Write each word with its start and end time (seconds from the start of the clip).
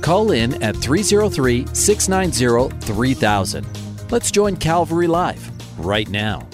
Call 0.00 0.32
in 0.32 0.62
at 0.62 0.76
303 0.76 1.66
690 1.74 2.76
3000. 2.86 3.66
Let's 4.10 4.30
join 4.30 4.56
Calvary 4.56 5.06
Live 5.06 5.50
right 5.78 6.08
now. 6.08 6.48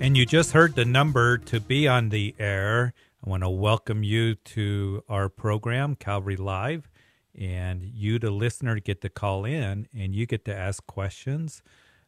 And 0.00 0.16
you 0.16 0.26
just 0.26 0.52
heard 0.52 0.74
the 0.74 0.84
number 0.84 1.38
to 1.38 1.60
be 1.60 1.86
on 1.86 2.08
the 2.08 2.34
air. 2.38 2.94
I 3.24 3.30
want 3.30 3.42
to 3.42 3.48
welcome 3.48 4.02
you 4.02 4.34
to 4.34 5.02
our 5.08 5.28
program, 5.28 5.96
Calvary 5.96 6.36
Live, 6.36 6.90
and 7.38 7.82
you, 7.82 8.18
the 8.18 8.30
listener, 8.30 8.80
get 8.80 9.00
to 9.02 9.08
call 9.08 9.44
in 9.44 9.88
and 9.94 10.14
you 10.14 10.26
get 10.26 10.44
to 10.46 10.54
ask 10.54 10.86
questions 10.86 11.62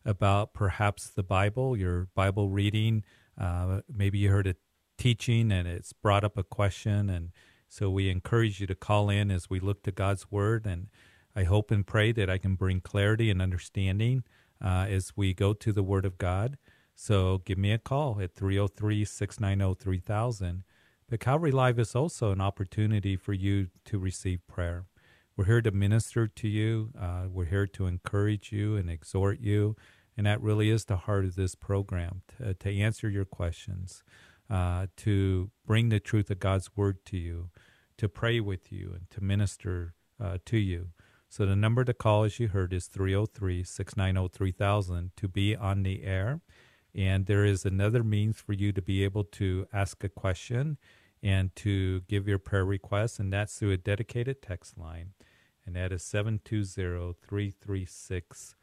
about 0.05 0.55
perhaps 0.55 1.09
the 1.09 1.23
Bible, 1.23 1.77
your 1.77 2.09
Bible 2.15 2.48
reading. 2.48 3.05
Uh, 3.38 3.80
maybe 3.93 4.19
you 4.19 4.30
heard 4.30 4.46
a 4.46 4.57
teaching 4.98 5.52
and 5.52 5.69
it's 5.69 5.93
brought 5.93 6.24
up 6.24 6.38
a 6.38 6.45
question 6.45 7.10
and 7.10 7.33
so 7.77 7.91
we 7.91 8.09
encourage 8.09 8.59
you 8.59 8.66
to 8.66 8.75
call 8.75 9.11
in 9.11 9.30
as 9.30 9.51
we 9.51 9.61
look 9.61 9.83
to 9.83 9.93
God's 9.93 10.33
Word, 10.33 10.65
and 10.65 10.87
I 11.35 11.45
hope 11.45 11.71
and 11.71 11.87
pray 11.87 12.11
that 12.12 12.30
I 12.30 12.39
can 12.39 12.55
bring 12.55 12.80
clarity 12.80 13.30
and 13.30 13.43
understanding 13.43 14.24
uh, 14.65 14.87
as 14.88 15.13
we 15.15 15.35
go 15.35 15.52
to 15.52 15.73
the 15.74 15.83
Word 15.83 16.07
of 16.07 16.16
God. 16.16 16.57
So 16.95 17.43
give 17.45 17.59
me 17.59 17.73
a 17.73 17.79
call 17.79 18.18
at 18.18 18.35
303 18.35 19.05
690 19.05 19.79
3000. 19.79 20.65
But 21.07 21.21
Calvary 21.21 21.51
Live 21.51 21.79
is 21.79 21.95
also 21.95 22.33
an 22.33 22.41
opportunity 22.41 23.15
for 23.15 23.35
you 23.35 23.68
to 23.85 23.99
receive 23.99 24.46
prayer. 24.46 24.87
We're 25.37 25.45
here 25.45 25.61
to 25.61 25.71
minister 25.71 26.27
to 26.27 26.49
you, 26.49 26.93
uh, 26.99 27.24
we're 27.30 27.45
here 27.45 27.66
to 27.66 27.85
encourage 27.85 28.52
you 28.52 28.77
and 28.77 28.88
exhort 28.88 29.40
you. 29.40 29.77
And 30.16 30.27
that 30.27 30.40
really 30.40 30.71
is 30.71 30.87
the 30.87 30.96
heart 30.96 31.27
of 31.27 31.35
this 31.35 31.55
program 31.55 32.23
to, 32.38 32.55
to 32.55 32.74
answer 32.74 33.11
your 33.11 33.27
questions 33.27 34.02
uh, 34.51 34.87
to 34.96 35.51
bring 35.66 35.88
the 35.88 36.01
truth 36.01 36.30
of 36.30 36.38
God's 36.38 36.71
word 36.77 37.05
to 37.07 37.16
you, 37.16 37.51
to 37.99 38.09
pray 38.09 38.41
with 38.41 38.73
you, 38.73 38.93
and 38.95 39.11
to 39.11 39.23
minister 39.23 39.95
uh, 40.23 40.39
to 40.47 40.57
you. 40.57 40.89
So 41.29 41.45
the 41.45 41.57
number 41.57 41.85
to 41.85 41.93
call, 41.93 42.25
as 42.25 42.39
you 42.39 42.49
heard, 42.49 42.73
is 42.73 42.87
303 42.87 43.65
690 43.65 44.29
3000 44.33 45.11
to 45.16 45.29
be 45.29 45.57
on 45.57 45.83
the 45.83 46.05
air. 46.05 46.41
And 46.95 47.27
there 47.27 47.45
is 47.45 47.67
another 47.67 48.02
means 48.02 48.41
for 48.41 48.55
you 48.55 48.73
to 48.73 48.80
be 48.80 49.05
able 49.05 49.24
to 49.24 49.67
ask 49.73 50.02
a 50.02 50.09
question 50.09 50.79
and 51.23 51.55
to 51.57 52.01
give 52.09 52.29
your 52.29 52.39
prayer 52.39 52.65
request, 52.65 53.19
and 53.19 53.33
that's 53.33 53.59
through 53.59 53.73
a 53.73 53.77
dedicated 53.77 54.41
text 54.41 54.79
line. 54.79 55.11
And 55.67 55.74
that 55.74 55.93
is 55.93 56.02
720 56.05 57.15
336 57.21 58.55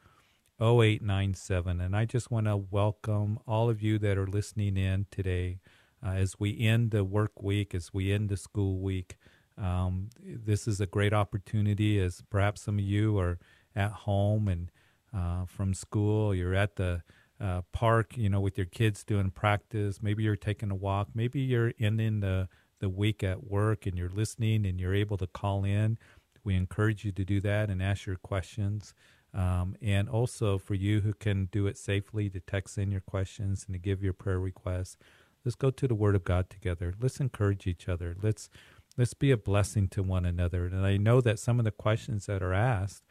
0897. 0.59 1.81
And 1.81 1.95
I 1.95 2.05
just 2.05 2.31
want 2.31 2.47
to 2.47 2.57
welcome 2.57 3.39
all 3.45 3.69
of 3.69 3.81
you 3.81 3.99
that 3.99 4.17
are 4.17 4.27
listening 4.27 4.77
in 4.77 5.07
today 5.11 5.59
uh, 6.05 6.11
as 6.11 6.39
we 6.39 6.59
end 6.59 6.91
the 6.91 7.03
work 7.03 7.41
week, 7.41 7.73
as 7.73 7.93
we 7.93 8.11
end 8.11 8.29
the 8.29 8.37
school 8.37 8.79
week. 8.79 9.17
Um, 9.57 10.09
this 10.19 10.67
is 10.67 10.81
a 10.81 10.87
great 10.87 11.13
opportunity 11.13 11.99
as 11.99 12.23
perhaps 12.29 12.61
some 12.61 12.79
of 12.79 12.85
you 12.85 13.19
are 13.19 13.37
at 13.75 13.91
home 13.91 14.47
and 14.47 14.71
uh, 15.15 15.45
from 15.45 15.73
school, 15.73 16.33
you're 16.33 16.55
at 16.55 16.75
the 16.75 17.03
uh, 17.39 17.61
park, 17.71 18.17
you 18.17 18.29
know, 18.29 18.41
with 18.41 18.57
your 18.57 18.65
kids 18.65 19.03
doing 19.03 19.29
practice. 19.29 20.01
Maybe 20.01 20.23
you're 20.23 20.35
taking 20.35 20.71
a 20.71 20.75
walk. 20.75 21.09
Maybe 21.13 21.41
you're 21.41 21.73
ending 21.79 22.21
the, 22.21 22.47
the 22.79 22.89
week 22.89 23.23
at 23.23 23.43
work 23.43 23.85
and 23.85 23.97
you're 23.97 24.09
listening 24.09 24.65
and 24.65 24.79
you're 24.79 24.95
able 24.95 25.17
to 25.17 25.27
call 25.27 25.63
in. 25.63 25.97
We 26.43 26.55
encourage 26.55 27.05
you 27.05 27.11
to 27.11 27.23
do 27.23 27.39
that 27.41 27.69
and 27.69 27.81
ask 27.81 28.05
your 28.05 28.15
questions. 28.17 28.93
Um, 29.35 29.75
and 29.81 30.09
also 30.09 30.57
for 30.57 30.75
you 30.75 31.01
who 31.01 31.13
can 31.13 31.45
do 31.51 31.65
it 31.65 31.77
safely 31.77 32.29
to 32.29 32.39
text 32.39 32.77
in 32.77 32.91
your 32.91 33.01
questions 33.01 33.65
and 33.67 33.73
to 33.73 33.79
give 33.79 34.03
your 34.03 34.13
prayer 34.13 34.39
requests. 34.39 34.97
Let's 35.45 35.55
go 35.55 35.71
to 35.71 35.87
the 35.87 35.95
Word 35.95 36.15
of 36.15 36.23
God 36.23 36.49
together. 36.49 36.93
Let's 36.99 37.19
encourage 37.19 37.67
each 37.67 37.89
other. 37.89 38.15
Let's 38.21 38.49
let's 38.97 39.13
be 39.13 39.31
a 39.31 39.37
blessing 39.37 39.87
to 39.89 40.03
one 40.03 40.25
another. 40.25 40.65
And 40.65 40.85
I 40.85 40.97
know 40.97 41.21
that 41.21 41.39
some 41.39 41.59
of 41.59 41.65
the 41.65 41.71
questions 41.71 42.27
that 42.27 42.43
are 42.43 42.53
asked, 42.53 43.03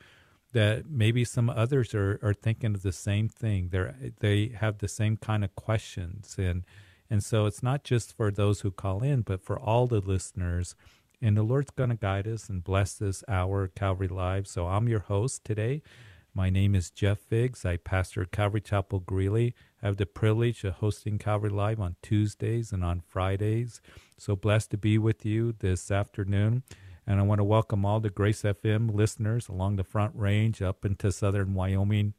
that 0.53 0.87
maybe 0.89 1.25
some 1.25 1.51
others 1.51 1.95
are, 1.95 2.19
are 2.23 2.35
thinking 2.35 2.75
of 2.75 2.83
the 2.83 2.93
same 2.93 3.29
thing. 3.29 3.69
They 3.71 4.13
they 4.21 4.55
have 4.59 4.79
the 4.79 4.89
same 4.89 5.17
kind 5.17 5.45
of 5.45 5.55
questions, 5.55 6.37
and 6.39 6.65
and 7.11 7.23
so 7.23 7.47
it's 7.47 7.63
not 7.63 7.85
just 7.85 8.17
for 8.17 8.31
those 8.31 8.61
who 8.61 8.71
call 8.71 9.03
in, 9.03 9.23
but 9.23 9.43
for 9.43 9.59
all 9.59 9.87
the 9.87 10.01
listeners. 10.01 10.75
And 11.21 11.37
the 11.37 11.43
Lord's 11.45 11.71
going 11.71 11.91
to 11.91 11.97
guide 11.97 12.27
us 12.27 12.49
and 12.49 12.65
bless 12.65 12.95
this 12.95 13.23
hour 13.29 13.69
Calvary 13.69 14.09
Live. 14.09 14.49
So 14.49 14.67
I'm 14.67 14.89
your 14.89 15.01
host 15.01 15.45
today. 15.45 15.83
My 16.35 16.49
name 16.49 16.75
is 16.75 16.91
Jeff 16.91 17.19
Figs. 17.19 17.67
I 17.67 17.77
pastor 17.77 18.25
Calvary 18.25 18.63
Chapel 18.63 19.01
Greeley. 19.01 19.55
I 19.83 19.87
have 19.87 19.99
the 19.99 20.07
privilege 20.07 20.65
of 20.65 20.75
hosting 20.77 21.19
Calvary 21.19 21.51
Live 21.51 21.79
on 21.79 21.97
Tuesdays 22.01 22.73
and 22.73 22.83
on 22.83 23.03
Fridays. 23.07 23.83
So 24.17 24.35
blessed 24.35 24.71
to 24.71 24.79
be 24.79 24.97
with 24.97 25.27
you 25.27 25.53
this 25.59 25.91
afternoon. 25.91 26.63
And 27.07 27.21
I 27.21 27.23
want 27.25 27.41
to 27.41 27.45
welcome 27.45 27.85
all 27.85 28.01
the 28.01 28.09
Grace 28.09 28.45
FM 28.45 28.95
listeners 28.95 29.47
along 29.47 29.77
the 29.77 29.85
Front 29.85 30.13
Range 30.17 30.63
up 30.63 30.87
into 30.87 31.13
southern 31.13 31.53
Wyoming 31.53 32.15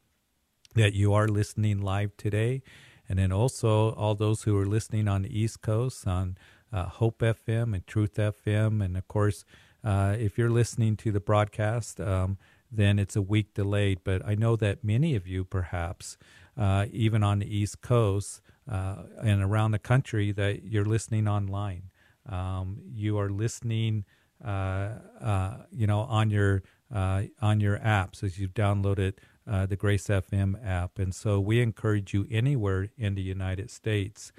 that 0.76 0.94
you 0.94 1.12
are 1.16 1.28
listening 1.28 1.82
live 1.82 2.16
today. 2.16 2.62
And 3.10 3.18
then 3.18 3.32
also 3.32 3.94
all 3.94 4.14
those 4.14 4.44
who 4.44 4.56
are 4.60 4.68
listening 4.68 5.08
on 5.08 5.24
the 5.24 5.40
East 5.40 5.64
Coast 5.64 6.06
on 6.06 6.38
uh, 6.72 6.86
Hope 6.86 7.18
FM 7.18 7.74
and 7.74 7.88
Truth 7.88 8.18
FM. 8.18 8.86
And 8.86 8.96
of 8.96 9.08
course, 9.08 9.44
uh, 9.84 10.16
if 10.20 10.38
you're 10.38 10.52
listening 10.52 10.98
to 10.98 11.12
the 11.12 11.20
broadcast, 11.20 12.00
um, 12.00 12.38
then 12.76 13.00
it's 13.00 13.16
a 13.16 13.22
week 13.22 13.54
delayed. 13.54 14.00
But 14.04 14.26
I 14.26 14.36
know 14.36 14.56
that 14.56 14.84
many 14.84 15.16
of 15.16 15.28
you, 15.28 15.44
perhaps, 15.44 16.18
uh, 16.58 16.88
even 16.92 17.24
on 17.24 17.40
the 17.40 17.58
East 17.58 17.82
Coast 17.82 18.42
uh, 18.70 19.04
and 19.22 19.42
around 19.42 19.72
the 19.72 19.80
country, 19.80 20.32
that 20.32 20.64
you're 20.64 20.86
listening 20.86 21.28
online. 21.28 21.84
Um, 22.28 22.80
you 22.94 23.18
are 23.18 23.30
listening, 23.30 24.06
uh, 24.44 24.90
uh 25.22 25.58
you 25.72 25.88
know, 25.88 26.02
on 26.02 26.30
your 26.30 26.64
uh, 26.94 27.24
on 27.42 27.60
your 27.60 27.80
apps 27.80 28.24
as 28.24 28.40
you've 28.40 28.54
downloaded 28.54 29.14
uh, 29.48 29.66
the 29.66 29.76
Grace 29.76 30.08
FM 30.08 30.56
app. 30.66 31.00
And 31.00 31.14
so 31.14 31.40
we 31.40 31.60
encourage 31.60 32.14
you 32.14 32.28
anywhere 32.32 32.90
in 32.98 33.16
the 33.16 33.22
United 33.22 33.70
States. 33.72 34.32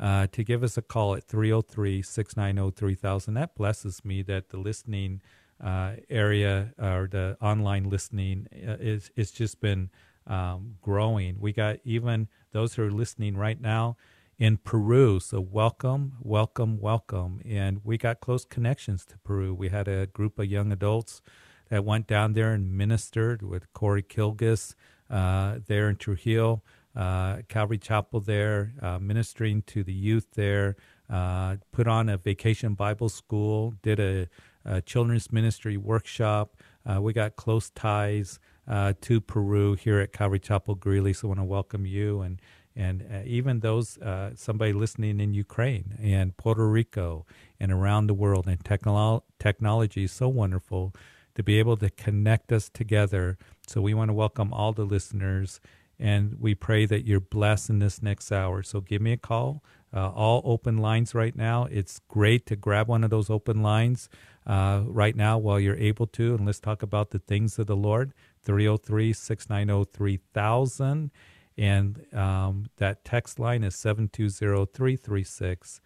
To 0.00 0.44
give 0.44 0.62
us 0.62 0.76
a 0.76 0.82
call 0.82 1.16
at 1.16 1.24
303 1.24 2.02
690 2.02 2.76
3000. 2.76 3.34
That 3.34 3.56
blesses 3.56 4.04
me 4.04 4.22
that 4.22 4.50
the 4.50 4.56
listening 4.56 5.20
uh, 5.62 5.92
area 6.08 6.72
or 6.78 7.08
the 7.10 7.36
online 7.40 7.88
listening 7.88 8.46
uh, 8.54 8.76
is 8.80 9.10
it's 9.16 9.30
just 9.30 9.60
been 9.60 9.90
um, 10.26 10.76
growing. 10.82 11.36
We 11.40 11.52
got 11.52 11.78
even 11.84 12.28
those 12.52 12.74
who 12.74 12.84
are 12.84 12.90
listening 12.90 13.36
right 13.36 13.60
now 13.60 13.96
in 14.38 14.56
Peru. 14.58 15.18
So 15.20 15.40
welcome, 15.40 16.14
welcome, 16.22 16.78
welcome. 16.80 17.40
And 17.44 17.80
we 17.82 17.98
got 17.98 18.20
close 18.20 18.44
connections 18.44 19.04
to 19.06 19.18
Peru. 19.18 19.54
We 19.54 19.68
had 19.70 19.88
a 19.88 20.06
group 20.06 20.38
of 20.38 20.46
young 20.46 20.70
adults 20.70 21.22
that 21.70 21.84
went 21.84 22.06
down 22.06 22.34
there 22.34 22.52
and 22.52 22.72
ministered 22.72 23.42
with 23.42 23.72
Corey 23.72 24.02
Kilgus 24.02 24.74
uh, 25.10 25.58
there 25.66 25.88
in 25.88 25.96
Trujillo, 25.96 26.62
uh, 26.94 27.38
Calvary 27.48 27.78
Chapel 27.78 28.20
there, 28.20 28.72
uh, 28.80 28.98
ministering 28.98 29.62
to 29.62 29.82
the 29.82 29.92
youth 29.92 30.28
there. 30.34 30.76
Uh, 31.10 31.56
put 31.72 31.88
on 31.88 32.08
a 32.08 32.18
vacation 32.18 32.74
Bible 32.74 33.08
school, 33.08 33.74
did 33.82 33.98
a 33.98 34.28
uh, 34.68 34.80
children's 34.82 35.32
ministry 35.32 35.76
workshop. 35.76 36.56
Uh, 36.86 37.00
we 37.00 37.12
got 37.12 37.36
close 37.36 37.70
ties 37.70 38.38
uh, 38.68 38.92
to 39.00 39.20
Peru 39.20 39.74
here 39.74 39.98
at 39.98 40.12
Calvary 40.12 40.38
Chapel 40.38 40.74
Greeley, 40.74 41.12
so 41.12 41.28
I 41.28 41.30
want 41.30 41.40
to 41.40 41.44
welcome 41.44 41.86
you 41.86 42.20
and 42.20 42.40
and 42.76 43.04
uh, 43.12 43.22
even 43.24 43.58
those 43.58 43.98
uh, 43.98 44.30
somebody 44.36 44.72
listening 44.72 45.18
in 45.18 45.34
Ukraine 45.34 45.98
and 46.00 46.36
Puerto 46.36 46.68
Rico 46.68 47.26
and 47.58 47.72
around 47.72 48.06
the 48.06 48.14
world. 48.14 48.46
And 48.46 48.62
technolo- 48.62 49.22
technology 49.40 50.04
is 50.04 50.12
so 50.12 50.28
wonderful 50.28 50.94
to 51.34 51.42
be 51.42 51.58
able 51.58 51.76
to 51.78 51.90
connect 51.90 52.52
us 52.52 52.68
together. 52.68 53.36
So 53.66 53.80
we 53.80 53.94
want 53.94 54.10
to 54.10 54.14
welcome 54.14 54.52
all 54.52 54.72
the 54.72 54.84
listeners, 54.84 55.60
and 55.98 56.36
we 56.38 56.54
pray 56.54 56.86
that 56.86 57.04
you're 57.04 57.18
blessed 57.18 57.70
in 57.70 57.78
this 57.80 58.00
next 58.00 58.30
hour. 58.30 58.62
So 58.62 58.80
give 58.80 59.02
me 59.02 59.12
a 59.12 59.16
call. 59.16 59.64
Uh, 59.92 60.10
all 60.10 60.42
open 60.44 60.76
lines 60.76 61.14
right 61.14 61.34
now. 61.34 61.64
It's 61.64 61.98
great 62.08 62.46
to 62.46 62.56
grab 62.56 62.88
one 62.88 63.02
of 63.02 63.10
those 63.10 63.30
open 63.30 63.62
lines 63.62 64.08
uh, 64.48 64.82
right 64.86 65.14
now 65.14 65.38
while 65.38 65.60
you're 65.60 65.76
able 65.76 66.06
to. 66.06 66.34
And 66.34 66.46
let's 66.46 66.58
talk 66.58 66.82
about 66.82 67.10
the 67.10 67.18
things 67.18 67.58
of 67.58 67.66
the 67.66 67.76
Lord 67.76 68.14
303 68.42 69.12
690 69.12 69.90
3000. 69.92 71.10
And 71.56 72.14
um, 72.14 72.66
that 72.78 73.04
text 73.04 73.38
line 73.38 73.62
is 73.62 73.76
720 73.76 74.66
336 74.66 75.80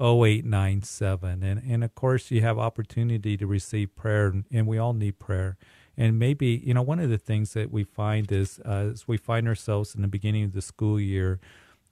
0897. 0.00 1.42
And, 1.42 1.62
and 1.68 1.84
of 1.84 1.94
course, 1.94 2.30
you 2.30 2.40
have 2.42 2.58
opportunity 2.58 3.36
to 3.36 3.46
receive 3.46 3.94
prayer, 3.96 4.32
and 4.52 4.66
we 4.66 4.78
all 4.78 4.92
need 4.92 5.18
prayer. 5.18 5.56
And 5.96 6.18
maybe, 6.18 6.62
you 6.64 6.74
know, 6.74 6.82
one 6.82 6.98
of 6.98 7.10
the 7.10 7.18
things 7.18 7.52
that 7.52 7.70
we 7.70 7.84
find 7.84 8.30
is 8.32 8.60
uh, 8.64 8.90
as 8.92 9.06
we 9.06 9.16
find 9.16 9.46
ourselves 9.46 9.94
in 9.94 10.02
the 10.02 10.08
beginning 10.08 10.44
of 10.44 10.52
the 10.52 10.62
school 10.62 11.00
year, 11.00 11.40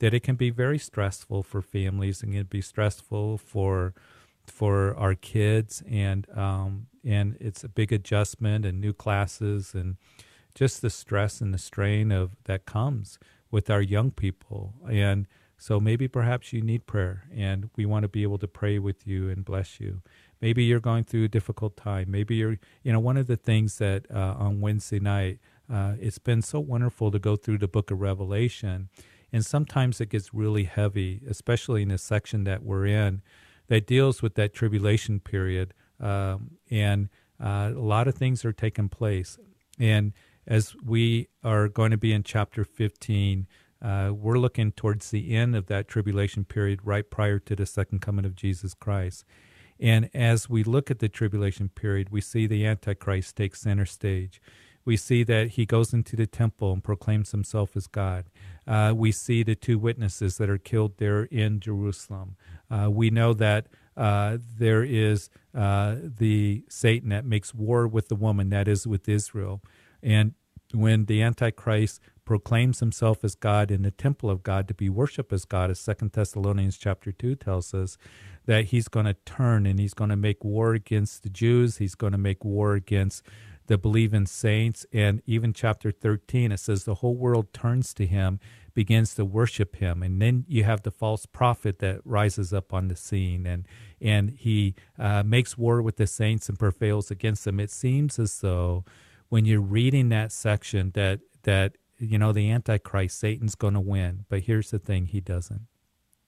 that 0.00 0.12
it 0.12 0.20
can 0.24 0.34
be 0.34 0.50
very 0.50 0.78
stressful 0.78 1.44
for 1.44 1.62
families 1.62 2.22
and 2.22 2.34
it 2.34 2.38
can 2.38 2.46
be 2.46 2.60
stressful 2.60 3.38
for 3.38 3.94
for 4.46 4.96
our 4.96 5.14
kids 5.14 5.82
and 5.88 6.26
um, 6.36 6.86
and 7.04 7.36
it's 7.40 7.64
a 7.64 7.68
big 7.68 7.92
adjustment 7.92 8.64
and 8.64 8.80
new 8.80 8.92
classes 8.92 9.74
and 9.74 9.96
just 10.54 10.82
the 10.82 10.90
stress 10.90 11.40
and 11.40 11.52
the 11.52 11.58
strain 11.58 12.12
of 12.12 12.36
that 12.44 12.66
comes 12.66 13.18
with 13.50 13.70
our 13.70 13.82
young 13.82 14.10
people 14.10 14.74
and 14.90 15.26
so 15.62 15.78
maybe 15.78 16.08
perhaps 16.08 16.52
you 16.52 16.60
need 16.60 16.86
prayer 16.86 17.22
and 17.32 17.70
we 17.76 17.86
want 17.86 18.02
to 18.02 18.08
be 18.08 18.24
able 18.24 18.38
to 18.38 18.48
pray 18.48 18.80
with 18.80 19.06
you 19.06 19.30
and 19.30 19.44
bless 19.44 19.78
you. 19.78 20.02
Maybe 20.40 20.64
you're 20.64 20.80
going 20.80 21.04
through 21.04 21.22
a 21.22 21.28
difficult 21.28 21.76
time. 21.76 22.10
Maybe 22.10 22.34
you're, 22.34 22.58
you 22.82 22.92
know, 22.92 22.98
one 22.98 23.16
of 23.16 23.28
the 23.28 23.36
things 23.36 23.78
that 23.78 24.10
uh, 24.12 24.34
on 24.36 24.60
Wednesday 24.60 24.98
night, 24.98 25.38
uh, 25.72 25.92
it's 26.00 26.18
been 26.18 26.42
so 26.42 26.58
wonderful 26.58 27.12
to 27.12 27.20
go 27.20 27.36
through 27.36 27.58
the 27.58 27.68
book 27.68 27.92
of 27.92 28.00
Revelation. 28.00 28.88
And 29.32 29.46
sometimes 29.46 30.00
it 30.00 30.08
gets 30.08 30.34
really 30.34 30.64
heavy, 30.64 31.20
especially 31.30 31.82
in 31.82 31.90
the 31.90 31.98
section 31.98 32.42
that 32.42 32.64
we're 32.64 32.86
in 32.86 33.22
that 33.72 33.86
deals 33.86 34.20
with 34.20 34.34
that 34.34 34.52
tribulation 34.52 35.18
period. 35.18 35.72
Um, 35.98 36.58
and 36.70 37.08
uh, 37.42 37.72
a 37.74 37.80
lot 37.80 38.06
of 38.06 38.14
things 38.14 38.44
are 38.44 38.52
taking 38.52 38.90
place. 38.90 39.38
And 39.78 40.12
as 40.46 40.76
we 40.84 41.28
are 41.42 41.68
going 41.68 41.90
to 41.90 41.96
be 41.96 42.12
in 42.12 42.22
chapter 42.22 42.66
15, 42.66 43.46
uh, 43.80 44.10
we're 44.14 44.38
looking 44.38 44.72
towards 44.72 45.10
the 45.10 45.34
end 45.34 45.56
of 45.56 45.68
that 45.68 45.88
tribulation 45.88 46.44
period, 46.44 46.80
right 46.84 47.08
prior 47.08 47.38
to 47.38 47.56
the 47.56 47.64
second 47.64 48.00
coming 48.00 48.26
of 48.26 48.36
Jesus 48.36 48.74
Christ. 48.74 49.24
And 49.80 50.10
as 50.12 50.50
we 50.50 50.62
look 50.64 50.90
at 50.90 50.98
the 50.98 51.08
tribulation 51.08 51.70
period, 51.70 52.10
we 52.10 52.20
see 52.20 52.46
the 52.46 52.66
Antichrist 52.66 53.36
take 53.36 53.56
center 53.56 53.86
stage. 53.86 54.38
We 54.84 54.96
see 54.96 55.22
that 55.24 55.50
he 55.50 55.64
goes 55.64 55.92
into 55.92 56.16
the 56.16 56.26
temple 56.26 56.72
and 56.72 56.82
proclaims 56.82 57.30
himself 57.30 57.76
as 57.76 57.86
God. 57.86 58.26
Uh, 58.66 58.92
we 58.94 59.12
see 59.12 59.42
the 59.42 59.54
two 59.54 59.78
witnesses 59.78 60.38
that 60.38 60.50
are 60.50 60.58
killed 60.58 60.98
there 60.98 61.24
in 61.24 61.60
Jerusalem. 61.60 62.36
Uh, 62.72 62.88
we 62.90 63.10
know 63.10 63.34
that 63.34 63.66
uh, 63.96 64.38
there 64.58 64.82
is 64.82 65.28
uh, 65.54 65.96
the 66.02 66.64
Satan 66.68 67.10
that 67.10 67.26
makes 67.26 67.54
war 67.54 67.86
with 67.86 68.08
the 68.08 68.16
woman, 68.16 68.48
that 68.48 68.66
is 68.66 68.86
with 68.86 69.08
Israel. 69.08 69.60
And 70.02 70.32
when 70.72 71.04
the 71.04 71.20
Antichrist 71.20 72.00
proclaims 72.24 72.80
himself 72.80 73.22
as 73.24 73.34
God 73.34 73.70
in 73.70 73.82
the 73.82 73.90
temple 73.90 74.30
of 74.30 74.42
God 74.42 74.66
to 74.68 74.74
be 74.74 74.88
worshiped 74.88 75.32
as 75.32 75.44
God, 75.44 75.70
as 75.70 75.78
Second 75.78 76.12
Thessalonians 76.12 76.78
chapter 76.78 77.12
two 77.12 77.34
tells 77.34 77.74
us, 77.74 77.98
that 78.46 78.66
he's 78.66 78.88
going 78.88 79.06
to 79.06 79.16
turn 79.26 79.66
and 79.66 79.78
he's 79.78 79.94
going 79.94 80.10
to 80.10 80.16
make 80.16 80.42
war 80.42 80.74
against 80.74 81.22
the 81.22 81.28
Jews. 81.28 81.76
He's 81.76 81.94
going 81.94 82.12
to 82.12 82.18
make 82.18 82.44
war 82.44 82.74
against 82.74 83.22
the 83.66 83.78
in 84.12 84.26
saints. 84.26 84.86
And 84.92 85.22
even 85.26 85.52
chapter 85.52 85.90
13, 85.90 86.52
it 86.52 86.58
says 86.58 86.84
the 86.84 86.96
whole 86.96 87.14
world 87.14 87.52
turns 87.52 87.94
to 87.94 88.06
him, 88.06 88.40
begins 88.74 89.14
to 89.14 89.24
worship 89.24 89.76
him. 89.76 90.02
And 90.02 90.20
then 90.20 90.44
you 90.48 90.64
have 90.64 90.82
the 90.82 90.90
false 90.90 91.26
prophet 91.26 91.78
that 91.80 92.00
rises 92.04 92.52
up 92.52 92.72
on 92.72 92.88
the 92.88 92.96
scene 92.96 93.46
and, 93.46 93.66
and 94.00 94.30
he 94.30 94.74
uh, 94.98 95.22
makes 95.22 95.58
war 95.58 95.82
with 95.82 95.96
the 95.96 96.06
saints 96.06 96.48
and 96.48 96.58
prevails 96.58 97.10
against 97.10 97.44
them. 97.44 97.60
It 97.60 97.70
seems 97.70 98.18
as 98.18 98.40
though 98.40 98.84
when 99.28 99.44
you're 99.44 99.60
reading 99.60 100.08
that 100.10 100.32
section 100.32 100.90
that, 100.94 101.20
that 101.42 101.76
you 101.98 102.18
know, 102.18 102.32
the 102.32 102.50
Antichrist, 102.50 103.18
Satan's 103.18 103.54
going 103.54 103.74
to 103.74 103.80
win. 103.80 104.24
But 104.28 104.40
here's 104.40 104.70
the 104.70 104.78
thing 104.78 105.06
he 105.06 105.20
doesn't. 105.20 105.66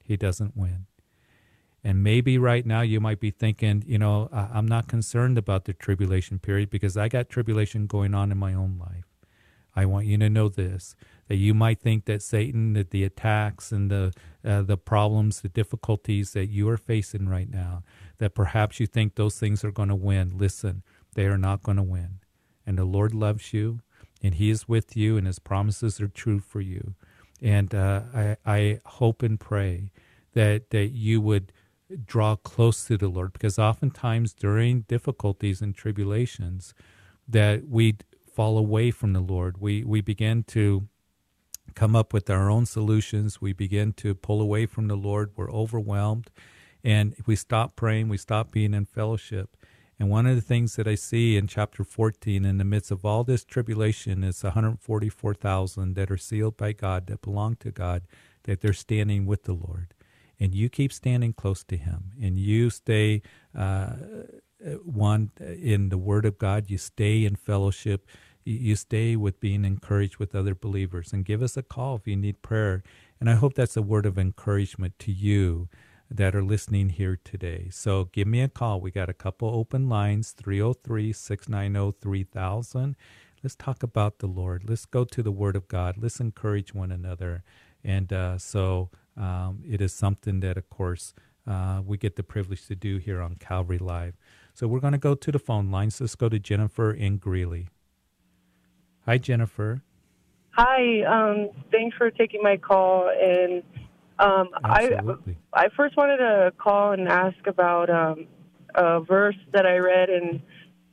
He 0.02 0.16
doesn't 0.16 0.56
win. 0.56 0.86
And 1.86 2.02
maybe 2.02 2.38
right 2.38 2.64
now 2.64 2.80
you 2.80 2.98
might 2.98 3.20
be 3.20 3.30
thinking, 3.30 3.84
you 3.86 3.98
know, 3.98 4.30
I'm 4.32 4.66
not 4.66 4.88
concerned 4.88 5.36
about 5.36 5.66
the 5.66 5.74
tribulation 5.74 6.38
period 6.38 6.70
because 6.70 6.96
I 6.96 7.08
got 7.08 7.28
tribulation 7.28 7.86
going 7.86 8.14
on 8.14 8.32
in 8.32 8.38
my 8.38 8.54
own 8.54 8.78
life. 8.78 9.04
I 9.76 9.84
want 9.84 10.06
you 10.06 10.16
to 10.18 10.30
know 10.30 10.48
this 10.48 10.96
that 11.28 11.36
you 11.36 11.54
might 11.54 11.80
think 11.80 12.04
that 12.04 12.22
Satan, 12.22 12.74
that 12.74 12.90
the 12.90 13.02
attacks 13.02 13.72
and 13.72 13.90
the 13.90 14.12
uh, 14.44 14.62
the 14.62 14.76
problems, 14.76 15.40
the 15.40 15.48
difficulties 15.48 16.32
that 16.32 16.46
you 16.46 16.68
are 16.68 16.76
facing 16.76 17.28
right 17.28 17.50
now, 17.50 17.82
that 18.18 18.34
perhaps 18.34 18.80
you 18.80 18.86
think 18.86 19.14
those 19.14 19.38
things 19.38 19.64
are 19.64 19.70
going 19.70 19.88
to 19.88 19.94
win. 19.94 20.38
Listen, 20.38 20.82
they 21.14 21.26
are 21.26 21.38
not 21.38 21.62
going 21.62 21.76
to 21.76 21.82
win. 21.82 22.20
And 22.66 22.78
the 22.78 22.84
Lord 22.84 23.14
loves 23.14 23.52
you 23.52 23.80
and 24.22 24.36
He 24.36 24.48
is 24.48 24.66
with 24.66 24.96
you, 24.96 25.18
and 25.18 25.26
His 25.26 25.38
promises 25.38 26.00
are 26.00 26.08
true 26.08 26.40
for 26.40 26.62
you. 26.62 26.94
And 27.42 27.74
uh, 27.74 28.02
I, 28.14 28.36
I 28.46 28.80
hope 28.86 29.22
and 29.22 29.38
pray 29.38 29.90
that 30.32 30.70
that 30.70 30.88
you 30.88 31.20
would 31.20 31.52
draw 32.04 32.36
close 32.36 32.86
to 32.86 32.96
the 32.96 33.08
Lord, 33.08 33.32
because 33.32 33.58
oftentimes 33.58 34.32
during 34.34 34.82
difficulties 34.82 35.60
and 35.60 35.74
tribulations, 35.74 36.74
that 37.28 37.68
we 37.68 37.96
fall 38.32 38.58
away 38.58 38.90
from 38.90 39.12
the 39.12 39.20
Lord. 39.20 39.58
We 39.58 39.84
we 39.84 40.00
begin 40.00 40.42
to 40.44 40.88
come 41.74 41.96
up 41.96 42.12
with 42.12 42.28
our 42.30 42.50
own 42.50 42.66
solutions. 42.66 43.40
We 43.40 43.52
begin 43.52 43.92
to 43.94 44.14
pull 44.14 44.40
away 44.40 44.66
from 44.66 44.88
the 44.88 44.96
Lord. 44.96 45.30
We're 45.36 45.50
overwhelmed, 45.50 46.30
and 46.82 47.14
we 47.26 47.36
stop 47.36 47.76
praying. 47.76 48.08
We 48.08 48.18
stop 48.18 48.50
being 48.50 48.74
in 48.74 48.84
fellowship. 48.84 49.56
And 49.98 50.10
one 50.10 50.26
of 50.26 50.34
the 50.34 50.42
things 50.42 50.74
that 50.74 50.88
I 50.88 50.96
see 50.96 51.36
in 51.36 51.46
chapter 51.46 51.84
14, 51.84 52.44
in 52.44 52.58
the 52.58 52.64
midst 52.64 52.90
of 52.90 53.04
all 53.04 53.22
this 53.22 53.44
tribulation, 53.44 54.24
is 54.24 54.42
144,000 54.42 55.94
that 55.94 56.10
are 56.10 56.16
sealed 56.16 56.56
by 56.56 56.72
God, 56.72 57.06
that 57.06 57.22
belong 57.22 57.54
to 57.56 57.70
God, 57.70 58.02
that 58.42 58.60
they're 58.60 58.72
standing 58.72 59.24
with 59.24 59.44
the 59.44 59.52
Lord. 59.52 59.93
And 60.44 60.54
you 60.54 60.68
keep 60.68 60.92
standing 60.92 61.32
close 61.32 61.64
to 61.64 61.76
Him, 61.78 62.12
and 62.20 62.38
you 62.38 62.68
stay 62.68 63.22
uh, 63.56 63.94
one 64.84 65.30
in 65.40 65.88
the 65.88 65.96
Word 65.96 66.26
of 66.26 66.36
God, 66.36 66.68
you 66.68 66.76
stay 66.76 67.24
in 67.24 67.34
fellowship, 67.34 68.06
you 68.44 68.76
stay 68.76 69.16
with 69.16 69.40
being 69.40 69.64
encouraged 69.64 70.18
with 70.18 70.34
other 70.34 70.54
believers. 70.54 71.14
And 71.14 71.24
give 71.24 71.42
us 71.42 71.56
a 71.56 71.62
call 71.62 71.96
if 71.96 72.06
you 72.06 72.14
need 72.14 72.42
prayer. 72.42 72.82
And 73.18 73.30
I 73.30 73.36
hope 73.36 73.54
that's 73.54 73.78
a 73.78 73.80
word 73.80 74.04
of 74.04 74.18
encouragement 74.18 74.98
to 74.98 75.12
you 75.12 75.70
that 76.10 76.36
are 76.36 76.44
listening 76.44 76.90
here 76.90 77.18
today. 77.24 77.68
So 77.70 78.10
give 78.12 78.28
me 78.28 78.42
a 78.42 78.48
call. 78.48 78.82
We 78.82 78.90
got 78.90 79.08
a 79.08 79.14
couple 79.14 79.48
open 79.48 79.88
lines 79.88 80.32
303 80.32 81.14
690 81.14 81.96
3000. 82.02 82.96
Let's 83.42 83.56
talk 83.56 83.82
about 83.82 84.18
the 84.18 84.26
Lord. 84.26 84.68
Let's 84.68 84.84
go 84.84 85.04
to 85.04 85.22
the 85.22 85.32
Word 85.32 85.56
of 85.56 85.68
God. 85.68 85.96
Let's 85.98 86.20
encourage 86.20 86.74
one 86.74 86.92
another. 86.92 87.44
And 87.84 88.12
uh, 88.12 88.38
so 88.38 88.90
um, 89.16 89.62
it 89.68 89.80
is 89.80 89.92
something 89.92 90.40
that, 90.40 90.56
of 90.56 90.70
course, 90.70 91.14
uh, 91.46 91.82
we 91.84 91.98
get 91.98 92.16
the 92.16 92.22
privilege 92.22 92.66
to 92.66 92.74
do 92.74 92.98
here 92.98 93.20
on 93.20 93.36
Calvary 93.36 93.78
Live. 93.78 94.16
So 94.54 94.66
we're 94.66 94.80
going 94.80 94.92
to 94.92 94.98
go 94.98 95.14
to 95.14 95.32
the 95.32 95.38
phone 95.38 95.70
lines. 95.70 96.00
Let's 96.00 96.14
go 96.14 96.28
to 96.28 96.38
Jennifer 96.38 96.90
in 96.92 97.18
Greeley. 97.18 97.68
Hi, 99.04 99.18
Jennifer. 99.18 99.82
Hi. 100.52 101.02
Um, 101.02 101.50
thanks 101.70 101.96
for 101.96 102.10
taking 102.10 102.42
my 102.42 102.56
call. 102.56 103.10
And 103.10 103.62
um, 104.18 104.48
I 104.62 104.96
I 105.52 105.68
first 105.76 105.96
wanted 105.96 106.18
to 106.18 106.52
call 106.56 106.92
and 106.92 107.08
ask 107.08 107.46
about 107.46 107.90
um, 107.90 108.26
a 108.74 109.00
verse 109.00 109.36
that 109.52 109.66
I 109.66 109.78
read 109.78 110.08
in 110.08 110.40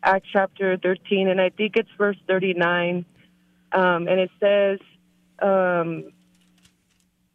Acts 0.04 0.28
chapter 0.34 0.78
13, 0.78 1.30
and 1.30 1.40
I 1.40 1.50
think 1.50 1.76
it's 1.76 1.90
verse 1.98 2.18
39, 2.28 3.06
um, 3.72 4.08
and 4.08 4.20
it 4.20 4.32
says, 4.40 4.80
um, 5.42 6.12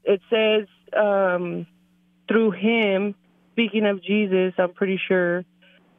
it 0.06 0.20
says 0.30 0.66
um, 0.96 1.66
through 2.28 2.52
him, 2.52 3.14
speaking 3.52 3.86
of 3.86 4.02
Jesus, 4.02 4.54
I'm 4.58 4.72
pretty 4.72 5.00
sure, 5.08 5.44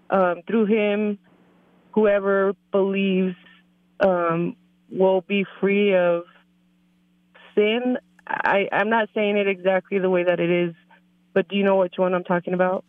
um, 0.09 0.41
through 0.47 0.65
him, 0.65 1.19
whoever 1.93 2.53
believes 2.71 3.35
will 4.89 5.21
be 5.21 5.45
free 5.59 5.95
of 5.95 6.23
sin 7.55 7.97
I, 8.29 8.67
I'm 8.71 8.89
not 8.89 9.09
saying 9.13 9.37
it 9.37 9.47
exactly 9.47 9.99
the 9.99 10.09
way 10.09 10.23
that 10.23 10.39
it 10.39 10.49
is, 10.49 10.75
but 11.33 11.47
do 11.47 11.55
you 11.55 11.63
know 11.63 11.77
which 11.77 11.93
one 11.97 12.13
I'm 12.13 12.23
talking 12.23 12.53
about? 12.53 12.83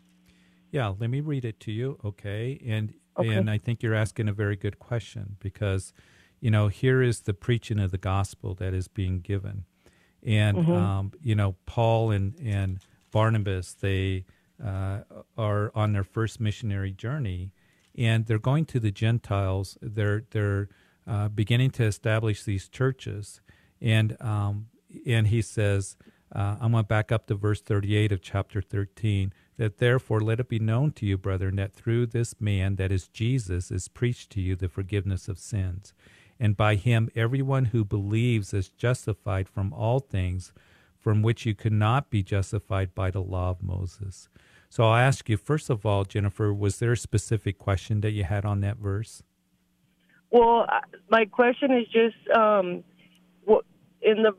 Yeah, 0.70 0.92
let 0.98 1.10
me 1.10 1.20
read 1.20 1.44
it 1.44 1.60
to 1.60 1.72
you, 1.72 1.98
okay? 2.04 2.60
And 2.66 2.94
okay. 3.16 3.28
and 3.28 3.50
I 3.50 3.58
think 3.58 3.82
you're 3.82 3.94
asking 3.94 4.28
a 4.28 4.32
very 4.32 4.56
good 4.56 4.78
question 4.78 5.36
because, 5.40 5.92
you 6.40 6.50
know, 6.50 6.68
here 6.68 7.02
is 7.02 7.20
the 7.20 7.34
preaching 7.34 7.78
of 7.78 7.90
the 7.90 7.98
gospel 7.98 8.54
that 8.54 8.74
is 8.74 8.88
being 8.88 9.20
given, 9.20 9.64
and 10.24 10.58
mm-hmm. 10.58 10.72
um, 10.72 11.12
you 11.22 11.34
know, 11.34 11.56
Paul 11.66 12.10
and 12.10 12.34
and 12.40 12.80
Barnabas 13.10 13.74
they 13.74 14.24
uh, 14.64 15.00
are 15.36 15.72
on 15.74 15.92
their 15.92 16.04
first 16.04 16.40
missionary 16.40 16.92
journey, 16.92 17.52
and 17.96 18.26
they're 18.26 18.38
going 18.38 18.64
to 18.66 18.80
the 18.80 18.90
Gentiles. 18.90 19.78
They're 19.80 20.24
they're 20.30 20.68
uh, 21.06 21.28
beginning 21.28 21.70
to 21.72 21.84
establish 21.84 22.42
these 22.42 22.68
churches, 22.68 23.40
and 23.80 24.16
um, 24.20 24.66
and 25.06 25.28
he 25.28 25.42
says, 25.42 25.96
uh, 26.34 26.56
I'm 26.60 26.72
going 26.72 26.84
to 26.84 26.88
back 26.88 27.10
up 27.10 27.26
to 27.26 27.34
verse 27.34 27.60
38 27.60 28.12
of 28.12 28.22
chapter 28.22 28.60
13, 28.60 29.32
that 29.56 29.78
therefore 29.78 30.20
let 30.20 30.40
it 30.40 30.48
be 30.48 30.58
known 30.58 30.92
to 30.92 31.06
you, 31.06 31.16
brethren, 31.16 31.56
that 31.56 31.74
through 31.74 32.06
this 32.06 32.40
man, 32.40 32.76
that 32.76 32.92
is 32.92 33.08
Jesus, 33.08 33.70
is 33.70 33.88
preached 33.88 34.30
to 34.30 34.40
you 34.40 34.56
the 34.56 34.68
forgiveness 34.68 35.28
of 35.28 35.38
sins. 35.38 35.94
And 36.40 36.56
by 36.56 36.76
him, 36.76 37.10
everyone 37.16 37.66
who 37.66 37.84
believes 37.84 38.54
is 38.54 38.68
justified 38.68 39.48
from 39.48 39.72
all 39.72 39.98
things 39.98 40.52
from 40.98 41.22
which 41.22 41.46
you 41.46 41.54
could 41.54 41.72
not 41.72 42.10
be 42.10 42.22
justified 42.22 42.94
by 42.94 43.10
the 43.10 43.22
law 43.22 43.50
of 43.50 43.62
Moses. 43.62 44.28
So 44.68 44.84
I'll 44.84 44.96
ask 44.96 45.28
you, 45.28 45.36
first 45.36 45.70
of 45.70 45.86
all, 45.86 46.04
Jennifer, 46.04 46.52
was 46.52 46.78
there 46.78 46.92
a 46.92 46.96
specific 46.96 47.58
question 47.58 48.00
that 48.02 48.10
you 48.10 48.24
had 48.24 48.44
on 48.44 48.60
that 48.60 48.76
verse? 48.76 49.22
Well, 50.30 50.66
my 51.08 51.24
question 51.24 51.72
is 51.72 51.86
just 51.86 52.36
um, 52.36 52.84
in 54.02 54.22
the 54.22 54.32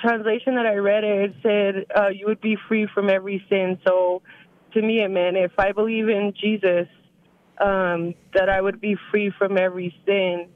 translation 0.00 0.56
that 0.56 0.66
I 0.66 0.74
read, 0.74 1.04
it 1.04 1.34
said 1.42 1.86
uh, 1.96 2.08
you 2.08 2.26
would 2.26 2.40
be 2.40 2.56
free 2.68 2.88
from 2.92 3.08
every 3.08 3.44
sin. 3.48 3.78
So 3.86 4.22
to 4.72 4.82
me, 4.82 5.02
it 5.02 5.08
meant 5.08 5.36
if 5.36 5.52
I 5.58 5.72
believe 5.72 6.08
in 6.08 6.32
Jesus, 6.40 6.88
um, 7.60 8.14
that 8.34 8.48
I 8.48 8.60
would 8.60 8.80
be 8.80 8.96
free 9.10 9.32
from 9.38 9.56
every 9.56 9.94
sin. 10.04 10.48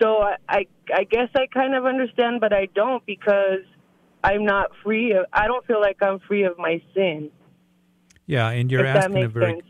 So 0.00 0.18
I, 0.22 0.36
I, 0.48 0.66
I 0.94 1.04
guess 1.04 1.28
I 1.34 1.46
kind 1.52 1.74
of 1.74 1.86
understand, 1.86 2.40
but 2.40 2.52
I 2.52 2.66
don't 2.74 3.04
because 3.06 3.64
I'm 4.22 4.44
not 4.44 4.70
free. 4.82 5.12
Of, 5.12 5.26
I 5.32 5.46
don't 5.46 5.64
feel 5.66 5.80
like 5.80 5.96
I'm 6.02 6.18
free 6.20 6.44
of 6.44 6.58
my 6.58 6.82
sin. 6.94 7.30
Yeah, 8.26 8.48
and 8.50 8.70
you're 8.70 8.84
asking 8.84 9.24
a 9.24 9.28
very 9.28 9.54
sense. 9.54 9.66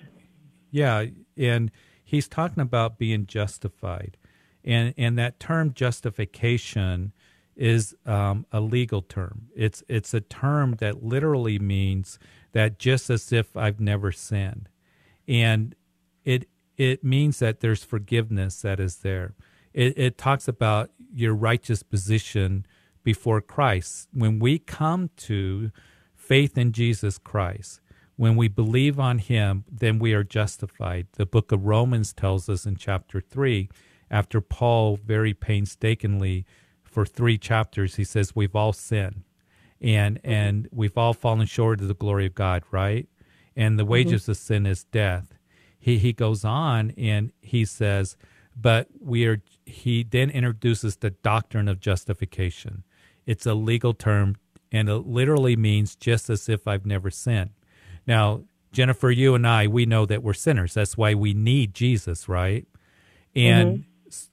yeah, 0.70 1.04
and 1.36 1.70
he's 2.04 2.26
talking 2.26 2.60
about 2.60 2.98
being 2.98 3.26
justified, 3.26 4.16
and 4.64 4.94
and 4.98 5.16
that 5.18 5.38
term 5.38 5.72
justification 5.72 7.12
is 7.54 7.94
um, 8.06 8.46
a 8.50 8.60
legal 8.60 9.02
term. 9.02 9.48
It's 9.54 9.82
it's 9.88 10.12
a 10.12 10.20
term 10.20 10.76
that 10.78 11.04
literally 11.04 11.58
means 11.58 12.18
that 12.52 12.78
just 12.78 13.10
as 13.10 13.32
if 13.32 13.56
I've 13.56 13.80
never 13.80 14.10
sinned, 14.10 14.68
and 15.28 15.74
it 16.24 16.48
it 16.76 17.04
means 17.04 17.40
that 17.40 17.60
there's 17.60 17.84
forgiveness 17.84 18.62
that 18.62 18.80
is 18.80 18.96
there. 18.98 19.34
It, 19.72 19.98
it 19.98 20.18
talks 20.18 20.48
about 20.48 20.90
your 21.12 21.34
righteous 21.34 21.82
position 21.82 22.66
before 23.02 23.40
Christ. 23.40 24.08
When 24.12 24.38
we 24.38 24.58
come 24.58 25.10
to 25.18 25.70
faith 26.14 26.58
in 26.58 26.72
Jesus 26.72 27.18
Christ, 27.18 27.80
when 28.16 28.36
we 28.36 28.48
believe 28.48 28.98
on 28.98 29.18
Him, 29.18 29.64
then 29.70 29.98
we 29.98 30.12
are 30.12 30.24
justified. 30.24 31.06
The 31.12 31.26
book 31.26 31.52
of 31.52 31.64
Romans 31.64 32.12
tells 32.12 32.48
us 32.48 32.66
in 32.66 32.76
chapter 32.76 33.20
three, 33.20 33.68
after 34.10 34.40
Paul 34.40 34.96
very 34.96 35.34
painstakingly 35.34 36.44
for 36.82 37.04
three 37.06 37.38
chapters, 37.38 37.96
he 37.96 38.04
says 38.04 38.34
we've 38.34 38.56
all 38.56 38.72
sinned, 38.72 39.22
and 39.80 40.16
mm-hmm. 40.16 40.30
and 40.30 40.68
we've 40.72 40.96
all 40.98 41.14
fallen 41.14 41.46
short 41.46 41.80
of 41.80 41.88
the 41.88 41.94
glory 41.94 42.26
of 42.26 42.34
God, 42.34 42.62
right? 42.70 43.06
And 43.54 43.78
the 43.78 43.82
mm-hmm. 43.82 43.92
wages 43.92 44.22
mm-hmm. 44.22 44.30
of 44.32 44.36
sin 44.38 44.66
is 44.66 44.84
death. 44.84 45.34
He 45.78 45.98
he 45.98 46.12
goes 46.12 46.44
on 46.44 46.92
and 46.96 47.32
he 47.40 47.64
says, 47.64 48.16
but 48.60 48.88
we 49.00 49.26
are. 49.26 49.42
He 49.66 50.02
then 50.02 50.30
introduces 50.30 50.96
the 50.96 51.10
doctrine 51.10 51.68
of 51.68 51.80
justification. 51.80 52.84
It's 53.26 53.46
a 53.46 53.54
legal 53.54 53.94
term, 53.94 54.36
and 54.72 54.88
it 54.88 55.06
literally 55.06 55.56
means 55.56 55.94
just 55.94 56.30
as 56.30 56.48
if 56.48 56.66
I've 56.66 56.86
never 56.86 57.10
sinned. 57.10 57.50
Now, 58.06 58.44
Jennifer, 58.72 59.10
you 59.10 59.34
and 59.34 59.46
I, 59.46 59.66
we 59.66 59.86
know 59.86 60.06
that 60.06 60.22
we're 60.22 60.32
sinners. 60.32 60.74
That's 60.74 60.96
why 60.96 61.14
we 61.14 61.34
need 61.34 61.74
Jesus, 61.74 62.28
right? 62.28 62.66
And 63.34 63.68
mm-hmm 63.68 63.88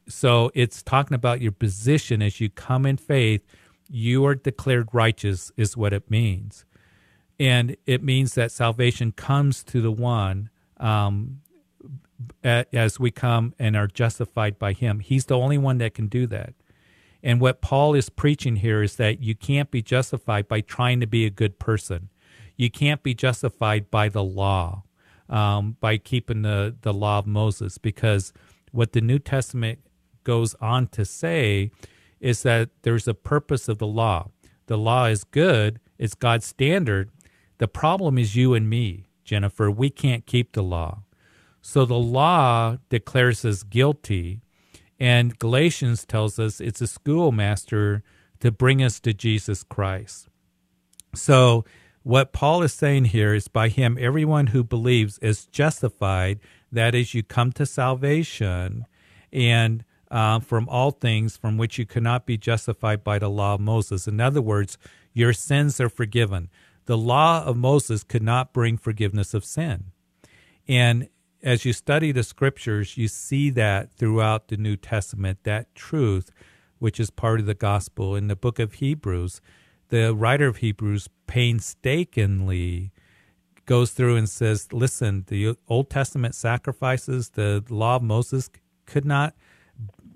so 0.08 0.52
it's 0.54 0.82
talking 0.82 1.16
about 1.16 1.42
your 1.42 1.52
position 1.52 2.22
as 2.22 2.40
you 2.40 2.50
come 2.50 2.86
in 2.86 2.98
faith. 2.98 3.42
You 3.90 4.26
are 4.26 4.36
declared 4.36 4.90
righteous, 4.94 5.52
is 5.58 5.78
what 5.78 5.94
it 5.94 6.10
means. 6.10 6.66
And 7.40 7.76
it 7.86 8.02
means 8.02 8.34
that 8.36 8.52
salvation 8.52 9.12
comes 9.12 9.64
to 9.66 9.82
the 9.82 9.92
one 9.92 10.50
um, 10.78 11.42
as 12.44 13.00
we 13.00 13.12
come 13.12 13.54
and 13.60 13.76
are 13.76 13.88
justified 13.88 14.60
by 14.60 14.74
him. 14.74 15.00
He's 15.00 15.26
the 15.26 15.38
only 15.38 15.58
one 15.58 15.78
that 15.80 15.94
can 15.94 16.08
do 16.08 16.28
that. 16.28 16.54
And 17.24 17.42
what 17.42 17.62
Paul 17.62 17.96
is 17.96 18.10
preaching 18.10 18.58
here 18.58 18.84
is 18.84 18.98
that 18.98 19.20
you 19.20 19.34
can't 19.34 19.72
be 19.72 19.82
justified 19.82 20.48
by 20.48 20.62
trying 20.62 21.00
to 21.00 21.08
be 21.08 21.26
a 21.26 21.32
good 21.32 21.58
person. 21.58 22.10
You 22.56 22.70
can't 22.70 23.02
be 23.02 23.16
justified 23.16 23.90
by 23.90 24.10
the 24.10 24.24
law, 24.24 24.84
um, 25.28 25.76
by 25.80 25.98
keeping 25.98 26.44
the, 26.44 26.76
the 26.82 26.94
law 26.94 27.18
of 27.18 27.26
Moses, 27.26 27.78
because 27.78 28.32
what 28.72 28.94
the 28.94 29.02
New 29.02 29.20
Testament 29.20 29.80
goes 30.24 30.54
on 30.62 30.88
to 30.90 31.04
say 31.04 31.72
is 32.20 32.44
that 32.44 32.70
there's 32.84 33.08
a 33.08 33.14
purpose 33.14 33.68
of 33.68 33.80
the 33.80 33.88
law. 33.88 34.30
The 34.68 34.78
law 34.78 35.06
is 35.06 35.24
good, 35.24 35.80
it's 35.98 36.16
God's 36.16 36.46
standard. 36.46 37.10
The 37.58 37.68
problem 37.68 38.18
is 38.18 38.36
you 38.36 38.54
and 38.54 38.70
me, 38.70 39.06
Jennifer. 39.24 39.72
We 39.72 39.90
can't 39.90 40.26
keep 40.26 40.52
the 40.52 40.64
law. 40.64 41.05
So 41.68 41.84
the 41.84 41.96
law 41.96 42.78
declares 42.90 43.44
us 43.44 43.64
guilty, 43.64 44.44
and 45.00 45.40
Galatians 45.40 46.06
tells 46.06 46.38
us 46.38 46.62
it's 46.62 46.80
a 46.80 46.86
schoolmaster 46.86 48.04
to 48.40 48.52
bring 48.52 48.84
us 48.84 49.00
to 49.00 49.16
Jesus 49.16 49.64
Christ. 49.64 50.28
So, 51.16 51.66
what 52.04 52.34
Paul 52.34 52.62
is 52.62 52.72
saying 52.72 53.06
here 53.06 53.34
is 53.34 53.48
by 53.48 53.70
him, 53.70 53.98
everyone 54.00 54.48
who 54.48 54.64
believes 54.64 55.18
is 55.18 55.48
justified 55.48 56.40
that 56.72 56.94
is, 56.94 57.16
you 57.16 57.24
come 57.24 57.52
to 57.54 57.66
salvation 57.66 58.86
and 59.34 59.84
uh, 60.12 60.42
from 60.42 60.70
all 60.70 60.92
things 60.92 61.36
from 61.36 61.58
which 61.58 61.80
you 61.80 61.88
cannot 61.88 62.28
be 62.28 62.38
justified 62.38 63.04
by 63.04 63.18
the 63.18 63.28
law 63.28 63.56
of 63.56 63.60
Moses. 63.60 64.08
In 64.08 64.22
other 64.22 64.42
words, 64.42 64.78
your 65.14 65.34
sins 65.34 65.82
are 65.82 65.90
forgiven. 65.90 66.52
The 66.86 66.96
law 66.96 67.44
of 67.44 67.58
Moses 67.58 68.04
could 68.04 68.24
not 68.24 68.54
bring 68.54 68.78
forgiveness 68.78 69.34
of 69.34 69.44
sin. 69.44 69.86
And 70.68 71.10
as 71.44 71.66
you 71.66 71.74
study 71.74 72.12
the 72.12 72.24
scriptures, 72.24 72.98
you 72.98 73.08
see 73.08 73.50
that 73.52 73.94
throughout 73.94 74.48
the 74.48 74.58
New 74.58 74.76
Testament, 74.76 75.40
that 75.44 75.74
truth, 75.76 76.32
which 76.80 77.00
is 77.00 77.10
part 77.10 77.40
of 77.40 77.46
the 77.46 77.54
gospel. 77.54 78.16
In 78.16 78.28
the 78.28 78.36
book 78.36 78.60
of 78.60 78.74
Hebrews, 78.74 79.42
the 79.90 80.16
writer 80.16 80.48
of 80.48 80.58
Hebrews 80.58 81.10
painstakingly 81.28 82.92
goes 83.66 83.92
through 83.92 84.16
and 84.16 84.30
says, 84.30 84.72
listen, 84.72 85.26
the 85.28 85.56
Old 85.68 85.90
Testament 85.90 86.36
sacrifices, 86.36 87.30
the 87.30 87.64
law 87.70 87.96
of 87.98 88.04
Moses 88.04 88.50
could 88.86 89.06
not, 89.06 89.36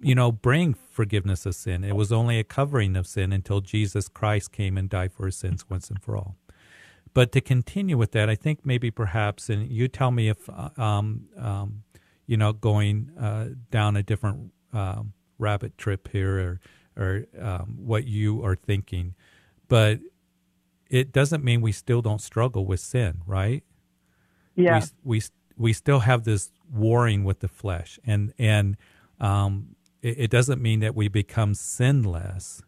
you 0.02 0.16
know, 0.16 0.32
bring 0.32 0.74
forgiveness 0.74 1.46
of 1.46 1.56
sin. 1.56 1.84
It 1.84 1.96
was 1.96 2.12
only 2.12 2.40
a 2.40 2.44
covering 2.44 2.96
of 2.96 3.08
sin 3.08 3.32
until 3.32 3.62
Jesus 3.62 4.08
Christ 4.08 4.52
came 4.52 4.78
and 4.78 4.90
died 4.90 5.12
for 5.12 5.26
his 5.26 5.36
sins 5.36 5.70
once 5.70 5.90
and 5.90 6.02
for 6.02 6.16
all. 6.16 6.36
But 7.14 7.32
to 7.34 7.42
continue 7.42 7.98
with 7.98 8.12
that, 8.12 8.30
I 8.30 8.36
think 8.36 8.66
maybe 8.66 8.92
perhaps, 8.92 9.50
and 9.50 9.70
you 9.70 9.88
tell 9.88 10.12
me 10.12 10.30
if, 10.30 10.50
uh, 10.50 10.70
um, 10.78 11.28
um, 11.38 11.84
you 12.28 12.38
know, 12.38 12.54
going 12.54 13.12
uh, 13.20 13.48
down 13.72 13.96
a 13.96 14.04
different 14.04 14.52
um, 14.74 15.14
rabbit 15.38 15.78
trip 15.78 16.08
here 16.12 16.60
or, 16.98 17.04
or 17.04 17.26
um, 17.42 17.78
what 17.80 18.06
you 18.06 18.44
are 18.46 18.56
thinking. 18.56 19.16
But 19.68 20.00
it 20.90 21.12
doesn't 21.12 21.44
mean 21.44 21.62
we 21.62 21.72
still 21.72 22.02
don't 22.02 22.22
struggle 22.22 22.66
with 22.66 22.80
sin, 22.80 23.22
right? 23.26 23.64
Yeah. 24.56 24.82
We 25.04 25.18
we, 25.18 25.22
we 25.58 25.74
still 25.74 26.00
have 26.00 26.24
this 26.24 26.52
warring 26.72 27.24
with 27.24 27.40
the 27.40 27.48
flesh, 27.48 28.00
and 28.06 28.34
and 28.38 28.78
um, 29.20 29.76
it, 30.02 30.20
it 30.20 30.32
doesn't 30.32 30.62
mean 30.62 30.80
that 30.82 30.96
we 30.96 31.08
become 31.08 31.54
sinless. 31.54 32.62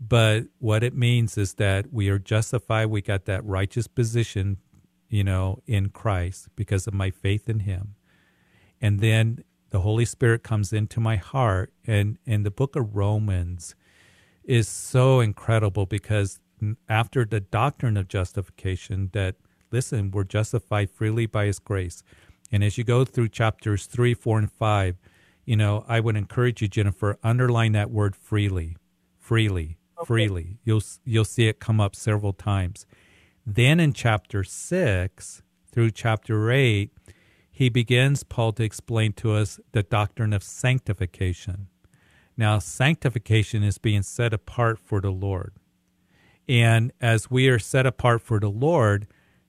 But 0.00 0.44
what 0.58 0.82
it 0.82 0.94
means 0.94 1.38
is 1.38 1.54
that 1.54 1.92
we 1.92 2.08
are 2.08 2.18
justified. 2.18 2.86
We 2.86 3.00
got 3.00 3.24
that 3.26 3.44
righteous 3.44 3.86
position, 3.86 4.58
you 5.08 5.24
know, 5.24 5.62
in 5.66 5.90
Christ 5.90 6.48
because 6.56 6.86
of 6.86 6.94
my 6.94 7.10
faith 7.10 7.48
in 7.48 7.60
Him, 7.60 7.94
and 8.80 9.00
then 9.00 9.44
the 9.70 9.80
Holy 9.80 10.04
Spirit 10.04 10.42
comes 10.42 10.72
into 10.72 11.00
my 11.00 11.16
heart, 11.16 11.72
and 11.86 12.18
and 12.26 12.44
the 12.44 12.50
Book 12.50 12.76
of 12.76 12.96
Romans 12.96 13.74
is 14.44 14.68
so 14.68 15.20
incredible 15.20 15.86
because 15.86 16.40
after 16.88 17.24
the 17.24 17.40
doctrine 17.40 17.96
of 17.96 18.08
justification 18.08 19.10
that 19.12 19.36
listen 19.70 20.10
we're 20.10 20.24
justified 20.24 20.90
freely 20.90 21.26
by 21.26 21.46
his 21.46 21.58
grace. 21.58 22.02
And 22.52 22.62
as 22.62 22.78
you 22.78 22.84
go 22.84 23.04
through 23.04 23.28
chapters 23.28 23.86
3 23.86 24.14
4 24.14 24.38
and 24.38 24.52
5 24.52 24.96
you 25.44 25.56
know 25.56 25.84
i 25.88 26.00
would 26.00 26.16
encourage 26.16 26.62
you 26.62 26.68
jennifer 26.68 27.18
underline 27.22 27.72
that 27.72 27.90
word 27.90 28.16
freely 28.16 28.76
freely 29.18 29.76
okay. 29.98 30.06
freely 30.06 30.58
you'll 30.64 30.82
you'll 31.04 31.24
see 31.24 31.48
it 31.48 31.60
come 31.60 31.80
up 31.80 31.94
several 31.94 32.32
times 32.32 32.86
then 33.46 33.78
in 33.80 33.92
chapter 33.92 34.42
6 34.42 35.42
through 35.70 35.90
chapter 35.90 36.50
8 36.50 36.90
he 37.50 37.68
begins 37.68 38.24
paul 38.24 38.52
to 38.52 38.62
explain 38.62 39.12
to 39.12 39.32
us 39.32 39.60
the 39.72 39.82
doctrine 39.82 40.32
of 40.32 40.42
sanctification 40.42 41.68
now 42.36 42.58
sanctification 42.58 43.62
is 43.62 43.78
being 43.78 44.02
set 44.02 44.32
apart 44.32 44.78
for 44.78 45.00
the 45.00 45.10
lord 45.10 45.52
and 46.48 46.92
as 47.00 47.30
we 47.30 47.48
are 47.48 47.58
set 47.58 47.86
apart 47.86 48.20
for 48.20 48.38
the 48.38 48.48
Lord, 48.48 49.06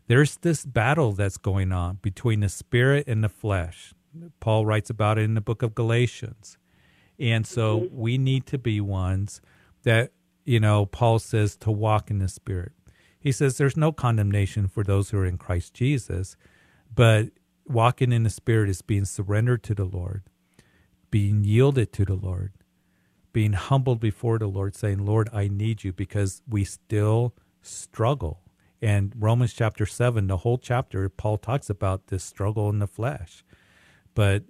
there's 0.07 0.37
this 0.37 0.65
battle 0.65 1.11
that's 1.13 1.37
going 1.37 1.71
on 1.71 1.99
between 2.01 2.39
the 2.39 2.49
spirit 2.49 3.05
and 3.07 3.23
the 3.23 3.29
flesh. 3.29 3.93
Paul 4.39 4.65
writes 4.65 4.89
about 4.89 5.17
it 5.17 5.23
in 5.23 5.33
the 5.33 5.41
book 5.41 5.61
of 5.61 5.75
Galatians. 5.75 6.57
And 7.19 7.45
so 7.45 7.81
mm-hmm. 7.81 7.97
we 7.97 8.17
need 8.17 8.45
to 8.47 8.57
be 8.57 8.79
ones 8.79 9.41
that, 9.83 10.11
you 10.45 10.59
know, 10.59 10.85
Paul 10.85 11.19
says 11.19 11.57
to 11.57 11.71
walk 11.71 12.09
in 12.09 12.19
the 12.19 12.27
spirit. 12.27 12.71
He 13.19 13.31
says 13.31 13.57
there's 13.57 13.75
no 13.75 13.91
condemnation 13.91 14.67
for 14.67 14.83
those 14.83 15.09
who 15.09 15.17
are 15.17 15.25
in 15.25 15.39
Christ 15.39 15.73
Jesus, 15.73 16.37
but 16.93 17.29
walking 17.65 18.11
in 18.11 18.23
the 18.23 18.29
spirit 18.29 18.69
is 18.69 18.83
being 18.83 19.05
surrendered 19.05 19.63
to 19.63 19.73
the 19.73 19.85
Lord, 19.85 20.23
being 21.09 21.43
yielded 21.43 21.91
to 21.93 22.05
the 22.05 22.13
Lord, 22.13 22.53
being 23.33 23.53
humbled 23.53 23.99
before 23.99 24.37
the 24.37 24.47
Lord, 24.47 24.75
saying, 24.75 25.03
Lord, 25.03 25.27
I 25.33 25.47
need 25.47 25.83
you 25.83 25.91
because 25.91 26.43
we 26.47 26.63
still 26.63 27.33
struggle. 27.63 28.41
And 28.81 29.13
Romans 29.17 29.53
chapter 29.53 29.87
7, 29.87 30.27
the 30.27 30.37
whole 30.37 30.59
chapter, 30.59 31.09
Paul 31.09 31.39
talks 31.39 31.69
about 31.69 32.07
this 32.07 32.23
struggle 32.23 32.69
in 32.69 32.77
the 32.77 32.87
flesh. 32.87 33.43
But 34.13 34.43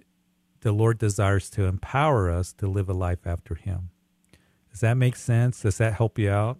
the 0.60 0.72
Lord 0.72 0.98
desires 0.98 1.48
to 1.50 1.64
empower 1.64 2.30
us 2.30 2.52
to 2.54 2.68
live 2.68 2.90
a 2.90 2.94
life 2.94 3.26
after 3.26 3.54
Him. 3.54 3.88
Does 4.76 4.82
that 4.82 4.98
make 4.98 5.16
sense? 5.16 5.62
Does 5.62 5.78
that 5.78 5.94
help 5.94 6.18
you 6.18 6.30
out? 6.30 6.58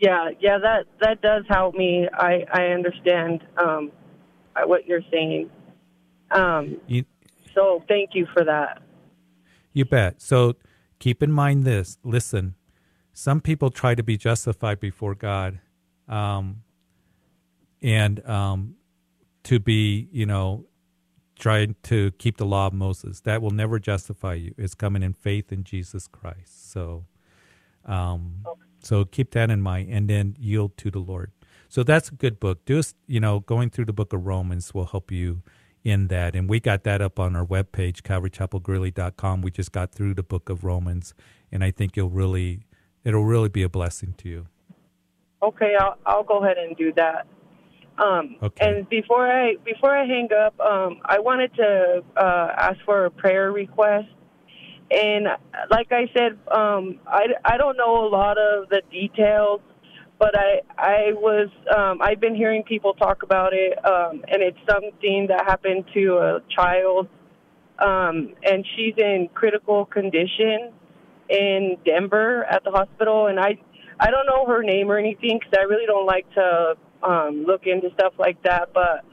Yeah, 0.00 0.30
yeah, 0.40 0.58
that 0.58 0.86
that 1.00 1.22
does 1.22 1.44
help 1.48 1.76
me. 1.76 2.08
I 2.12 2.44
I 2.52 2.62
understand 2.70 3.44
um, 3.56 3.92
what 4.64 4.88
you're 4.88 5.04
saying. 5.08 5.48
Um, 6.32 6.78
you, 6.88 7.04
so 7.54 7.84
thank 7.86 8.10
you 8.14 8.26
for 8.32 8.42
that. 8.42 8.82
You 9.72 9.84
bet. 9.84 10.20
So 10.20 10.56
keep 10.98 11.22
in 11.22 11.30
mind 11.30 11.62
this. 11.62 11.98
Listen, 12.02 12.56
some 13.12 13.40
people 13.40 13.70
try 13.70 13.94
to 13.94 14.02
be 14.02 14.16
justified 14.16 14.80
before 14.80 15.14
God, 15.14 15.60
um, 16.08 16.64
and 17.80 18.18
um, 18.28 18.74
to 19.44 19.60
be, 19.60 20.08
you 20.10 20.26
know, 20.26 20.66
trying 21.38 21.76
to 21.84 22.10
keep 22.18 22.36
the 22.36 22.46
law 22.46 22.66
of 22.66 22.72
Moses. 22.72 23.20
That 23.20 23.40
will 23.40 23.52
never 23.52 23.78
justify 23.78 24.34
you. 24.34 24.56
It's 24.58 24.74
coming 24.74 25.04
in 25.04 25.12
faith 25.12 25.52
in 25.52 25.62
Jesus 25.62 26.08
Christ. 26.08 26.72
So, 26.72 27.04
um, 27.88 28.44
so 28.80 29.04
keep 29.04 29.32
that 29.32 29.50
in 29.50 29.60
mind, 29.60 29.90
and 29.90 30.08
then 30.08 30.36
yield 30.38 30.76
to 30.78 30.90
the 30.90 31.00
Lord. 31.00 31.32
So 31.68 31.82
that's 31.82 32.08
a 32.08 32.14
good 32.14 32.38
book. 32.38 32.64
Just 32.64 32.96
you 33.06 33.20
know, 33.20 33.40
going 33.40 33.70
through 33.70 33.86
the 33.86 33.92
book 33.92 34.12
of 34.12 34.26
Romans 34.26 34.72
will 34.72 34.86
help 34.86 35.10
you 35.10 35.42
in 35.84 36.08
that. 36.08 36.34
And 36.34 36.48
we 36.48 36.60
got 36.60 36.84
that 36.84 37.00
up 37.00 37.18
on 37.18 37.34
our 37.34 37.44
webpage, 37.44 38.02
calvarychapelgreeley.com. 38.02 39.42
We 39.42 39.50
just 39.50 39.72
got 39.72 39.92
through 39.92 40.14
the 40.14 40.22
book 40.22 40.48
of 40.48 40.64
Romans, 40.64 41.14
and 41.50 41.64
I 41.64 41.70
think 41.70 41.96
you'll 41.96 42.10
really, 42.10 42.62
it'll 43.04 43.24
really 43.24 43.48
be 43.48 43.62
a 43.62 43.68
blessing 43.68 44.14
to 44.18 44.28
you. 44.28 44.46
Okay, 45.42 45.74
I'll, 45.78 45.96
I'll 46.04 46.24
go 46.24 46.42
ahead 46.44 46.58
and 46.58 46.76
do 46.76 46.92
that. 46.94 47.26
Um, 47.98 48.36
okay. 48.42 48.68
And 48.68 48.88
before 48.88 49.26
I 49.26 49.56
before 49.64 49.96
I 49.96 50.04
hang 50.04 50.28
up, 50.32 50.58
um, 50.60 51.00
I 51.04 51.18
wanted 51.18 51.52
to 51.54 52.04
uh, 52.16 52.52
ask 52.56 52.78
for 52.84 53.06
a 53.06 53.10
prayer 53.10 53.50
request. 53.50 54.08
And 54.90 55.28
like 55.70 55.92
I 55.92 56.10
said, 56.16 56.38
um, 56.50 57.00
I, 57.06 57.26
I 57.44 57.56
don't 57.58 57.76
know 57.76 58.06
a 58.06 58.08
lot 58.08 58.38
of 58.38 58.68
the 58.68 58.82
details 58.90 59.60
but 60.18 60.36
I 60.36 60.60
I 60.76 61.12
was 61.12 61.48
um, 61.74 62.00
I've 62.02 62.20
been 62.20 62.34
hearing 62.34 62.62
people 62.64 62.94
talk 62.94 63.22
about 63.22 63.52
it, 63.52 63.78
um, 63.86 64.24
and 64.28 64.42
it's 64.42 64.58
something 64.68 65.26
that 65.28 65.44
happened 65.46 65.84
to 65.94 66.18
a 66.18 66.40
child, 66.54 67.08
um, 67.78 68.34
and 68.42 68.66
she's 68.76 68.94
in 68.98 69.28
critical 69.32 69.84
condition 69.86 70.72
in 71.30 71.76
Denver 71.84 72.44
at 72.44 72.64
the 72.64 72.70
hospital, 72.70 73.28
and 73.28 73.38
I 73.38 73.58
I 74.00 74.10
don't 74.10 74.26
know 74.26 74.46
her 74.46 74.62
name 74.62 74.90
or 74.90 74.98
anything 74.98 75.38
because 75.38 75.54
I 75.56 75.62
really 75.62 75.86
don't 75.86 76.06
like 76.06 76.26
to 76.34 76.74
um, 77.02 77.44
look 77.46 77.66
into 77.66 77.90
stuff 77.94 78.14
like 78.18 78.42
that, 78.42 78.70
but 78.74 79.04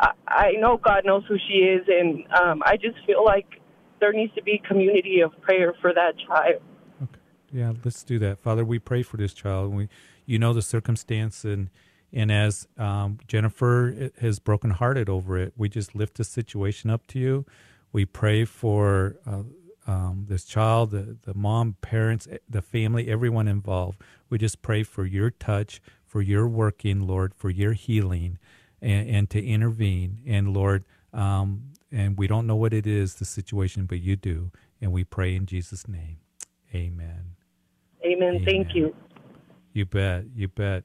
I, 0.00 0.10
I 0.26 0.50
know 0.58 0.76
God 0.76 1.04
knows 1.04 1.22
who 1.28 1.36
she 1.48 1.58
is, 1.58 1.86
and 1.88 2.24
um, 2.34 2.62
I 2.64 2.76
just 2.76 2.96
feel 3.06 3.24
like 3.24 3.60
there 4.00 4.12
needs 4.12 4.34
to 4.34 4.42
be 4.42 4.60
community 4.66 5.20
of 5.20 5.32
prayer 5.40 5.74
for 5.80 5.92
that 5.92 6.14
child. 6.26 6.62
Okay. 7.02 7.20
Yeah, 7.52 7.72
let's 7.84 8.02
do 8.02 8.18
that, 8.20 8.38
Father. 8.38 8.64
We 8.64 8.78
pray 8.78 9.02
for 9.02 9.16
this 9.16 9.34
child, 9.34 9.74
we 9.74 9.88
you 10.26 10.38
know 10.38 10.52
the 10.52 10.62
circumstance 10.62 11.44
and 11.44 11.70
and 12.12 12.32
as 12.32 12.66
um, 12.78 13.18
Jennifer 13.26 14.10
has 14.20 14.38
brokenhearted 14.38 15.08
over 15.08 15.36
it, 15.36 15.52
we 15.56 15.68
just 15.68 15.94
lift 15.94 16.16
the 16.16 16.24
situation 16.24 16.88
up 16.90 17.06
to 17.08 17.18
you. 17.18 17.44
We 17.92 18.06
pray 18.06 18.44
for 18.44 19.16
uh, 19.26 19.42
um, 19.86 20.26
this 20.28 20.44
child, 20.44 20.90
the, 20.90 21.16
the 21.22 21.34
mom, 21.34 21.76
parents, 21.80 22.28
eh, 22.30 22.38
the 22.48 22.62
family, 22.62 23.08
everyone 23.08 23.48
involved. 23.48 24.00
We 24.30 24.38
just 24.38 24.62
pray 24.62 24.82
for 24.82 25.04
your 25.04 25.30
touch, 25.30 25.80
for 26.04 26.22
your 26.22 26.48
working, 26.48 27.06
Lord, 27.06 27.34
for 27.34 27.50
your 27.50 27.72
healing, 27.72 28.38
and, 28.80 29.08
and 29.08 29.30
to 29.30 29.44
intervene. 29.44 30.22
And 30.26 30.54
Lord, 30.54 30.84
um, 31.12 31.72
and 31.90 32.16
we 32.18 32.26
don't 32.26 32.46
know 32.46 32.56
what 32.56 32.72
it 32.72 32.86
is, 32.86 33.14
the 33.14 33.24
situation, 33.24 33.86
but 33.86 34.00
you 34.00 34.16
do. 34.16 34.50
And 34.80 34.92
we 34.92 35.04
pray 35.04 35.34
in 35.34 35.46
Jesus' 35.46 35.88
name. 35.88 36.18
Amen. 36.74 37.36
Amen. 38.04 38.36
Amen. 38.36 38.44
Thank 38.44 38.74
you. 38.74 38.94
You 39.72 39.86
bet. 39.86 40.24
You 40.34 40.48
bet. 40.48 40.84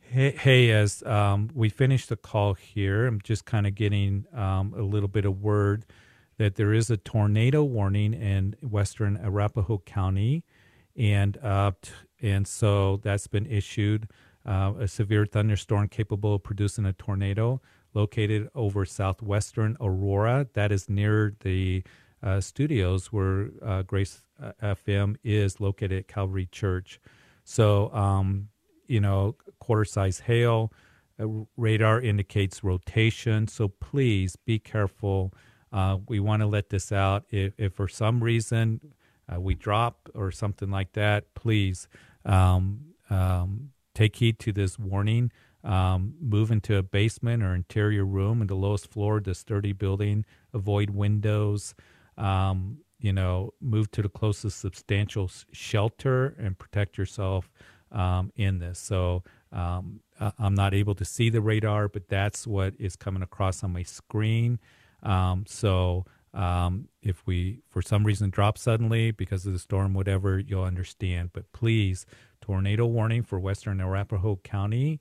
Hey, 0.00 0.30
hey 0.30 0.70
as 0.70 1.02
um, 1.02 1.50
we 1.54 1.68
finish 1.68 2.06
the 2.06 2.16
call 2.16 2.54
here, 2.54 3.06
I'm 3.06 3.20
just 3.20 3.44
kind 3.44 3.66
of 3.66 3.74
getting 3.74 4.26
um, 4.32 4.74
a 4.76 4.82
little 4.82 5.08
bit 5.08 5.24
of 5.24 5.42
word 5.42 5.84
that 6.38 6.56
there 6.56 6.72
is 6.72 6.90
a 6.90 6.96
tornado 6.96 7.64
warning 7.64 8.12
in 8.14 8.54
western 8.62 9.16
Arapahoe 9.16 9.78
County, 9.78 10.44
and 10.96 11.36
uh, 11.38 11.72
and 12.20 12.46
so 12.46 13.00
that's 13.02 13.26
been 13.26 13.46
issued. 13.46 14.08
Uh, 14.44 14.74
a 14.78 14.86
severe 14.86 15.26
thunderstorm 15.26 15.88
capable 15.88 16.36
of 16.36 16.42
producing 16.44 16.86
a 16.86 16.92
tornado 16.92 17.60
located 17.96 18.48
over 18.54 18.84
southwestern 18.84 19.76
Aurora. 19.80 20.46
That 20.52 20.70
is 20.70 20.88
near 20.88 21.34
the 21.40 21.82
uh, 22.22 22.40
studios 22.40 23.06
where 23.06 23.48
uh, 23.64 23.82
Grace 23.82 24.22
uh, 24.40 24.52
FM 24.62 25.16
is 25.24 25.60
located 25.60 25.92
at 25.92 26.08
Calvary 26.08 26.46
Church. 26.52 27.00
So, 27.42 27.92
um, 27.92 28.48
you 28.86 29.00
know, 29.00 29.34
quarter 29.58 29.84
size 29.84 30.20
hail. 30.20 30.72
Uh, 31.18 31.44
radar 31.56 32.00
indicates 32.00 32.62
rotation. 32.62 33.48
So 33.48 33.68
please 33.68 34.36
be 34.36 34.58
careful. 34.58 35.32
Uh, 35.72 35.98
we 36.06 36.20
want 36.20 36.42
to 36.42 36.46
let 36.46 36.68
this 36.68 36.92
out. 36.92 37.24
If, 37.30 37.54
if 37.56 37.72
for 37.72 37.88
some 37.88 38.22
reason 38.22 38.80
uh, 39.32 39.40
we 39.40 39.54
drop 39.54 40.10
or 40.14 40.30
something 40.30 40.70
like 40.70 40.92
that, 40.92 41.34
please 41.34 41.88
um, 42.26 42.80
um, 43.08 43.70
take 43.94 44.16
heed 44.16 44.38
to 44.40 44.52
this 44.52 44.78
warning. 44.78 45.32
Um, 45.66 46.14
move 46.20 46.52
into 46.52 46.76
a 46.76 46.82
basement 46.82 47.42
or 47.42 47.52
interior 47.52 48.04
room 48.04 48.40
in 48.40 48.46
the 48.46 48.54
lowest 48.54 48.90
floor 48.90 49.18
of 49.18 49.24
the 49.24 49.34
sturdy 49.34 49.72
building. 49.72 50.24
Avoid 50.54 50.90
windows. 50.90 51.74
Um, 52.16 52.78
you 52.98 53.12
know, 53.12 53.52
move 53.60 53.90
to 53.90 54.02
the 54.02 54.08
closest 54.08 54.60
substantial 54.60 55.30
shelter 55.52 56.34
and 56.38 56.58
protect 56.58 56.96
yourself 56.96 57.50
um, 57.92 58.32
in 58.36 58.58
this. 58.58 58.78
So 58.78 59.22
um, 59.52 60.00
I'm 60.38 60.54
not 60.54 60.72
able 60.72 60.94
to 60.94 61.04
see 61.04 61.28
the 61.28 61.40
radar, 61.40 61.88
but 61.88 62.08
that's 62.08 62.46
what 62.46 62.74
is 62.78 62.96
coming 62.96 63.22
across 63.22 63.62
on 63.62 63.72
my 63.72 63.82
screen. 63.82 64.58
Um, 65.02 65.44
so 65.46 66.06
um, 66.32 66.88
if 67.02 67.26
we, 67.26 67.60
for 67.68 67.82
some 67.82 68.04
reason, 68.04 68.30
drop 68.30 68.58
suddenly 68.58 69.10
because 69.10 69.46
of 69.46 69.52
the 69.52 69.58
storm, 69.58 69.94
whatever, 69.94 70.38
you'll 70.38 70.64
understand. 70.64 71.30
But 71.32 71.52
please, 71.52 72.06
tornado 72.40 72.86
warning 72.86 73.22
for 73.22 73.38
western 73.38 73.80
Arapahoe 73.80 74.36
County. 74.42 75.00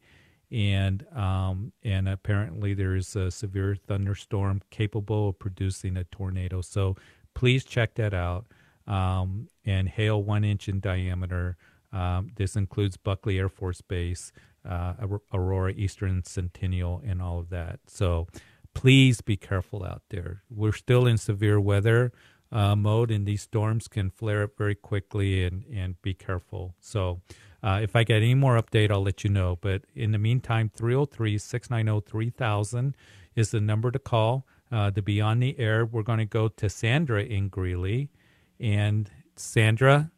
And 0.55 1.05
um, 1.13 1.73
and 1.83 2.07
apparently 2.07 2.73
there 2.73 2.95
is 2.95 3.13
a 3.17 3.29
severe 3.29 3.75
thunderstorm 3.75 4.61
capable 4.71 5.29
of 5.29 5.39
producing 5.39 5.97
a 5.97 6.05
tornado. 6.05 6.61
So 6.61 6.95
please 7.33 7.65
check 7.65 7.95
that 7.95 8.13
out. 8.13 8.45
Um, 8.87 9.49
and 9.65 9.89
hail 9.89 10.23
one 10.23 10.43
inch 10.45 10.69
in 10.69 10.79
diameter. 10.79 11.57
Um, 11.91 12.29
this 12.35 12.55
includes 12.55 12.97
Buckley 12.97 13.39
Air 13.39 13.49
Force 13.49 13.81
Base, 13.81 14.31
uh, 14.63 14.93
Aurora 15.33 15.73
Eastern 15.73 16.23
Centennial, 16.23 17.01
and 17.05 17.21
all 17.21 17.39
of 17.39 17.49
that. 17.49 17.79
So 17.87 18.27
please 18.73 19.21
be 19.21 19.37
careful 19.37 19.83
out 19.83 20.03
there. 20.09 20.43
We're 20.49 20.71
still 20.71 21.07
in 21.07 21.17
severe 21.17 21.59
weather 21.59 22.11
uh, 22.51 22.75
mode, 22.75 23.11
and 23.11 23.25
these 23.25 23.41
storms 23.41 23.87
can 23.87 24.11
flare 24.11 24.43
up 24.43 24.51
very 24.57 24.75
quickly, 24.75 25.43
and, 25.43 25.65
and 25.65 26.01
be 26.01 26.13
careful. 26.13 26.75
So 26.79 27.21
uh, 27.65 27.79
if 27.81 27.95
I 27.95 28.03
get 28.03 28.17
any 28.17 28.35
more 28.35 28.61
update, 28.61 28.91
I'll 28.91 29.01
let 29.01 29.23
you 29.23 29.29
know. 29.31 29.57
But 29.59 29.81
in 29.95 30.11
the 30.11 30.19
meantime, 30.19 30.69
303 30.75 31.39
690 31.39 32.07
3000 32.07 32.95
is 33.35 33.49
the 33.49 33.59
number 33.59 33.89
to 33.89 33.97
call 33.97 34.45
uh, 34.71 34.91
to 34.91 35.01
be 35.01 35.19
on 35.19 35.39
the 35.39 35.57
air. 35.57 35.83
We're 35.83 36.03
going 36.03 36.19
to 36.19 36.25
go 36.25 36.47
to 36.47 36.69
Sandra 36.69 37.23
in 37.23 37.49
Greeley. 37.49 38.11
And 38.59 39.09
Sandra? 39.35 40.11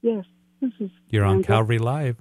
Yes, 0.00 0.24
this 0.62 0.72
is. 0.80 0.90
You're 1.10 1.24
Sandra. 1.24 1.36
on 1.36 1.42
Calvary 1.44 1.78
Live. 1.78 2.16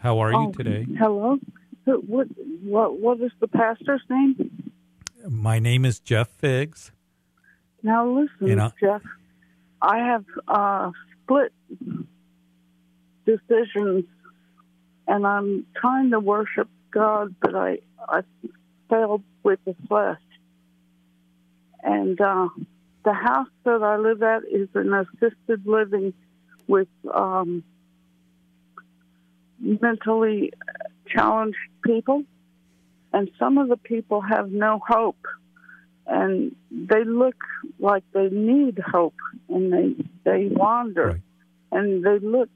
How 0.00 0.18
are 0.18 0.34
oh, 0.34 0.48
you 0.48 0.52
today? 0.52 0.86
Hello. 0.98 1.38
What, 1.86 2.26
what, 2.62 3.00
what 3.00 3.20
is 3.22 3.32
the 3.40 3.48
pastor's 3.48 4.02
name? 4.10 4.72
My 5.26 5.58
name 5.60 5.86
is 5.86 5.98
Jeff 5.98 6.28
Figs. 6.28 6.92
Now 7.82 8.06
listen, 8.06 8.70
Jeff. 8.78 9.02
I 9.80 9.98
have 9.98 10.24
uh, 10.46 10.90
split 11.22 11.52
decisions, 13.26 14.04
and 15.06 15.26
I'm 15.26 15.66
trying 15.76 16.10
to 16.12 16.20
worship 16.20 16.68
God, 16.90 17.34
but 17.40 17.54
I 17.54 17.78
I 18.08 18.22
failed 18.88 19.22
with 19.42 19.58
the 19.64 19.74
flesh. 19.88 20.20
And 21.82 22.20
uh, 22.20 22.48
the 23.04 23.12
house 23.12 23.48
that 23.64 23.82
I 23.82 23.96
live 23.96 24.22
at 24.22 24.42
is 24.50 24.68
an 24.74 24.92
assisted 24.92 25.66
living 25.66 26.12
with 26.66 26.88
um, 27.12 27.62
mentally 29.58 30.52
challenged 31.06 31.58
people. 31.84 32.24
And 33.12 33.30
some 33.38 33.58
of 33.58 33.68
the 33.68 33.76
people 33.76 34.20
have 34.20 34.50
no 34.50 34.80
hope. 34.86 35.24
And 36.06 36.54
they 36.70 37.04
look 37.04 37.36
like 37.78 38.04
they 38.12 38.28
need 38.30 38.78
hope 38.78 39.14
and 39.48 39.72
they, 39.72 40.04
they 40.24 40.48
wander. 40.48 41.06
Right. 41.06 41.20
And 41.72 42.04
they 42.04 42.18
look 42.18 42.50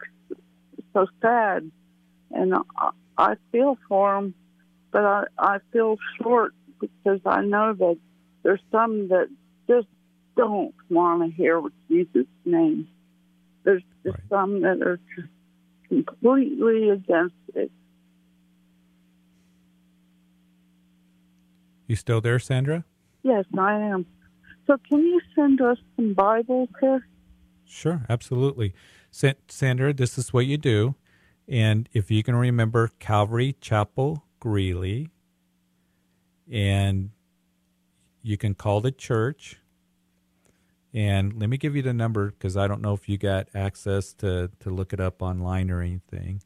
so 0.92 1.06
sad. 1.20 1.70
And 2.30 2.54
I, 2.54 2.90
I 3.16 3.34
feel 3.52 3.76
for 3.88 4.14
them, 4.14 4.34
but 4.92 5.04
I 5.04 5.24
I 5.38 5.58
feel 5.72 5.96
short 6.22 6.54
because 6.80 7.20
I 7.26 7.42
know 7.42 7.74
that 7.74 7.98
there's 8.42 8.60
some 8.70 9.08
that 9.08 9.28
just 9.68 9.88
don't 10.36 10.74
want 10.88 11.22
to 11.22 11.36
hear 11.36 11.60
Jesus' 11.88 12.26
name. 12.44 12.88
There's 13.64 13.82
just 14.04 14.16
right. 14.16 14.28
some 14.30 14.62
that 14.62 14.80
are 14.82 14.98
just 15.16 15.28
completely 15.88 16.90
against 16.90 17.34
it. 17.54 17.70
You 21.86 21.96
still 21.96 22.20
there, 22.20 22.38
Sandra? 22.38 22.84
Yes, 23.22 23.44
I 23.58 23.74
am. 23.74 24.06
So, 24.66 24.76
can 24.88 25.00
you 25.00 25.20
send 25.34 25.60
us 25.60 25.78
some 25.96 26.14
Bibles 26.14 26.68
here? 26.80 27.06
Sure, 27.66 28.06
absolutely. 28.08 28.74
Sandra, 29.10 29.92
this 29.92 30.16
is 30.18 30.32
what 30.32 30.46
you 30.46 30.56
do. 30.56 30.94
And 31.48 31.88
if 31.92 32.10
you 32.10 32.22
can 32.22 32.36
remember 32.36 32.90
Calvary 32.98 33.56
Chapel 33.60 34.24
Greeley, 34.38 35.10
and 36.50 37.10
you 38.22 38.36
can 38.36 38.54
call 38.54 38.80
the 38.80 38.92
church. 38.92 39.58
And 40.92 41.38
let 41.38 41.48
me 41.48 41.56
give 41.56 41.76
you 41.76 41.82
the 41.82 41.92
number 41.94 42.30
because 42.30 42.56
I 42.56 42.66
don't 42.66 42.82
know 42.82 42.94
if 42.94 43.08
you 43.08 43.16
got 43.16 43.48
access 43.54 44.12
to, 44.14 44.50
to 44.58 44.70
look 44.70 44.92
it 44.92 45.00
up 45.00 45.22
online 45.22 45.70
or 45.70 45.80
anything. 45.80 46.42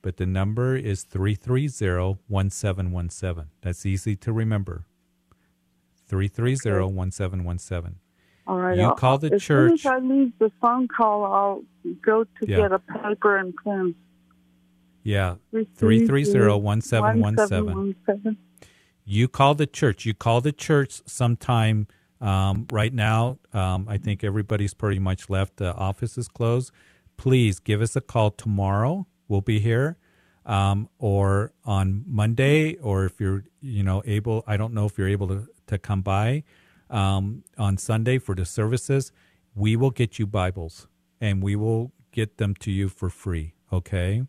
But 0.00 0.16
the 0.16 0.26
number 0.26 0.76
is 0.76 1.02
330 1.02 2.18
1717. 2.26 3.50
That's 3.60 3.84
easy 3.84 4.16
to 4.16 4.32
remember. 4.32 4.86
330 6.08 6.94
1717. 6.94 7.96
All 8.46 8.58
right. 8.58 8.76
You 8.76 8.84
I'll, 8.84 8.94
call 8.94 9.18
the 9.18 9.34
as 9.34 9.42
church. 9.42 9.72
As 9.72 9.82
soon 9.82 9.92
as 9.92 10.02
I 10.02 10.06
leave 10.06 10.32
the 10.38 10.52
phone 10.60 10.88
call, 10.88 11.24
I'll 11.24 11.62
go 12.02 12.24
to 12.24 12.30
yeah. 12.42 12.56
get 12.56 12.72
a 12.72 12.78
paper 12.78 13.36
and 13.36 13.54
pen. 13.64 13.94
Yeah. 15.02 15.36
330 15.52 16.60
1717. 16.60 18.36
You 19.04 19.28
call 19.28 19.54
the 19.54 19.66
church. 19.66 20.04
You 20.04 20.14
call 20.14 20.40
the 20.40 20.52
church 20.52 21.00
sometime 21.06 21.86
um, 22.20 22.66
right 22.72 22.92
now. 22.92 23.38
Um, 23.52 23.86
I 23.88 23.98
think 23.98 24.24
everybody's 24.24 24.74
pretty 24.74 24.98
much 24.98 25.30
left. 25.30 25.56
The 25.56 25.74
office 25.74 26.18
is 26.18 26.28
closed. 26.28 26.72
Please 27.16 27.60
give 27.60 27.80
us 27.80 27.94
a 27.96 28.00
call 28.00 28.32
tomorrow. 28.32 29.06
We'll 29.28 29.42
be 29.42 29.60
here. 29.60 29.96
Um, 30.44 30.88
or 30.98 31.52
on 31.64 32.04
Monday, 32.06 32.76
or 32.76 33.04
if 33.04 33.20
you're, 33.20 33.44
you 33.60 33.82
know, 33.82 34.02
able, 34.06 34.44
I 34.46 34.56
don't 34.56 34.74
know 34.74 34.86
if 34.86 34.96
you're 34.96 35.08
able 35.08 35.26
to, 35.28 35.48
to 35.66 35.78
come 35.78 36.02
by 36.02 36.44
um, 36.90 37.44
on 37.58 37.76
Sunday 37.78 38.18
for 38.18 38.34
the 38.34 38.44
services. 38.44 39.12
We 39.54 39.76
will 39.76 39.90
get 39.90 40.18
you 40.18 40.26
Bibles 40.26 40.86
and 41.20 41.42
we 41.42 41.56
will 41.56 41.92
get 42.12 42.36
them 42.38 42.54
to 42.56 42.70
you 42.70 42.88
for 42.88 43.08
free. 43.08 43.54
Okay. 43.72 44.24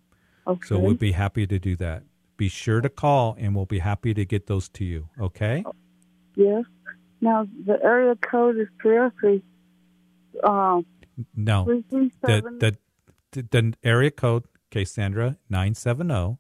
Okay. 0.46 0.68
So 0.68 0.80
we'll 0.80 0.96
be 0.96 1.12
happy 1.12 1.46
to 1.46 1.60
do 1.60 1.76
that 1.76 2.04
be 2.38 2.48
sure 2.48 2.80
to 2.82 2.90
call 2.90 3.36
and 3.38 3.56
we'll 3.56 3.66
be 3.66 3.80
happy 3.80 4.14
to 4.14 4.24
get 4.24 4.46
those 4.48 4.70
to 4.70 4.86
you. 4.86 5.10
Okay? 5.20 5.66
Yes. 6.36 6.64
Now, 7.20 7.48
the 7.66 7.84
area 7.84 8.16
code 8.16 8.58
is 8.58 8.68
303. 8.82 9.44
Uh, 10.44 10.82
no. 11.36 11.66
The, 11.66 12.78
the, 13.32 13.42
the 13.42 13.74
area 13.84 14.12
code, 14.12 14.44
okay, 14.72 14.86
Sandra, 14.86 15.38
970 15.50 16.38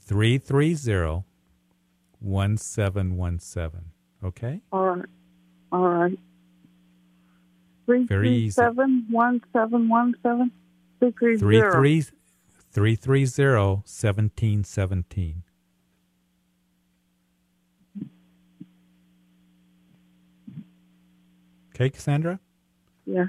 330 0.00 1.24
1717. 2.18 3.80
Okay? 4.24 4.60
All 4.72 4.96
right. 4.96 5.06
All 5.72 5.88
right. 5.88 6.18
Very 7.86 8.30
easy. 8.30 8.60
1717? 8.62 10.50
330. 11.00 12.02
330 12.72 13.64
1717. 13.84 15.42
Okay, 21.74 21.90
Cassandra? 21.90 22.38
Yes. 23.06 23.28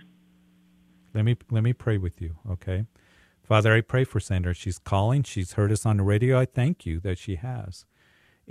Let 1.14 1.26
me 1.26 1.38
let 1.50 1.64
me 1.64 1.74
pray 1.74 1.98
with 1.98 2.22
you, 2.22 2.36
okay? 2.50 2.86
Father, 3.44 3.74
I 3.74 3.82
pray 3.82 4.04
for 4.04 4.20
Sandra. 4.20 4.54
She's 4.54 4.78
calling. 4.78 5.24
She's 5.24 5.54
heard 5.54 5.72
us 5.72 5.86
on 5.86 5.98
the 5.98 6.04
radio. 6.04 6.40
I 6.40 6.46
thank 6.46 6.86
you 6.86 7.00
that 7.00 7.18
she 7.18 7.36
has. 7.36 7.86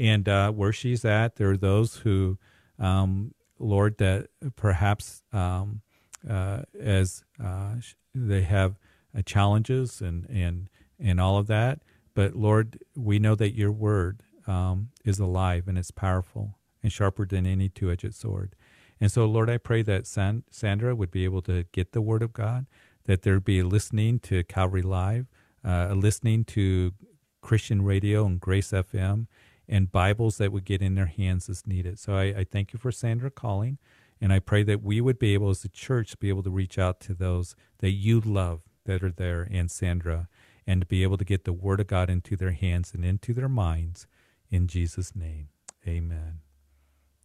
And 0.00 0.28
uh, 0.28 0.50
where 0.50 0.72
she's 0.72 1.04
at, 1.04 1.36
there 1.36 1.50
are 1.50 1.56
those 1.58 1.96
who, 1.96 2.38
um, 2.78 3.34
Lord, 3.58 3.98
that 3.98 4.28
perhaps 4.56 5.22
um, 5.30 5.82
uh, 6.28 6.62
as 6.80 7.22
uh, 7.42 7.74
they 8.14 8.42
have 8.42 8.78
uh, 9.16 9.20
challenges 9.22 10.00
and, 10.00 10.26
and 10.30 10.68
and 10.98 11.20
all 11.20 11.36
of 11.38 11.46
that. 11.48 11.80
But 12.14 12.34
Lord, 12.34 12.78
we 12.96 13.18
know 13.18 13.34
that 13.34 13.54
your 13.54 13.72
word 13.72 14.22
um, 14.46 14.88
is 15.04 15.18
alive 15.18 15.68
and 15.68 15.78
it's 15.78 15.90
powerful 15.90 16.58
and 16.82 16.92
sharper 16.92 17.26
than 17.26 17.46
any 17.46 17.68
two 17.68 17.90
edged 17.90 18.14
sword. 18.14 18.54
And 19.00 19.10
so, 19.10 19.24
Lord, 19.24 19.48
I 19.48 19.58
pray 19.58 19.82
that 19.82 20.06
San- 20.06 20.44
Sandra 20.50 20.94
would 20.94 21.10
be 21.10 21.24
able 21.24 21.42
to 21.42 21.64
get 21.72 21.92
the 21.92 22.02
word 22.02 22.22
of 22.22 22.32
God, 22.32 22.66
that 23.06 23.22
there'd 23.22 23.44
be 23.44 23.62
listening 23.62 24.18
to 24.20 24.44
Calvary 24.44 24.82
Live, 24.82 25.26
uh, 25.64 25.94
listening 25.94 26.44
to 26.46 26.92
Christian 27.40 27.82
radio 27.82 28.26
and 28.26 28.40
Grace 28.40 28.72
FM, 28.72 29.26
and 29.70 29.90
Bibles 29.90 30.36
that 30.38 30.52
would 30.52 30.64
get 30.64 30.82
in 30.82 30.96
their 30.96 31.06
hands 31.06 31.48
as 31.48 31.66
needed. 31.66 31.98
So 31.98 32.16
I, 32.16 32.24
I 32.24 32.44
thank 32.44 32.72
you 32.74 32.78
for 32.78 32.90
Sandra 32.90 33.30
calling. 33.30 33.78
And 34.20 34.34
I 34.34 34.40
pray 34.40 34.62
that 34.64 34.82
we 34.82 35.00
would 35.00 35.18
be 35.18 35.32
able, 35.32 35.48
as 35.48 35.64
a 35.64 35.68
church, 35.68 36.18
be 36.18 36.28
able 36.28 36.42
to 36.42 36.50
reach 36.50 36.78
out 36.78 37.00
to 37.00 37.14
those 37.14 37.54
that 37.78 37.92
you 37.92 38.20
love 38.20 38.60
that 38.84 39.02
are 39.02 39.12
there 39.12 39.48
and 39.50 39.70
Sandra 39.70 40.28
and 40.66 40.82
to 40.82 40.86
be 40.86 41.02
able 41.02 41.16
to 41.16 41.24
get 41.24 41.44
the 41.44 41.52
Word 41.54 41.80
of 41.80 41.86
God 41.86 42.10
into 42.10 42.36
their 42.36 42.50
hands 42.50 42.92
and 42.92 43.04
into 43.04 43.32
their 43.32 43.48
minds. 43.48 44.06
In 44.50 44.66
Jesus' 44.66 45.14
name, 45.14 45.48
amen. 45.86 46.40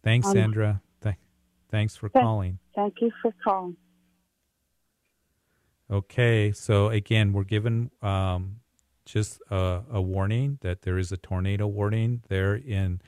Thanks, 0.02 0.28
um, 0.28 0.32
Sandra. 0.32 0.82
Th- 1.02 1.16
thanks 1.70 1.96
for 1.96 2.08
th- 2.08 2.22
calling. 2.22 2.60
Thank 2.74 2.94
you 3.00 3.10
for 3.20 3.34
calling. 3.44 3.76
Okay, 5.90 6.52
so 6.52 6.88
again, 6.88 7.32
we're 7.32 7.44
given 7.44 7.90
um, 8.00 8.60
just 9.06 9.40
a, 9.50 9.82
a, 9.90 10.02
warning 10.02 10.58
that 10.60 10.82
there 10.82 10.98
is 10.98 11.12
a 11.12 11.16
tornado 11.16 11.66
warning 11.66 12.22
there 12.28 12.54
in 12.54 13.00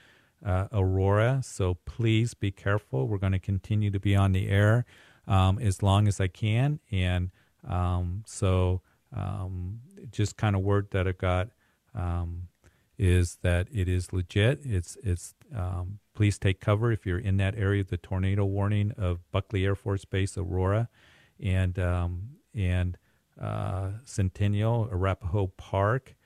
uh, 0.45 0.69
Aurora. 0.73 1.41
So 1.43 1.75
please 1.85 2.35
be 2.35 2.51
careful. 2.51 3.09
We're 3.09 3.19
going 3.19 3.33
to 3.33 3.39
continue 3.39 3.91
to 3.91 4.01
be 4.01 4.15
on 4.17 4.33
the 4.33 4.49
air 4.49 4.87
um, 5.27 5.59
as 5.59 5.83
long 5.83 6.09
as 6.09 6.21
I 6.21 6.29
can. 6.29 6.81
And 6.91 7.31
um, 7.67 8.23
so 8.27 8.81
um, 9.15 9.81
just 10.11 10.37
kind 10.37 10.55
of 10.55 10.63
word 10.63 10.89
that 10.93 11.09
I 11.09 11.13
got 11.13 11.49
um, 11.95 12.49
is 12.99 13.39
that 13.43 13.69
it 13.73 13.89
is 13.89 14.13
legit. 14.13 14.61
It's 14.65 14.97
it's 15.03 15.35
um, 15.55 15.99
please 16.15 16.39
take 16.39 16.61
cover 16.61 16.93
if 16.93 17.07
you're 17.07 17.19
in 17.19 17.37
that 17.39 17.57
area. 17.57 17.85
The 17.85 17.97
tornado 17.97 18.45
warning 18.45 18.93
of 18.97 19.21
Buckley 19.31 19.65
Air 19.65 19.75
Force 19.75 20.05
Base, 20.05 20.37
Aurora, 20.37 20.89
and 21.41 21.79
um, 21.79 22.31
and 22.55 22.99
uh, 23.41 23.91
Centennial, 24.05 24.89
Arapahoe 24.91 25.53
Park, 25.57 26.17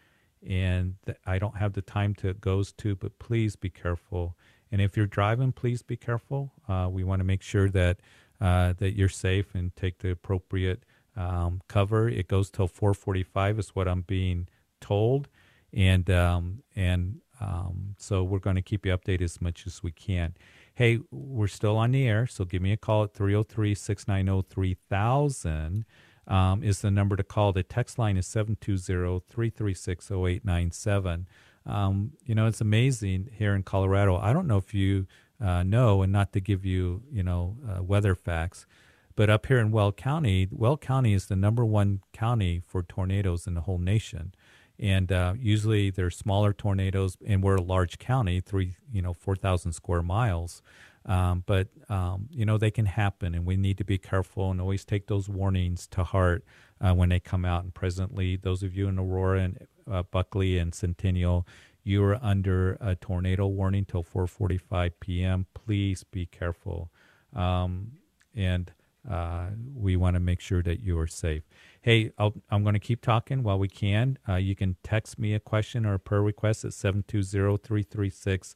and 0.46 0.94
I 1.26 1.38
don't 1.38 1.56
have 1.56 1.74
the 1.74 1.82
time 1.82 2.14
to 2.16 2.34
goes 2.34 2.72
to, 2.72 2.96
but 2.96 3.18
please 3.18 3.56
be 3.56 3.70
careful. 3.70 4.36
And 4.70 4.80
if 4.80 4.96
you're 4.96 5.06
driving, 5.06 5.52
please 5.52 5.82
be 5.82 5.96
careful. 5.96 6.52
Uh, 6.68 6.88
we 6.90 7.04
want 7.04 7.20
to 7.20 7.24
make 7.24 7.42
sure 7.42 7.68
that 7.70 7.98
uh, 8.40 8.72
that 8.78 8.96
you're 8.96 9.08
safe 9.08 9.54
and 9.54 9.76
take 9.76 9.98
the 9.98 10.10
appropriate 10.10 10.84
um, 11.16 11.60
cover. 11.68 12.08
It 12.08 12.26
goes 12.28 12.50
till 12.50 12.68
4:45 12.68 13.58
is 13.58 13.70
what 13.70 13.86
I'm 13.86 14.00
being 14.02 14.48
told, 14.80 15.28
and 15.72 16.10
um, 16.10 16.62
and 16.74 17.20
um, 17.40 17.94
so 17.98 18.24
we're 18.24 18.38
going 18.38 18.56
to 18.56 18.62
keep 18.62 18.86
you 18.86 18.96
updated 18.96 19.22
as 19.22 19.40
much 19.40 19.66
as 19.66 19.82
we 19.82 19.92
can. 19.92 20.34
Hey, 20.74 21.00
we're 21.10 21.48
still 21.48 21.76
on 21.76 21.90
the 21.92 22.08
air, 22.08 22.26
so 22.26 22.44
give 22.44 22.62
me 22.62 22.72
a 22.72 22.76
call 22.76 23.04
at 23.04 23.14
303-690-3000 23.14 25.84
um, 26.26 26.62
is 26.62 26.80
the 26.80 26.90
number 26.90 27.16
to 27.16 27.22
call. 27.22 27.52
The 27.52 27.62
text 27.62 27.98
line 27.98 28.16
is 28.16 28.26
720-336-0897. 28.26 31.26
Um, 31.64 32.12
you 32.24 32.34
know, 32.34 32.46
it's 32.46 32.60
amazing 32.60 33.30
here 33.32 33.54
in 33.54 33.62
Colorado. 33.62 34.16
I 34.16 34.32
don't 34.32 34.46
know 34.46 34.56
if 34.56 34.74
you 34.74 35.06
uh, 35.40 35.62
know, 35.62 36.02
and 36.02 36.12
not 36.12 36.32
to 36.32 36.40
give 36.40 36.64
you, 36.64 37.02
you 37.10 37.22
know, 37.22 37.56
uh, 37.68 37.82
weather 37.82 38.14
facts, 38.14 38.66
but 39.14 39.28
up 39.28 39.46
here 39.46 39.58
in 39.58 39.70
Weld 39.70 39.96
County, 39.96 40.48
Weld 40.50 40.80
County 40.80 41.12
is 41.12 41.26
the 41.26 41.36
number 41.36 41.64
one 41.64 42.00
county 42.12 42.62
for 42.66 42.82
tornadoes 42.82 43.46
in 43.46 43.54
the 43.54 43.62
whole 43.62 43.78
nation. 43.78 44.34
And 44.78 45.12
uh, 45.12 45.34
usually 45.38 45.90
they're 45.90 46.10
smaller 46.10 46.52
tornadoes, 46.52 47.16
and 47.24 47.42
we're 47.42 47.56
a 47.56 47.62
large 47.62 47.98
county, 47.98 48.40
three, 48.40 48.76
you 48.90 49.02
know, 49.02 49.12
4,000 49.12 49.72
square 49.72 50.02
miles. 50.02 50.62
Um, 51.06 51.42
but, 51.46 51.68
um, 51.88 52.28
you 52.30 52.44
know, 52.44 52.58
they 52.58 52.70
can 52.70 52.86
happen, 52.86 53.34
and 53.34 53.44
we 53.44 53.56
need 53.56 53.78
to 53.78 53.84
be 53.84 53.98
careful 53.98 54.50
and 54.50 54.60
always 54.60 54.84
take 54.84 55.06
those 55.06 55.28
warnings 55.28 55.86
to 55.88 56.04
heart 56.04 56.44
uh, 56.80 56.94
when 56.94 57.08
they 57.08 57.20
come 57.20 57.44
out. 57.44 57.64
And 57.64 57.74
presently, 57.74 58.36
those 58.36 58.62
of 58.62 58.74
you 58.74 58.88
in 58.88 58.98
Aurora 58.98 59.40
and 59.40 59.66
uh, 59.90 60.02
Buckley 60.04 60.58
and 60.58 60.74
Centennial, 60.74 61.46
you 61.84 62.04
are 62.04 62.18
under 62.22 62.76
a 62.80 62.94
tornado 62.94 63.46
warning 63.46 63.84
till 63.84 64.04
4:45 64.04 64.92
p.m. 65.00 65.46
Please 65.54 66.04
be 66.04 66.26
careful. 66.26 66.90
Um, 67.34 67.92
and 68.34 68.70
uh, 69.08 69.46
we 69.74 69.96
want 69.96 70.14
to 70.14 70.20
make 70.20 70.40
sure 70.40 70.62
that 70.62 70.80
you 70.80 70.98
are 70.98 71.08
safe. 71.08 71.42
Hey, 71.80 72.12
i 72.18 72.30
am 72.52 72.62
going 72.62 72.74
to 72.74 72.80
keep 72.80 73.00
talking 73.00 73.42
while 73.42 73.58
we 73.58 73.68
can. 73.68 74.18
Uh, 74.28 74.36
you 74.36 74.54
can 74.54 74.76
text 74.84 75.18
me 75.18 75.34
a 75.34 75.40
question 75.40 75.84
or 75.84 75.94
a 75.94 75.98
prayer 75.98 76.22
request 76.22 76.64
at 76.64 76.72
720 76.72 77.56
336 77.58 78.54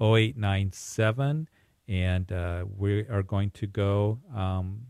0897. 0.00 1.48
And 1.86 2.30
uh, 2.32 2.64
we 2.76 3.00
are 3.08 3.22
going 3.22 3.50
to 3.52 3.66
go 3.66 4.18
um, 4.34 4.86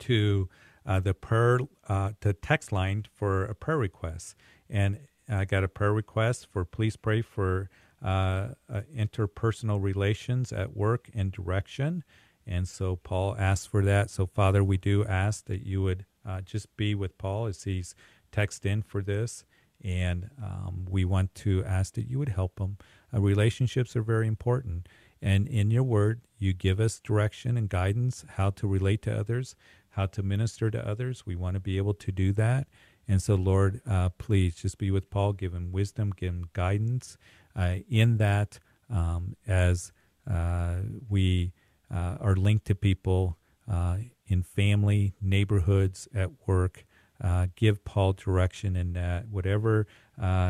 to 0.00 0.48
uh, 0.86 1.00
the 1.00 1.14
prayer, 1.14 1.60
uh, 1.88 2.12
the 2.20 2.32
text 2.32 2.72
line 2.72 3.06
for 3.12 3.44
a 3.44 3.54
prayer 3.54 3.78
request. 3.78 4.36
And 4.68 4.98
I 5.28 5.44
got 5.44 5.64
a 5.64 5.68
prayer 5.68 5.92
request 5.92 6.48
for 6.50 6.64
please 6.64 6.96
pray 6.96 7.22
for 7.22 7.70
uh, 8.02 8.48
uh, 8.72 8.80
interpersonal 8.96 9.82
relations 9.82 10.52
at 10.52 10.76
work 10.76 11.10
and 11.14 11.30
direction. 11.30 12.02
And 12.46 12.66
so 12.66 12.96
Paul 12.96 13.36
asked 13.38 13.68
for 13.68 13.84
that. 13.84 14.10
So, 14.10 14.26
Father, 14.26 14.64
we 14.64 14.78
do 14.78 15.04
ask 15.04 15.44
that 15.46 15.66
you 15.66 15.82
would 15.82 16.06
uh, 16.26 16.40
just 16.40 16.74
be 16.76 16.94
with 16.94 17.18
Paul 17.18 17.46
as 17.46 17.64
he's 17.64 17.94
text 18.32 18.64
in 18.64 18.82
for 18.82 19.02
this. 19.02 19.44
And 19.82 20.30
um, 20.42 20.86
we 20.88 21.04
want 21.04 21.34
to 21.36 21.64
ask 21.64 21.94
that 21.94 22.08
you 22.08 22.18
would 22.18 22.30
help 22.30 22.58
him. 22.58 22.76
Relationships 23.12 23.96
are 23.96 24.02
very 24.02 24.26
important. 24.26 24.88
And 25.22 25.46
in 25.48 25.70
your 25.70 25.82
word, 25.82 26.22
you 26.38 26.52
give 26.52 26.80
us 26.80 26.98
direction 26.98 27.56
and 27.56 27.68
guidance 27.68 28.24
how 28.36 28.50
to 28.50 28.66
relate 28.66 29.02
to 29.02 29.18
others, 29.18 29.54
how 29.90 30.06
to 30.06 30.22
minister 30.22 30.70
to 30.70 30.88
others. 30.88 31.26
We 31.26 31.36
want 31.36 31.54
to 31.54 31.60
be 31.60 31.76
able 31.76 31.94
to 31.94 32.12
do 32.12 32.32
that. 32.32 32.66
And 33.06 33.20
so, 33.20 33.34
Lord, 33.34 33.80
uh, 33.88 34.10
please 34.10 34.54
just 34.54 34.78
be 34.78 34.90
with 34.90 35.10
Paul, 35.10 35.32
give 35.32 35.52
him 35.52 35.72
wisdom, 35.72 36.12
give 36.16 36.32
him 36.32 36.48
guidance 36.52 37.18
uh, 37.56 37.76
in 37.88 38.18
that 38.18 38.58
um, 38.88 39.36
as 39.46 39.92
uh, 40.30 40.76
we 41.08 41.52
uh, 41.92 42.16
are 42.20 42.36
linked 42.36 42.66
to 42.66 42.74
people 42.74 43.36
uh, 43.70 43.96
in 44.26 44.42
family, 44.42 45.14
neighborhoods, 45.20 46.08
at 46.14 46.30
work. 46.46 46.84
Uh, 47.22 47.48
give 47.54 47.84
Paul 47.84 48.14
direction 48.14 48.76
in 48.76 48.94
that 48.94 49.28
whatever 49.28 49.86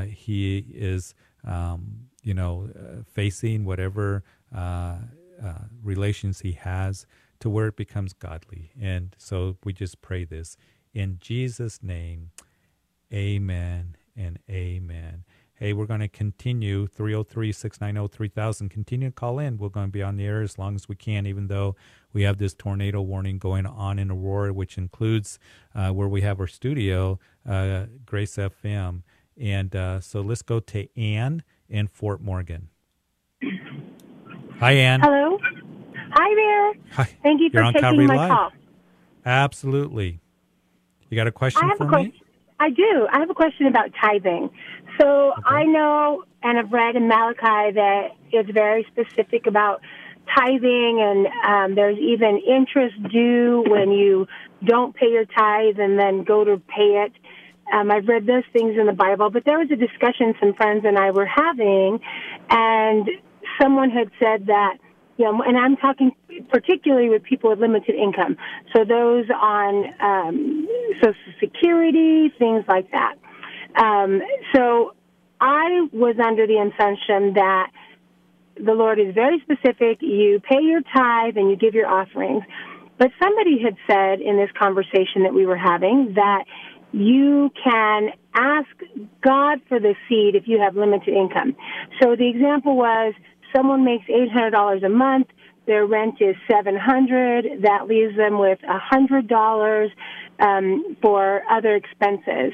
he 0.08 0.58
is, 0.72 1.14
um, 1.44 2.08
you 2.22 2.34
know, 2.34 2.68
facing, 3.12 3.64
whatever 3.64 4.22
uh, 4.54 4.98
uh, 5.42 5.54
relations 5.82 6.40
he 6.40 6.52
has, 6.52 7.06
to 7.40 7.48
where 7.48 7.68
it 7.68 7.76
becomes 7.76 8.12
godly. 8.12 8.72
And 8.80 9.14
so 9.18 9.56
we 9.64 9.72
just 9.72 10.02
pray 10.02 10.24
this 10.24 10.56
in 10.92 11.18
Jesus' 11.20 11.82
name. 11.82 12.30
Amen 13.12 13.96
and 14.16 14.38
amen. 14.48 15.24
Hey, 15.54 15.74
we're 15.74 15.84
going 15.84 16.00
to 16.00 16.08
continue 16.08 16.86
303 16.86 17.52
690 17.52 18.16
3000. 18.16 18.68
Continue 18.70 19.08
to 19.08 19.12
call 19.12 19.38
in. 19.38 19.58
We're 19.58 19.68
going 19.68 19.88
to 19.88 19.92
be 19.92 20.02
on 20.02 20.16
the 20.16 20.24
air 20.24 20.40
as 20.40 20.58
long 20.58 20.74
as 20.74 20.88
we 20.88 20.96
can, 20.96 21.26
even 21.26 21.48
though 21.48 21.76
we 22.14 22.22
have 22.22 22.38
this 22.38 22.54
tornado 22.54 23.02
warning 23.02 23.38
going 23.38 23.66
on 23.66 23.98
in 23.98 24.10
Aurora, 24.10 24.54
which 24.54 24.78
includes 24.78 25.38
uh, 25.74 25.90
where 25.90 26.08
we 26.08 26.22
have 26.22 26.40
our 26.40 26.46
studio, 26.46 27.18
uh, 27.46 27.86
Grace 28.06 28.36
FM. 28.36 29.02
And 29.38 29.76
uh, 29.76 30.00
so 30.00 30.22
let's 30.22 30.40
go 30.40 30.60
to 30.60 30.98
Ann 30.98 31.42
in 31.68 31.88
Fort 31.88 32.22
Morgan. 32.22 32.70
Hi, 34.60 34.72
Ann. 34.72 35.00
Hello. 35.00 35.38
Hi 36.12 36.34
there. 36.34 36.82
Hi. 36.92 37.16
Thank 37.22 37.40
you 37.40 37.48
You're 37.50 37.64
for 37.64 37.80
taking 37.80 38.06
my 38.06 38.16
Live. 38.16 38.30
call. 38.30 38.52
Absolutely. 39.24 40.20
You 41.08 41.16
got 41.16 41.26
a 41.26 41.32
question 41.32 41.64
I 41.64 41.68
have 41.68 41.78
for 41.78 41.84
a 41.84 41.86
me? 41.86 41.92
question. 41.92 42.26
I 42.60 42.68
do. 42.68 43.08
I 43.10 43.20
have 43.20 43.30
a 43.30 43.34
question 43.34 43.66
about 43.68 43.90
tithing. 43.98 44.50
So 45.00 45.32
I 45.46 45.64
know 45.64 46.24
and 46.42 46.58
I've 46.58 46.70
read 46.70 46.94
in 46.94 47.08
Malachi 47.08 47.72
that 47.74 48.08
it's 48.32 48.50
very 48.50 48.86
specific 48.92 49.46
about 49.46 49.80
tithing, 50.36 51.00
and 51.00 51.26
um, 51.48 51.74
there's 51.74 51.98
even 51.98 52.38
interest 52.46 52.96
due 53.10 53.64
when 53.66 53.92
you 53.92 54.26
don't 54.66 54.94
pay 54.94 55.06
your 55.06 55.24
tithe 55.24 55.78
and 55.78 55.98
then 55.98 56.22
go 56.24 56.44
to 56.44 56.58
pay 56.58 57.06
it. 57.06 57.12
Um, 57.72 57.90
I've 57.90 58.06
read 58.06 58.26
those 58.26 58.44
things 58.52 58.76
in 58.78 58.84
the 58.84 58.92
Bible, 58.92 59.30
but 59.30 59.44
there 59.46 59.58
was 59.58 59.70
a 59.70 59.76
discussion 59.76 60.34
some 60.38 60.52
friends 60.52 60.84
and 60.84 60.98
I 60.98 61.12
were 61.12 61.26
having, 61.26 62.00
and 62.50 63.08
someone 63.60 63.90
had 63.90 64.10
said 64.18 64.46
that 64.46 64.78
you 65.16 65.26
know, 65.26 65.42
and 65.42 65.58
I'm 65.58 65.76
talking 65.76 66.12
particularly 66.48 67.10
with 67.10 67.22
people 67.22 67.50
with 67.50 67.60
limited 67.60 67.94
income. 67.94 68.38
So 68.74 68.84
those 68.84 69.26
on 69.30 69.92
um, 70.00 70.68
Social 70.94 71.14
Security, 71.38 72.32
things 72.38 72.64
like 72.66 72.90
that. 72.92 73.16
Um, 73.76 74.22
so 74.54 74.94
I 75.38 75.88
was 75.92 76.16
under 76.18 76.46
the 76.46 76.56
assumption 76.56 77.34
that 77.34 77.70
the 78.56 78.72
Lord 78.72 78.98
is 78.98 79.14
very 79.14 79.40
specific. 79.40 79.98
You 80.00 80.40
pay 80.40 80.62
your 80.62 80.80
tithe 80.80 81.36
and 81.36 81.50
you 81.50 81.56
give 81.56 81.74
your 81.74 81.86
offerings. 81.86 82.42
But 82.98 83.10
somebody 83.22 83.62
had 83.62 83.76
said 83.86 84.20
in 84.20 84.36
this 84.36 84.50
conversation 84.58 85.24
that 85.24 85.34
we 85.34 85.44
were 85.44 85.56
having 85.56 86.14
that 86.14 86.44
you 86.92 87.50
can 87.62 88.10
ask 88.34 88.68
God 89.22 89.60
for 89.68 89.78
the 89.78 89.94
seed 90.08 90.34
if 90.34 90.44
you 90.46 90.60
have 90.60 90.76
limited 90.76 91.14
income. 91.14 91.56
So 92.02 92.16
the 92.16 92.28
example 92.28 92.76
was 92.76 93.14
someone 93.54 93.84
makes 93.84 94.06
$800 94.06 94.84
a 94.84 94.88
month, 94.88 95.28
their 95.66 95.86
rent 95.86 96.16
is 96.20 96.36
700 96.50 97.62
that 97.62 97.86
leaves 97.86 98.16
them 98.16 98.38
with 98.38 98.58
$100 98.60 99.90
um, 100.40 100.96
for 101.00 101.42
other 101.50 101.74
expenses. 101.76 102.52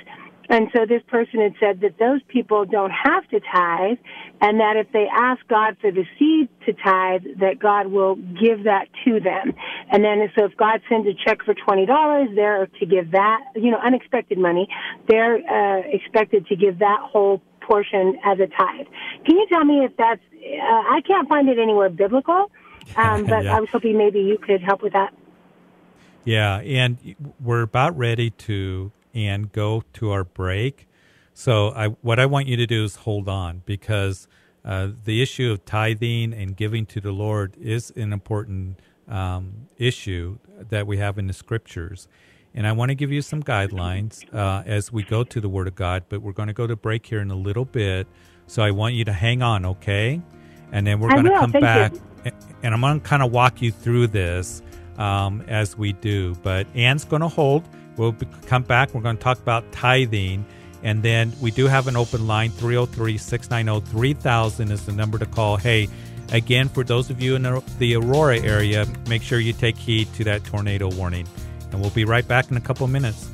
And 0.48 0.68
so 0.74 0.86
this 0.86 1.02
person 1.08 1.40
had 1.40 1.54
said 1.58 1.80
that 1.80 1.98
those 1.98 2.20
people 2.28 2.64
don't 2.64 2.90
have 2.90 3.28
to 3.30 3.40
tithe, 3.40 3.98
and 4.40 4.60
that 4.60 4.76
if 4.76 4.92
they 4.92 5.06
ask 5.12 5.46
God 5.48 5.76
for 5.80 5.90
the 5.90 6.04
seed 6.18 6.48
to 6.66 6.72
tithe, 6.72 7.22
that 7.40 7.58
God 7.58 7.88
will 7.88 8.14
give 8.14 8.64
that 8.64 8.86
to 9.04 9.18
them. 9.18 9.54
And 9.90 10.04
then, 10.04 10.30
so 10.38 10.44
if 10.44 10.56
God 10.56 10.82
sends 10.88 11.08
a 11.08 11.14
check 11.14 11.42
for 11.44 11.54
twenty 11.54 11.86
dollars, 11.86 12.28
they're 12.34 12.66
to 12.66 12.86
give 12.86 13.10
that, 13.12 13.40
you 13.56 13.70
know, 13.70 13.78
unexpected 13.78 14.38
money. 14.38 14.68
They're 15.08 15.36
uh, 15.36 15.82
expected 15.90 16.46
to 16.46 16.56
give 16.56 16.78
that 16.78 17.00
whole 17.02 17.42
portion 17.66 18.18
as 18.24 18.38
a 18.38 18.46
tithe. 18.46 18.86
Can 19.24 19.36
you 19.36 19.46
tell 19.48 19.64
me 19.64 19.84
if 19.84 19.96
that's? 19.96 20.20
Uh, 20.32 20.96
I 20.96 21.00
can't 21.06 21.28
find 21.28 21.48
it 21.48 21.58
anywhere 21.58 21.90
biblical, 21.90 22.50
um, 22.96 23.26
but 23.28 23.44
Yeah. 23.44 23.56
I 23.56 23.60
was 23.60 23.68
hoping 23.72 23.98
maybe 23.98 24.20
you 24.20 24.38
could 24.38 24.62
help 24.62 24.82
with 24.82 24.92
that. 24.92 25.12
Yeah, 26.24 26.58
and 26.58 26.98
we're 27.40 27.62
about 27.62 27.96
ready 27.96 28.30
to 28.30 28.90
and 29.14 29.50
go 29.52 29.82
to 29.94 30.10
our 30.10 30.24
break. 30.24 30.88
So 31.34 31.70
I 31.70 31.88
what 32.02 32.18
I 32.18 32.26
want 32.26 32.46
you 32.46 32.56
to 32.56 32.66
do 32.66 32.84
is 32.84 32.96
hold 32.96 33.28
on 33.28 33.62
because 33.64 34.28
uh, 34.64 34.88
the 35.04 35.22
issue 35.22 35.52
of 35.52 35.64
tithing 35.64 36.32
and 36.32 36.56
giving 36.56 36.86
to 36.86 37.00
the 37.00 37.12
Lord 37.12 37.56
is 37.60 37.92
an 37.94 38.12
important 38.12 38.80
um, 39.08 39.68
issue 39.78 40.38
that 40.68 40.86
we 40.86 40.98
have 40.98 41.18
in 41.18 41.28
the 41.28 41.32
scriptures. 41.32 42.08
And 42.56 42.66
I 42.66 42.72
want 42.72 42.88
to 42.88 42.94
give 42.94 43.12
you 43.12 43.20
some 43.20 43.42
guidelines 43.42 44.24
uh, 44.34 44.62
as 44.64 44.90
we 44.90 45.02
go 45.02 45.22
to 45.22 45.40
the 45.42 45.48
Word 45.48 45.68
of 45.68 45.74
God, 45.74 46.04
but 46.08 46.22
we're 46.22 46.32
going 46.32 46.48
to 46.48 46.54
go 46.54 46.66
to 46.66 46.74
break 46.74 47.04
here 47.04 47.20
in 47.20 47.30
a 47.30 47.36
little 47.36 47.66
bit. 47.66 48.08
So 48.46 48.62
I 48.62 48.70
want 48.70 48.94
you 48.94 49.04
to 49.04 49.12
hang 49.12 49.42
on, 49.42 49.66
okay? 49.66 50.22
And 50.72 50.86
then 50.86 50.98
we're 50.98 51.10
I 51.10 51.14
going 51.14 51.26
to 51.26 51.38
come 51.38 51.50
back 51.52 51.92
you. 52.24 52.32
and 52.62 52.74
I'm 52.74 52.80
going 52.80 52.98
to 52.98 53.06
kind 53.06 53.22
of 53.22 53.30
walk 53.30 53.60
you 53.60 53.70
through 53.70 54.06
this 54.08 54.62
um, 54.96 55.42
as 55.48 55.76
we 55.76 55.92
do. 55.92 56.34
But 56.36 56.66
Ann's 56.74 57.04
going 57.04 57.22
to 57.22 57.28
hold. 57.28 57.62
We'll 57.98 58.12
be, 58.12 58.26
come 58.46 58.62
back. 58.62 58.94
We're 58.94 59.02
going 59.02 59.18
to 59.18 59.22
talk 59.22 59.38
about 59.38 59.70
tithing. 59.70 60.46
And 60.82 61.02
then 61.02 61.34
we 61.42 61.50
do 61.50 61.66
have 61.66 61.88
an 61.88 61.96
open 61.96 62.26
line 62.26 62.50
303 62.52 63.18
690 63.18 63.90
3000 63.90 64.70
is 64.70 64.86
the 64.86 64.92
number 64.92 65.18
to 65.18 65.26
call. 65.26 65.58
Hey, 65.58 65.88
again, 66.32 66.70
for 66.70 66.84
those 66.84 67.10
of 67.10 67.20
you 67.20 67.34
in 67.34 67.42
the 67.78 67.96
Aurora 67.96 68.38
area, 68.40 68.86
make 69.08 69.22
sure 69.22 69.40
you 69.40 69.52
take 69.52 69.76
heed 69.76 70.12
to 70.14 70.24
that 70.24 70.44
tornado 70.44 70.88
warning. 70.88 71.26
And 71.72 71.80
we'll 71.80 71.90
be 71.90 72.04
right 72.04 72.26
back 72.26 72.50
in 72.50 72.56
a 72.56 72.60
couple 72.60 72.86
minutes. 72.86 73.30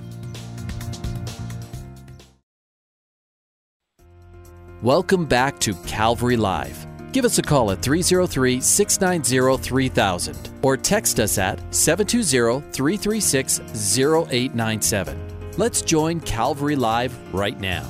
Welcome 4.83 5.27
back 5.27 5.61
to 5.61 5.75
Calvary 5.87 6.37
Live. 6.37 6.87
Give 7.13 7.25
us 7.25 7.39
a 7.39 7.43
call 7.43 7.71
at 7.71 7.83
303 7.83 8.61
690 8.61 9.63
3000 9.63 10.51
or 10.63 10.77
text 10.77 11.21
us 11.21 11.39
at 11.39 11.61
720 11.73 12.73
336 12.73 13.61
0897. 13.61 15.53
Let's 15.59 15.83
join 15.83 16.19
Calvary 16.21 16.75
Live 16.75 17.17
right 17.35 17.61
now. 17.61 17.87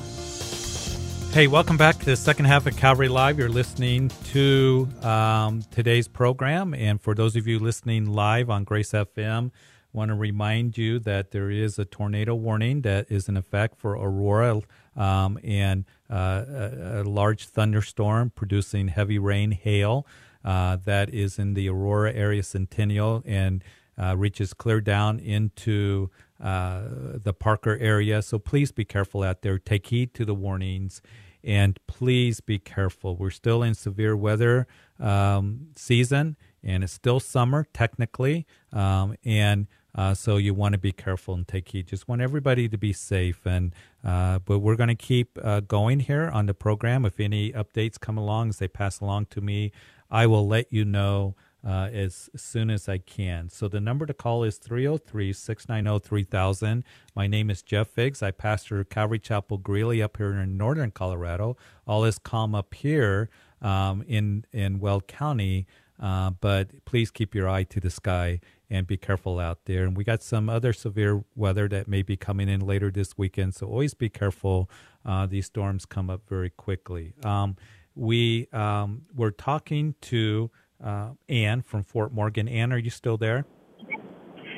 Hey, 1.31 1.47
welcome 1.47 1.77
back 1.77 1.97
to 1.97 2.05
the 2.05 2.15
second 2.15 2.45
half 2.45 2.67
of 2.67 2.77
Calvary 2.77 3.07
Live. 3.07 3.39
You're 3.39 3.49
listening 3.49 4.11
to 4.25 4.87
um, 5.01 5.63
today's 5.71 6.07
program. 6.07 6.75
And 6.75 7.01
for 7.01 7.15
those 7.15 7.35
of 7.35 7.47
you 7.47 7.57
listening 7.57 8.05
live 8.05 8.51
on 8.51 8.65
Grace 8.65 8.91
FM, 8.91 9.49
want 9.93 10.09
to 10.09 10.15
remind 10.15 10.77
you 10.77 10.99
that 10.99 11.31
there 11.31 11.51
is 11.51 11.77
a 11.77 11.85
tornado 11.85 12.33
warning 12.35 12.81
that 12.81 13.09
is 13.09 13.29
in 13.29 13.37
effect 13.37 13.77
for 13.77 13.93
Aurora 13.93 14.61
um, 14.95 15.39
and 15.43 15.85
uh, 16.09 16.43
a, 16.47 17.01
a 17.01 17.03
large 17.03 17.45
thunderstorm 17.47 18.31
producing 18.31 18.89
heavy 18.89 19.19
rain, 19.19 19.51
hail 19.51 20.05
uh, 20.43 20.77
that 20.83 21.13
is 21.13 21.39
in 21.39 21.53
the 21.53 21.69
Aurora 21.69 22.11
area 22.13 22.43
Centennial 22.43 23.23
and 23.25 23.63
uh, 24.01 24.15
reaches 24.17 24.53
clear 24.53 24.81
down 24.81 25.19
into 25.19 26.09
uh, 26.41 26.81
the 27.23 27.33
Parker 27.33 27.77
area. 27.79 28.21
So 28.21 28.39
please 28.39 28.71
be 28.71 28.83
careful 28.83 29.23
out 29.23 29.43
there. 29.43 29.59
Take 29.59 29.87
heed 29.87 30.13
to 30.15 30.25
the 30.25 30.33
warnings 30.33 31.01
and 31.43 31.79
please 31.87 32.39
be 32.41 32.57
careful. 32.57 33.15
We're 33.15 33.29
still 33.29 33.61
in 33.63 33.75
severe 33.75 34.15
weather 34.15 34.67
um, 34.99 35.67
season 35.75 36.35
and 36.63 36.83
it's 36.83 36.93
still 36.93 37.19
summer 37.19 37.67
technically, 37.73 38.47
um, 38.71 39.15
and 39.25 39.67
uh, 39.95 40.13
so 40.13 40.37
you 40.37 40.53
want 40.53 40.73
to 40.73 40.79
be 40.79 40.91
careful 40.91 41.33
and 41.33 41.47
take 41.47 41.69
heed. 41.69 41.87
Just 41.87 42.07
want 42.07 42.21
everybody 42.21 42.67
to 42.67 42.77
be 42.77 42.93
safe, 42.93 43.45
and 43.45 43.73
uh, 44.03 44.39
but 44.39 44.59
we're 44.59 44.75
going 44.75 44.89
to 44.89 44.95
keep 44.95 45.37
uh, 45.43 45.61
going 45.61 46.01
here 46.01 46.29
on 46.29 46.47
the 46.47 46.53
program. 46.53 47.05
If 47.05 47.19
any 47.19 47.51
updates 47.51 47.99
come 47.99 48.17
along 48.17 48.49
as 48.49 48.57
they 48.57 48.67
pass 48.67 48.99
along 48.99 49.27
to 49.27 49.41
me, 49.41 49.71
I 50.09 50.25
will 50.25 50.47
let 50.47 50.73
you 50.73 50.85
know 50.85 51.35
uh, 51.65 51.89
as 51.93 52.29
soon 52.35 52.69
as 52.69 52.89
I 52.89 52.97
can. 52.97 53.49
So 53.49 53.67
the 53.67 53.79
number 53.79 54.05
to 54.05 54.13
call 54.13 54.43
is 54.43 54.59
303-690-3000. 54.59 56.83
My 57.15 57.27
name 57.27 57.49
is 57.49 57.61
Jeff 57.61 57.87
Figs. 57.87 58.21
I 58.21 58.31
pastor 58.31 58.83
Calvary 58.83 59.19
Chapel 59.19 59.57
Greeley 59.57 60.01
up 60.01 60.17
here 60.17 60.33
in 60.33 60.57
northern 60.57 60.91
Colorado. 60.91 61.55
All 61.87 62.03
is 62.03 62.19
calm 62.19 62.53
up 62.53 62.73
here 62.73 63.29
um, 63.61 64.03
in 64.07 64.43
in 64.51 64.79
Weld 64.79 65.07
County. 65.07 65.65
Uh, 65.99 66.31
but 66.31 66.83
please 66.85 67.11
keep 67.11 67.35
your 67.35 67.47
eye 67.47 67.63
to 67.63 67.79
the 67.79 67.89
sky 67.89 68.39
and 68.73 68.87
be 68.87 68.97
careful 68.97 69.39
out 69.39 69.59
there. 69.65 69.83
And 69.83 69.95
we 69.95 70.03
got 70.03 70.23
some 70.23 70.49
other 70.49 70.73
severe 70.73 71.23
weather 71.35 71.67
that 71.67 71.87
may 71.87 72.01
be 72.01 72.17
coming 72.17 72.49
in 72.49 72.59
later 72.59 72.89
this 72.89 73.15
weekend, 73.17 73.53
so 73.53 73.67
always 73.67 73.93
be 73.93 74.09
careful. 74.09 74.67
Uh, 75.05 75.27
these 75.27 75.45
storms 75.45 75.85
come 75.85 76.09
up 76.09 76.21
very 76.27 76.49
quickly. 76.49 77.13
Um, 77.23 77.55
we 77.95 78.47
um, 78.51 79.03
were 79.15 79.29
talking 79.29 79.93
to 80.01 80.49
uh, 80.83 81.09
Anne 81.29 81.61
from 81.61 81.83
Fort 81.83 82.11
Morgan. 82.11 82.47
Anne, 82.47 82.73
are 82.73 82.79
you 82.79 82.89
still 82.89 83.15
there? 83.15 83.45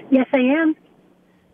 Yes, 0.10 0.28
I 0.34 0.39
am. 0.39 0.75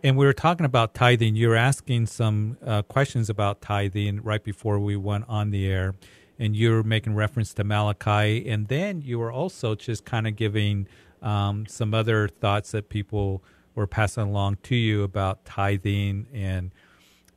And 0.04 0.16
we 0.16 0.26
were 0.26 0.34
talking 0.34 0.66
about 0.66 0.94
tithing. 0.94 1.36
You 1.36 1.50
were 1.50 1.56
asking 1.56 2.06
some 2.06 2.58
uh, 2.64 2.84
questions 2.84 3.28
about 3.30 3.62
tithing 3.62 4.22
right 4.22 4.44
before 4.44 4.80
we 4.80 4.96
went 4.96 5.26
on 5.28 5.50
the 5.50 5.66
air 5.66 5.96
and 6.38 6.56
you 6.56 6.72
were 6.72 6.84
making 6.84 7.14
reference 7.14 7.54
to 7.54 7.64
Malachi, 7.64 8.50
and 8.50 8.68
then 8.68 9.00
you 9.00 9.20
were 9.20 9.32
also 9.32 9.76
just 9.76 10.06
kind 10.06 10.26
of 10.26 10.36
giving 10.36 10.88
um, 11.22 11.66
some 11.68 11.94
other 11.94 12.28
thoughts 12.28 12.72
that 12.72 12.90
people 12.90 13.44
were 13.76 13.88
passing 13.88 14.24
along 14.24 14.58
to 14.64 14.76
you 14.76 15.04
about 15.04 15.46
tithing 15.46 16.28
and 16.34 16.72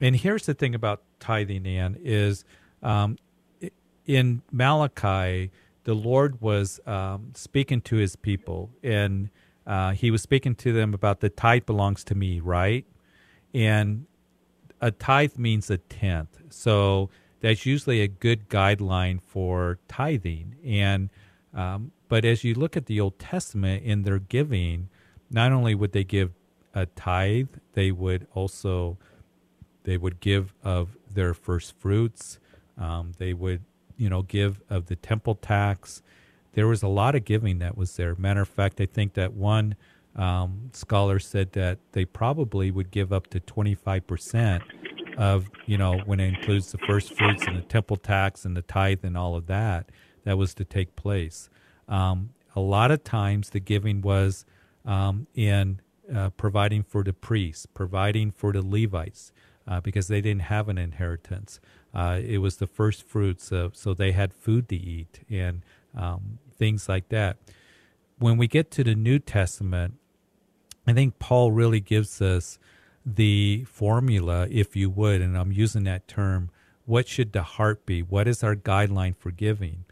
and 0.01 0.17
here's 0.17 0.47
the 0.47 0.55
thing 0.55 0.75
about 0.75 1.03
tithing, 1.21 1.67
Ann, 1.67 1.97
is 2.03 2.45
um, 2.83 3.17
in 4.07 4.43
Malachi, 4.51 5.51
the 5.85 5.95
Lord 5.95 6.41
was 6.41 6.81
um, 6.87 7.31
speaking 7.35 7.81
to 7.83 7.97
his 7.97 8.17
people, 8.17 8.71
and 8.83 9.31
uh, 9.67 9.93
he 9.93 10.11
was 10.11 10.23
speaking 10.23 10.55
to 10.57 10.73
them 10.73 10.93
about 10.95 11.21
the 11.21 11.31
tithe 11.31 11.65
belongs 11.65 12.05
to 12.05 12.15
me, 12.15 12.41
right? 12.41 12.85
And 13.55 14.07
a 14.81 14.91
tithe 14.91 15.39
means 15.39 15.71
a 15.71 15.79
tenth. 15.79 16.39
So 16.51 17.09
that's 17.41 17.65
usually 17.65 18.03
a 18.03 18.09
good 18.09 18.49
guideline 18.49 19.23
for 19.23 19.79
tithing. 19.89 20.57
And 20.65 21.09
um, 21.55 21.93
but 22.15 22.25
as 22.25 22.45
you 22.45 22.55
look 22.55 22.77
at 22.77 22.87
the 22.87 23.01
Old 23.01 23.19
Testament 23.19 23.83
in 23.83 24.03
their 24.03 24.21
giving, 24.21 24.89
not 25.33 25.51
only 25.51 25.75
would 25.75 25.91
they 25.91 26.05
give 26.05 26.31
a 26.73 26.87
tithe, 26.87 27.49
they 27.73 27.91
would 27.91 28.29
also 28.35 28.99
they 29.83 29.97
would 29.97 30.21
give 30.21 30.55
of 30.63 30.97
their 31.13 31.35
first 31.35 31.77
fruits. 31.77 32.39
Um, 32.79 33.15
they 33.19 33.33
would 33.33 33.65
you 33.97 34.09
know 34.09 34.23
give 34.23 34.63
of 34.71 34.87
the 34.87 34.95
temple 34.95 35.35
tax. 35.35 36.03
There 36.53 36.69
was 36.69 36.85
a 36.85 36.87
lot 36.87 37.17
of 37.17 37.25
giving 37.25 37.59
that 37.59 37.77
was 37.77 37.97
there. 37.97 38.15
Matter 38.15 38.43
of 38.43 38.49
fact, 38.49 38.81
I 38.81 38.87
think 38.87 39.15
that 39.15 39.33
one 39.33 39.75
um, 40.15 40.71
scholar 40.73 41.19
said 41.19 41.51
that 41.55 41.81
they 41.95 42.05
probably 42.05 42.71
would 42.71 42.93
give 42.93 43.13
up 43.13 43.27
to 43.31 43.41
twenty 43.41 43.75
five 43.75 44.07
percent 44.07 44.63
of 45.19 45.51
you 45.67 45.79
know 45.79 45.99
when 46.05 46.21
it 46.21 46.29
includes 46.29 46.71
the 46.71 46.79
first 46.79 47.13
fruits 47.13 47.45
and 47.49 47.57
the 47.57 47.63
temple 47.63 47.97
tax 47.97 48.45
and 48.45 48.57
the 48.57 48.63
tithe 48.63 49.05
and 49.05 49.19
all 49.19 49.35
of 49.35 49.49
that 49.49 49.91
that 50.23 50.39
was 50.39 50.55
to 50.55 50.65
take 50.65 50.95
place. 50.95 51.51
Um, 51.89 52.31
a 52.57 52.61
lot 52.61 52.91
of 52.91 53.05
times 53.05 53.51
the 53.51 53.61
giving 53.61 54.01
was 54.01 54.45
um, 54.85 55.27
in 55.35 55.81
uh, 56.15 56.31
providing 56.31 56.83
for 56.83 57.03
the 57.03 57.13
priests, 57.13 57.67
providing 57.67 58.31
for 58.31 58.53
the 58.53 58.63
Levites, 58.63 59.33
uh, 59.67 59.81
because 59.81 60.09
they 60.09 60.21
didn't 60.21 60.43
have 60.43 60.69
an 60.69 60.79
inheritance. 60.79 61.61
Uh, 61.95 62.21
it 62.23 62.39
was 62.39 62.57
the 62.57 62.67
first 62.67 63.03
fruits, 63.03 63.53
of, 63.53 63.77
so 63.77 63.95
they 63.95 64.13
had 64.13 64.33
food 64.35 64.69
to 64.69 64.77
eat 64.77 65.21
and 65.31 65.63
um, 65.97 66.39
things 66.59 66.89
like 66.89 67.09
that. 67.09 67.37
When 68.19 68.37
we 68.37 68.47
get 68.47 68.71
to 68.73 68.85
the 68.85 68.95
New 68.95 69.19
Testament, 69.19 69.95
I 70.87 70.93
think 70.93 71.19
Paul 71.19 71.53
really 71.53 71.81
gives 71.81 72.21
us 72.21 72.59
the 73.07 73.65
formula, 73.65 74.47
if 74.51 74.77
you 74.77 74.91
would, 74.91 75.21
and 75.21 75.37
I'm 75.37 75.53
using 75.53 75.85
that 75.85 76.09
term, 76.09 76.51
what 76.87 77.09
should 77.09 77.33
the 77.33 77.43
heart 77.43 77.87
be? 77.87 78.03
What 78.03 78.29
is 78.29 78.43
our 78.43 78.57
guideline 78.57 79.17
for 79.17 79.31
giving? 79.31 79.85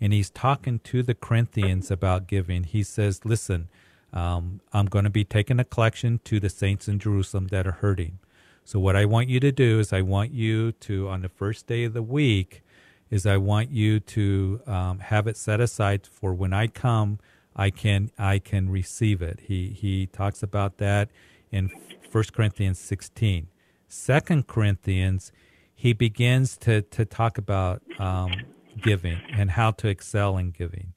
And 0.00 0.12
he's 0.12 0.30
talking 0.30 0.78
to 0.80 1.02
the 1.02 1.14
Corinthians 1.14 1.90
about 1.90 2.26
giving. 2.26 2.64
He 2.64 2.82
says, 2.82 3.24
Listen, 3.24 3.68
um, 4.12 4.60
I'm 4.72 4.86
going 4.86 5.04
to 5.04 5.10
be 5.10 5.24
taking 5.24 5.60
a 5.60 5.64
collection 5.64 6.20
to 6.24 6.40
the 6.40 6.48
saints 6.48 6.88
in 6.88 6.98
Jerusalem 6.98 7.48
that 7.48 7.66
are 7.66 7.72
hurting. 7.72 8.18
So, 8.64 8.78
what 8.78 8.96
I 8.96 9.04
want 9.04 9.28
you 9.28 9.40
to 9.40 9.52
do 9.52 9.78
is, 9.78 9.92
I 9.92 10.00
want 10.00 10.32
you 10.32 10.72
to, 10.72 11.08
on 11.08 11.22
the 11.22 11.28
first 11.28 11.66
day 11.66 11.84
of 11.84 11.92
the 11.92 12.02
week, 12.02 12.62
is 13.10 13.26
I 13.26 13.36
want 13.36 13.70
you 13.70 14.00
to 14.00 14.60
um, 14.66 14.98
have 15.00 15.26
it 15.26 15.36
set 15.36 15.60
aside 15.60 16.06
for 16.06 16.32
when 16.32 16.52
I 16.52 16.68
come, 16.68 17.18
I 17.54 17.70
can 17.70 18.10
I 18.16 18.38
can 18.38 18.70
receive 18.70 19.20
it. 19.20 19.40
He 19.42 19.68
he 19.68 20.06
talks 20.06 20.42
about 20.42 20.78
that 20.78 21.10
in 21.50 21.70
1 22.10 22.24
Corinthians 22.32 22.78
16. 22.78 23.48
2 23.90 24.42
Corinthians, 24.44 25.32
he 25.74 25.92
begins 25.92 26.56
to, 26.58 26.82
to 26.82 27.04
talk 27.04 27.38
about 27.38 27.82
um, 27.98 28.32
giving 28.80 29.20
and 29.30 29.52
how 29.52 29.70
to 29.72 29.88
excel 29.88 30.36
in 30.36 30.50
giving. 30.50 30.94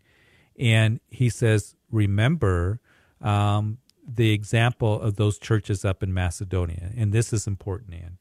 And 0.57 0.99
he 1.09 1.29
says, 1.29 1.75
remember 1.91 2.79
um, 3.21 3.79
the 4.07 4.31
example 4.31 4.99
of 4.99 5.15
those 5.15 5.39
churches 5.39 5.83
up 5.85 6.03
in 6.03 6.13
Macedonia. 6.13 6.91
And 6.95 7.11
this 7.11 7.33
is 7.33 7.47
important, 7.47 7.93
Ann. 7.93 8.17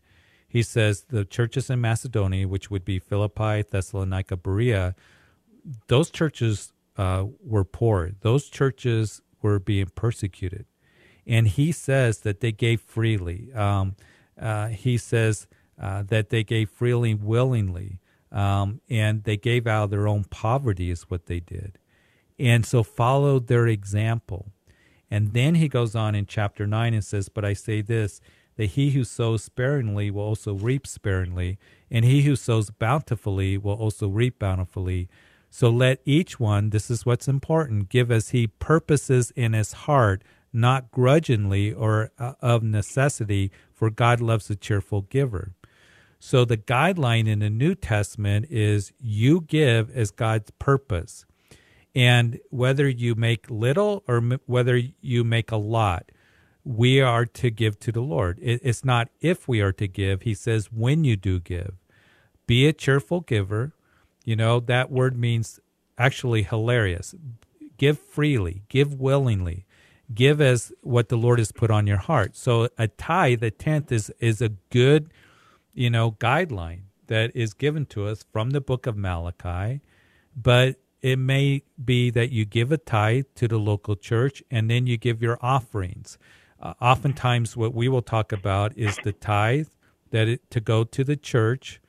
He 0.49 0.63
says 0.63 1.07
the 1.09 1.25
churches 1.25 1.71
in 1.71 1.81
Macedonia, 1.81 2.47
which 2.47 2.71
would 2.71 2.85
be 2.85 2.99
Philippi, 2.99 3.63
Thessalonica, 3.63 4.37
Berea, 4.37 4.95
those 5.89 6.11
churches 6.11 6.73
uh, 6.97 7.27
were 7.43 7.65
poor. 7.65 8.13
Those 8.21 8.49
churches 8.49 9.23
were 9.41 9.59
being 9.59 9.87
persecuted 9.95 10.67
and 11.27 11.49
he 11.49 11.73
says 11.73 12.21
that 12.21 12.41
they 12.41 12.53
gave 12.53 12.81
freely. 12.81 13.53
Um, 13.55 13.97
uh, 14.41 14.69
he 14.69 14.99
says 14.99 15.47
uh, 15.81 16.03
that 16.05 16.31
they 16.31 16.43
gave 16.43 16.71
freely, 16.71 17.15
willingly, 17.15 17.99
um, 18.33 18.81
and 18.89 19.25
they 19.25 19.37
gave 19.37 19.67
out 19.67 19.85
of 19.85 19.91
their 19.91 20.09
own 20.09 20.25
poverty, 20.25 20.91
is 20.91 21.03
what 21.03 21.27
they 21.27 21.41
did. 21.41 21.79
And 22.39 22.65
so 22.67 22.83
followed 22.83 23.47
their 23.47 23.67
example. 23.67 24.53
And 25.11 25.35
then 25.35 25.57
he 25.57 25.69
goes 25.69 25.95
on 25.95 26.15
in 26.15 26.27
chapter 26.27 26.67
9 26.67 26.95
and 26.95 27.05
says, 27.05 27.29
But 27.29 27.45
I 27.45 27.53
say 27.53 27.83
this, 27.83 28.21
that 28.57 28.71
he 28.71 28.91
who 28.91 29.05
sows 29.05 29.45
sparingly 29.45 30.11
will 30.11 30.23
also 30.23 30.55
reap 30.55 30.87
sparingly, 30.87 31.59
and 31.91 32.05
he 32.05 32.23
who 32.23 32.35
sows 32.35 32.71
bountifully 32.71 33.59
will 33.59 33.75
also 33.75 34.09
reap 34.09 34.39
bountifully. 34.39 35.09
So 35.51 35.69
let 35.69 36.01
each 36.07 36.41
one, 36.41 36.71
this 36.71 36.91
is 36.91 37.05
what's 37.05 37.29
important, 37.29 37.91
give 37.91 38.11
as 38.11 38.31
he 38.31 38.47
purposes 38.47 39.33
in 39.37 39.53
his 39.53 39.73
heart 39.73 40.23
not 40.53 40.91
grudgingly 40.91 41.73
or 41.73 42.11
uh, 42.19 42.35
of 42.41 42.63
necessity, 42.63 43.51
for 43.73 43.91
God 43.91 44.21
loves 44.21 44.51
a 44.51 44.57
cheerful 44.57 45.03
giver. 45.03 45.53
So 46.25 46.45
the 46.45 46.57
guideline 46.57 47.27
in 47.27 47.41
the 47.41 47.51
New 47.51 47.75
Testament 47.75 48.47
is 48.49 48.93
you 49.01 49.41
give 49.41 49.91
as 49.91 50.13
God's 50.13 50.53
purpose. 50.53 51.27
And 51.97 52.39
whether 52.49 52.89
you 52.89 53.17
make 53.17 53.51
little 53.51 54.05
or 54.07 54.19
m- 54.19 54.41
whether 54.47 54.81
you 55.01 55.25
make 55.25 55.51
a 55.51 55.57
lot, 55.57 56.13
we 56.63 57.01
are 57.01 57.27
to 57.27 57.51
give 57.51 57.81
to 57.81 57.91
the 57.91 58.03
Lord. 58.03 58.39
It, 58.41 58.61
it's 58.63 58.85
not 58.85 59.09
if 59.21 59.49
we 59.49 59.61
are 59.61 59.73
to 59.73 59.89
give. 59.89 60.23
He 60.23 60.33
says 60.33 60.71
when 60.71 61.03
you 61.03 61.17
do 61.17 61.41
give. 61.41 61.75
Be 62.47 62.69
a 62.69 62.73
cheerful 62.73 63.23
giver. 63.23 63.73
You 64.25 64.37
know, 64.37 64.61
that 64.61 64.93
word 64.93 65.19
means 65.19 65.59
actually 65.99 66.45
hilarious. 66.45 67.17
Give 67.79 67.99
freely, 67.99 68.63
give 68.69 68.95
willingly 68.95 69.67
give 70.15 70.41
as 70.41 70.73
what 70.83 71.09
the 71.09 71.17
Lord 71.17 71.39
has 71.39 71.53
put 71.53 71.71
on 71.71 71.87
your 71.87 71.97
heart. 71.97 72.37
So 72.37 72.69
a 72.79 72.89
tithe, 72.89 73.43
a 73.43 73.51
tenth, 73.51 73.91
is 73.91 74.11
is 74.21 74.41
a 74.41 74.51
good, 74.71 75.11
you 75.75 75.91
know, 75.91 76.13
guideline 76.13 76.83
that 77.07 77.35
is 77.35 77.55
given 77.55 77.87
to 77.87 78.07
us 78.07 78.25
from 78.33 78.51
the 78.51 78.61
book 78.61 78.87
of 78.87 78.97
Malachi. 78.97 79.81
But 80.37 80.77
it 81.03 81.19
may 81.19 81.63
be 81.85 82.11
that 82.11 82.31
you 82.31 82.45
give 82.45 82.71
a 82.73 82.79
tithe 82.79 83.27
to 83.35 83.49
the 83.49 83.59
local 83.59 83.97
church 83.97 84.43
and 84.51 84.71
then 84.71 84.87
you 84.87 84.97
give 84.97 85.21
your 85.21 85.39
offerings. 85.43 86.17
Uh, 86.61 86.75
oftentimes, 86.81 87.57
what 87.57 87.75
we 87.75 87.89
will 87.89 88.03
talk 88.03 88.33
about 88.33 88.77
is 88.79 88.97
the 89.03 89.13
tithe 89.13 89.69
that 90.11 90.29
it, 90.29 90.51
to 90.51 90.61
go 90.61 90.85
to 90.85 91.03
the 91.03 91.17
church, 91.17 91.81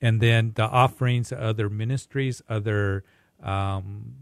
and 0.00 0.20
then 0.20 0.52
the 0.54 0.64
offerings, 0.64 1.32
other 1.32 1.68
ministries, 1.68 2.40
other 2.48 3.04
um, 3.42 4.14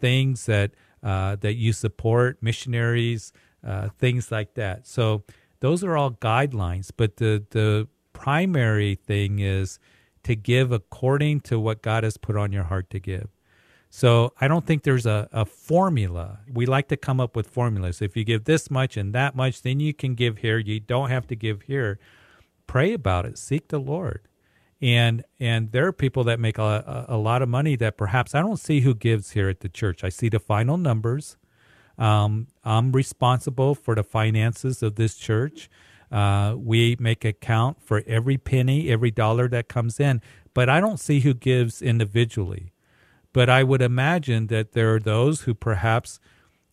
things 0.00 0.46
that 0.46 0.72
uh, 1.02 1.36
that 1.36 1.54
you 1.54 1.72
support, 1.72 2.38
missionaries, 2.42 3.32
uh, 3.64 3.88
things 3.98 4.32
like 4.32 4.54
that. 4.54 4.86
So 4.86 5.22
those 5.60 5.84
are 5.84 5.96
all 5.96 6.10
guidelines, 6.10 6.90
but 6.96 7.16
the 7.18 7.44
the 7.50 7.88
primary 8.22 8.94
thing 8.94 9.40
is 9.40 9.80
to 10.22 10.36
give 10.36 10.70
according 10.70 11.40
to 11.40 11.58
what 11.58 11.82
God 11.82 12.04
has 12.04 12.16
put 12.16 12.36
on 12.36 12.52
your 12.52 12.62
heart 12.62 12.88
to 12.90 13.00
give. 13.00 13.28
So 13.90 14.32
I 14.40 14.46
don't 14.46 14.64
think 14.64 14.84
there's 14.84 15.06
a, 15.06 15.28
a 15.32 15.44
formula. 15.44 16.38
We 16.50 16.64
like 16.64 16.86
to 16.88 16.96
come 16.96 17.18
up 17.18 17.34
with 17.34 17.48
formulas. 17.48 18.00
If 18.00 18.16
you 18.16 18.22
give 18.22 18.44
this 18.44 18.70
much 18.70 18.96
and 18.96 19.12
that 19.12 19.34
much, 19.34 19.62
then 19.62 19.80
you 19.80 19.92
can 19.92 20.14
give 20.14 20.38
here. 20.38 20.58
You 20.58 20.78
don't 20.78 21.10
have 21.10 21.26
to 21.26 21.36
give 21.36 21.62
here. 21.62 21.98
Pray 22.68 22.92
about 22.92 23.26
it. 23.26 23.38
Seek 23.38 23.68
the 23.68 23.80
Lord. 23.80 24.20
And 24.80 25.24
and 25.40 25.72
there 25.72 25.86
are 25.88 25.92
people 25.92 26.22
that 26.24 26.38
make 26.38 26.58
a, 26.58 27.06
a 27.08 27.16
lot 27.16 27.42
of 27.42 27.48
money 27.48 27.74
that 27.76 27.96
perhaps 27.96 28.34
I 28.36 28.40
don't 28.40 28.58
see 28.58 28.80
who 28.80 28.94
gives 28.94 29.32
here 29.32 29.48
at 29.48 29.60
the 29.60 29.68
church. 29.68 30.04
I 30.04 30.08
see 30.10 30.28
the 30.28 30.40
final 30.40 30.76
numbers. 30.76 31.36
Um, 31.98 32.46
I'm 32.64 32.92
responsible 32.92 33.74
for 33.74 33.94
the 33.96 34.04
finances 34.04 34.82
of 34.82 34.94
this 34.94 35.16
church. 35.16 35.68
Uh, 36.12 36.54
we 36.58 36.94
make 37.00 37.24
account 37.24 37.82
for 37.82 38.02
every 38.06 38.36
penny, 38.36 38.90
every 38.90 39.10
dollar 39.10 39.48
that 39.48 39.66
comes 39.66 39.98
in, 39.98 40.20
but 40.52 40.68
I 40.68 40.78
don't 40.78 41.00
see 41.00 41.20
who 41.20 41.32
gives 41.32 41.80
individually. 41.80 42.72
But 43.32 43.48
I 43.48 43.62
would 43.62 43.80
imagine 43.80 44.48
that 44.48 44.72
there 44.72 44.94
are 44.94 45.00
those 45.00 45.42
who 45.42 45.54
perhaps, 45.54 46.20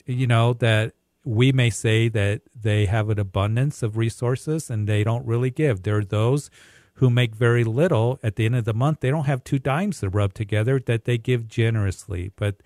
you 0.05 0.27
know, 0.27 0.51
that 0.53 0.93
we 1.23 1.53
may 1.53 1.69
say 1.69 2.09
that 2.09 2.41
they 2.53 2.85
have 2.87 3.09
an 3.09 3.17
abundance 3.19 3.81
of 3.81 3.95
resources 3.95 4.69
and 4.69 4.87
they 4.87 5.05
don't 5.05 5.25
really 5.25 5.51
give. 5.51 5.83
There 5.83 5.97
are 5.97 6.03
those 6.03 6.49
who 6.95 7.09
make 7.09 7.33
very 7.33 7.63
little 7.63 8.19
at 8.21 8.35
the 8.35 8.45
end 8.45 8.57
of 8.57 8.65
the 8.65 8.73
month. 8.73 8.99
They 8.99 9.09
don't 9.09 9.25
have 9.25 9.45
two 9.45 9.59
dimes 9.59 10.01
to 10.01 10.09
rub 10.09 10.33
together 10.33 10.81
that 10.81 11.05
they 11.05 11.17
give 11.17 11.47
generously. 11.47 12.31
But 12.35 12.57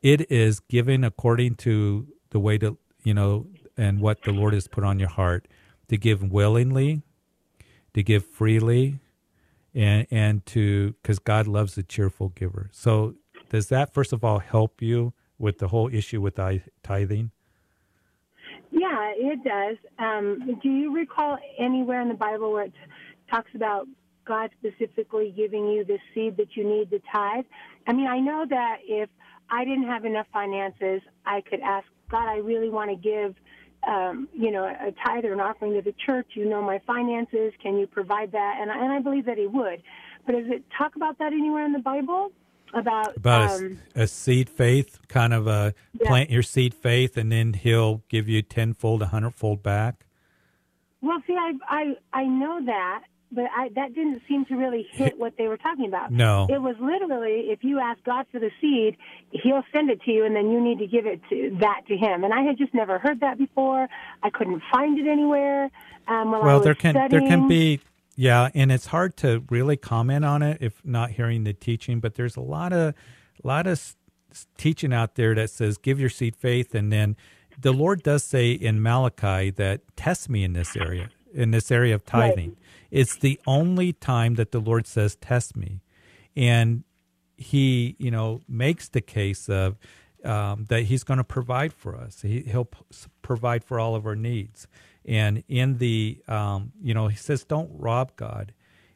it 0.00 0.30
is 0.30 0.60
giving 0.60 1.04
according 1.04 1.56
to 1.56 2.06
the 2.30 2.40
way 2.40 2.56
to, 2.56 2.78
you 3.02 3.12
know, 3.12 3.48
and 3.76 4.00
what 4.00 4.22
the 4.22 4.32
Lord 4.32 4.54
has 4.54 4.66
put 4.66 4.82
on 4.82 4.98
your 4.98 5.10
heart 5.10 5.46
to 5.90 5.96
give 5.98 6.22
willingly, 6.22 7.02
to 7.94 8.02
give 8.04 8.24
freely, 8.24 9.00
and 9.74 10.06
and 10.12 10.46
to 10.46 10.94
because 11.02 11.18
God 11.18 11.48
loves 11.48 11.76
a 11.76 11.82
cheerful 11.82 12.28
giver. 12.28 12.70
So 12.72 13.16
does 13.48 13.66
that 13.70 13.92
first 13.92 14.12
of 14.12 14.22
all 14.22 14.38
help 14.38 14.80
you 14.80 15.12
with 15.36 15.58
the 15.58 15.66
whole 15.66 15.92
issue 15.92 16.20
with 16.20 16.38
tithing? 16.84 17.32
Yeah, 18.70 19.12
it 19.16 19.42
does. 19.42 19.78
Um, 19.98 20.60
do 20.62 20.68
you 20.68 20.94
recall 20.94 21.38
anywhere 21.58 22.00
in 22.00 22.08
the 22.08 22.14
Bible 22.14 22.52
where 22.52 22.66
it 22.66 22.72
talks 23.28 23.50
about 23.56 23.88
God 24.24 24.50
specifically 24.60 25.34
giving 25.36 25.66
you 25.66 25.84
the 25.84 25.98
seed 26.14 26.36
that 26.36 26.56
you 26.56 26.62
need 26.62 26.90
to 26.90 27.00
tithe? 27.12 27.46
I 27.88 27.92
mean, 27.94 28.06
I 28.06 28.20
know 28.20 28.46
that 28.48 28.76
if 28.84 29.10
I 29.50 29.64
didn't 29.64 29.88
have 29.88 30.04
enough 30.04 30.28
finances, 30.32 31.02
I 31.26 31.40
could 31.40 31.60
ask 31.60 31.88
God, 32.08 32.28
I 32.28 32.36
really 32.36 32.70
want 32.70 32.90
to 32.90 32.96
give 32.96 33.34
um, 33.86 34.28
you 34.32 34.50
know, 34.50 34.64
a 34.64 34.92
tithe 35.04 35.24
or 35.24 35.32
an 35.32 35.40
offering 35.40 35.74
to 35.74 35.82
the 35.82 35.94
church. 36.04 36.28
You 36.34 36.48
know 36.48 36.62
my 36.62 36.80
finances. 36.86 37.52
Can 37.62 37.78
you 37.78 37.86
provide 37.86 38.32
that? 38.32 38.58
And 38.60 38.70
I, 38.70 38.78
and 38.78 38.92
I 38.92 39.00
believe 39.00 39.26
that 39.26 39.38
he 39.38 39.46
would. 39.46 39.82
But 40.26 40.32
does 40.32 40.46
it 40.48 40.64
talk 40.76 40.96
about 40.96 41.18
that 41.18 41.32
anywhere 41.32 41.64
in 41.64 41.72
the 41.72 41.78
Bible? 41.78 42.32
About 42.72 43.16
about 43.16 43.50
um, 43.50 43.80
a, 43.96 44.02
a, 44.02 44.06
seed 44.06 44.48
faith, 44.48 45.00
kind 45.08 45.34
of 45.34 45.48
a 45.48 45.74
yeah. 45.92 46.06
plant 46.06 46.30
your 46.30 46.44
seed 46.44 46.72
faith, 46.72 47.16
and 47.16 47.32
then 47.32 47.52
he'll 47.54 48.04
give 48.08 48.28
you 48.28 48.42
tenfold, 48.42 49.02
a 49.02 49.06
hundredfold 49.06 49.60
back. 49.60 50.06
Well, 51.00 51.20
see, 51.26 51.34
I 51.34 51.52
I 51.68 51.94
I 52.12 52.24
know 52.24 52.64
that, 52.66 53.04
but 53.32 53.44
I, 53.56 53.68
that 53.74 53.94
didn't 53.94 54.22
seem 54.28 54.44
to 54.46 54.56
really 54.56 54.86
hit 54.90 55.18
what 55.18 55.34
they 55.38 55.46
were 55.46 55.56
talking 55.56 55.86
about. 55.86 56.12
No, 56.12 56.46
it 56.48 56.60
was 56.60 56.76
literally 56.80 57.50
if 57.50 57.62
you 57.62 57.78
ask 57.78 58.02
God 58.04 58.26
for 58.32 58.40
the 58.40 58.50
seed, 58.60 58.96
He'll 59.30 59.64
send 59.72 59.90
it 59.90 60.02
to 60.02 60.10
you, 60.10 60.24
and 60.24 60.34
then 60.34 60.50
you 60.50 60.60
need 60.60 60.78
to 60.78 60.86
give 60.86 61.06
it 61.06 61.20
to 61.30 61.56
that 61.60 61.82
to 61.88 61.96
Him. 61.96 62.24
And 62.24 62.34
I 62.34 62.42
had 62.42 62.58
just 62.58 62.74
never 62.74 62.98
heard 62.98 63.20
that 63.20 63.38
before. 63.38 63.88
I 64.22 64.30
couldn't 64.30 64.62
find 64.72 64.98
it 64.98 65.08
anywhere. 65.08 65.70
Um, 66.08 66.32
well, 66.32 66.60
there 66.60 66.74
can 66.74 66.94
studying. 66.94 67.28
there 67.28 67.28
can 67.28 67.48
be 67.48 67.80
yeah, 68.16 68.50
and 68.54 68.72
it's 68.72 68.86
hard 68.86 69.16
to 69.18 69.44
really 69.48 69.76
comment 69.76 70.24
on 70.24 70.42
it 70.42 70.58
if 70.60 70.84
not 70.84 71.12
hearing 71.12 71.44
the 71.44 71.52
teaching. 71.52 72.00
But 72.00 72.16
there's 72.16 72.36
a 72.36 72.42
lot 72.42 72.72
of 72.72 72.94
a 73.42 73.46
lot 73.46 73.66
of 73.66 73.96
teaching 74.56 74.92
out 74.92 75.14
there 75.14 75.34
that 75.34 75.50
says 75.50 75.78
give 75.78 76.00
your 76.00 76.10
seed 76.10 76.36
faith, 76.36 76.74
and 76.74 76.92
then 76.92 77.16
the 77.58 77.72
Lord 77.72 78.02
does 78.02 78.24
say 78.24 78.52
in 78.52 78.82
Malachi 78.82 79.50
that 79.50 79.80
test 79.96 80.28
me 80.28 80.44
in 80.44 80.52
this 80.52 80.76
area 80.76 81.10
in 81.32 81.50
this 81.50 81.70
area 81.70 81.94
of 81.94 82.04
tithing. 82.04 82.48
Right. 82.48 82.58
It's 82.90 83.16
the 83.16 83.40
only 83.46 83.92
time 83.92 84.34
that 84.34 84.52
the 84.52 84.60
Lord 84.60 84.86
says, 84.86 85.16
Test 85.16 85.56
me. 85.56 85.82
And 86.36 86.84
he, 87.36 87.96
you 87.98 88.10
know, 88.10 88.40
makes 88.48 88.88
the 88.88 89.00
case 89.00 89.48
of 89.48 89.78
um, 90.24 90.66
that 90.68 90.82
he's 90.82 91.04
going 91.04 91.18
to 91.18 91.24
provide 91.24 91.72
for 91.72 91.96
us. 91.96 92.22
He, 92.22 92.44
will 92.52 92.68
provide 93.22 93.64
for 93.64 93.80
all 93.80 93.94
of 93.94 94.06
our 94.06 94.16
needs. 94.16 94.66
And 95.04 95.42
in 95.48 95.78
the, 95.78 96.22
um, 96.28 96.72
you 96.82 96.92
know, 96.92 97.08
he 97.08 97.16
says, 97.16 97.44
don't 97.44 97.70
rob 97.72 98.14
God. 98.16 98.52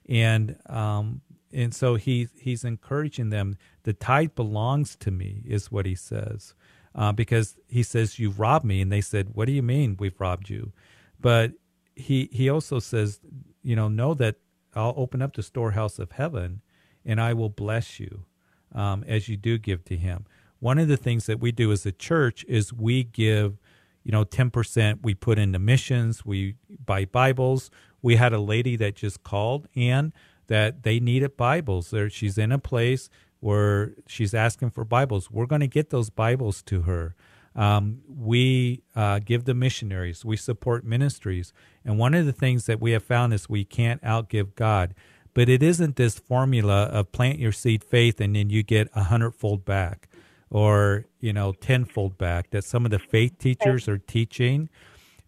And, 0.06 0.58
um, 0.66 1.22
and 1.52 1.74
so 1.74 1.94
he, 1.94 2.28
he's 2.38 2.64
encouraging 2.64 3.30
them. 3.30 3.56
The 3.84 3.94
tithe 3.94 4.34
belongs 4.34 4.96
to 4.96 5.10
me, 5.10 5.42
is 5.46 5.72
what 5.72 5.86
he 5.86 5.94
says. 5.94 6.54
Uh, 6.94 7.10
because 7.12 7.56
he 7.66 7.82
says, 7.82 8.18
You've 8.20 8.38
robbed 8.38 8.64
me. 8.64 8.80
And 8.80 8.92
they 8.92 9.00
said, 9.00 9.30
What 9.34 9.46
do 9.46 9.52
you 9.52 9.62
mean 9.62 9.96
we've 9.98 10.20
robbed 10.20 10.48
you? 10.48 10.72
But 11.20 11.52
he, 11.96 12.28
he 12.32 12.48
also 12.48 12.78
says, 12.78 13.20
you 13.64 13.74
know, 13.74 13.88
know 13.88 14.14
that 14.14 14.36
I'll 14.74 14.94
open 14.96 15.22
up 15.22 15.34
the 15.34 15.42
storehouse 15.42 15.98
of 15.98 16.12
heaven 16.12 16.60
and 17.04 17.20
I 17.20 17.32
will 17.32 17.48
bless 17.48 17.98
you 17.98 18.24
um, 18.72 19.04
as 19.08 19.28
you 19.28 19.36
do 19.36 19.58
give 19.58 19.84
to 19.86 19.96
him. 19.96 20.26
One 20.60 20.78
of 20.78 20.88
the 20.88 20.96
things 20.96 21.26
that 21.26 21.40
we 21.40 21.50
do 21.52 21.72
as 21.72 21.84
a 21.84 21.92
church 21.92 22.44
is 22.48 22.72
we 22.72 23.04
give, 23.04 23.58
you 24.02 24.12
know, 24.12 24.24
10% 24.24 25.00
we 25.02 25.14
put 25.14 25.38
into 25.38 25.58
missions, 25.58 26.24
we 26.24 26.54
buy 26.84 27.04
Bibles. 27.04 27.70
We 28.02 28.16
had 28.16 28.32
a 28.32 28.38
lady 28.38 28.76
that 28.76 28.94
just 28.94 29.22
called 29.22 29.66
and 29.74 30.12
that 30.46 30.82
they 30.82 31.00
needed 31.00 31.36
Bibles. 31.36 31.90
There, 31.90 32.10
she's 32.10 32.36
in 32.38 32.52
a 32.52 32.58
place 32.58 33.08
where 33.40 33.92
she's 34.06 34.34
asking 34.34 34.70
for 34.70 34.84
Bibles. 34.84 35.30
We're 35.30 35.46
going 35.46 35.60
to 35.60 35.66
get 35.66 35.90
those 35.90 36.10
Bibles 36.10 36.62
to 36.64 36.82
her. 36.82 37.14
Um, 37.56 38.00
we 38.08 38.82
uh, 38.96 39.20
give 39.24 39.44
the 39.44 39.54
missionaries, 39.54 40.24
we 40.24 40.36
support 40.36 40.84
ministries. 40.84 41.52
And 41.84 41.98
one 41.98 42.14
of 42.14 42.26
the 42.26 42.32
things 42.32 42.66
that 42.66 42.80
we 42.80 42.92
have 42.92 43.04
found 43.04 43.32
is 43.32 43.48
we 43.48 43.64
can't 43.64 44.02
outgive 44.02 44.54
God. 44.54 44.94
But 45.34 45.48
it 45.48 45.62
isn't 45.62 45.96
this 45.96 46.18
formula 46.18 46.84
of 46.84 47.12
plant 47.12 47.38
your 47.38 47.52
seed 47.52 47.82
faith 47.82 48.20
and 48.20 48.36
then 48.36 48.50
you 48.50 48.62
get 48.62 48.88
a 48.94 49.04
hundredfold 49.04 49.64
back 49.64 50.08
or, 50.48 51.06
you 51.18 51.32
know, 51.32 51.52
tenfold 51.52 52.16
back 52.16 52.50
that 52.50 52.64
some 52.64 52.84
of 52.84 52.92
the 52.92 52.98
faith 53.00 53.38
teachers 53.38 53.88
are 53.88 53.98
teaching. 53.98 54.68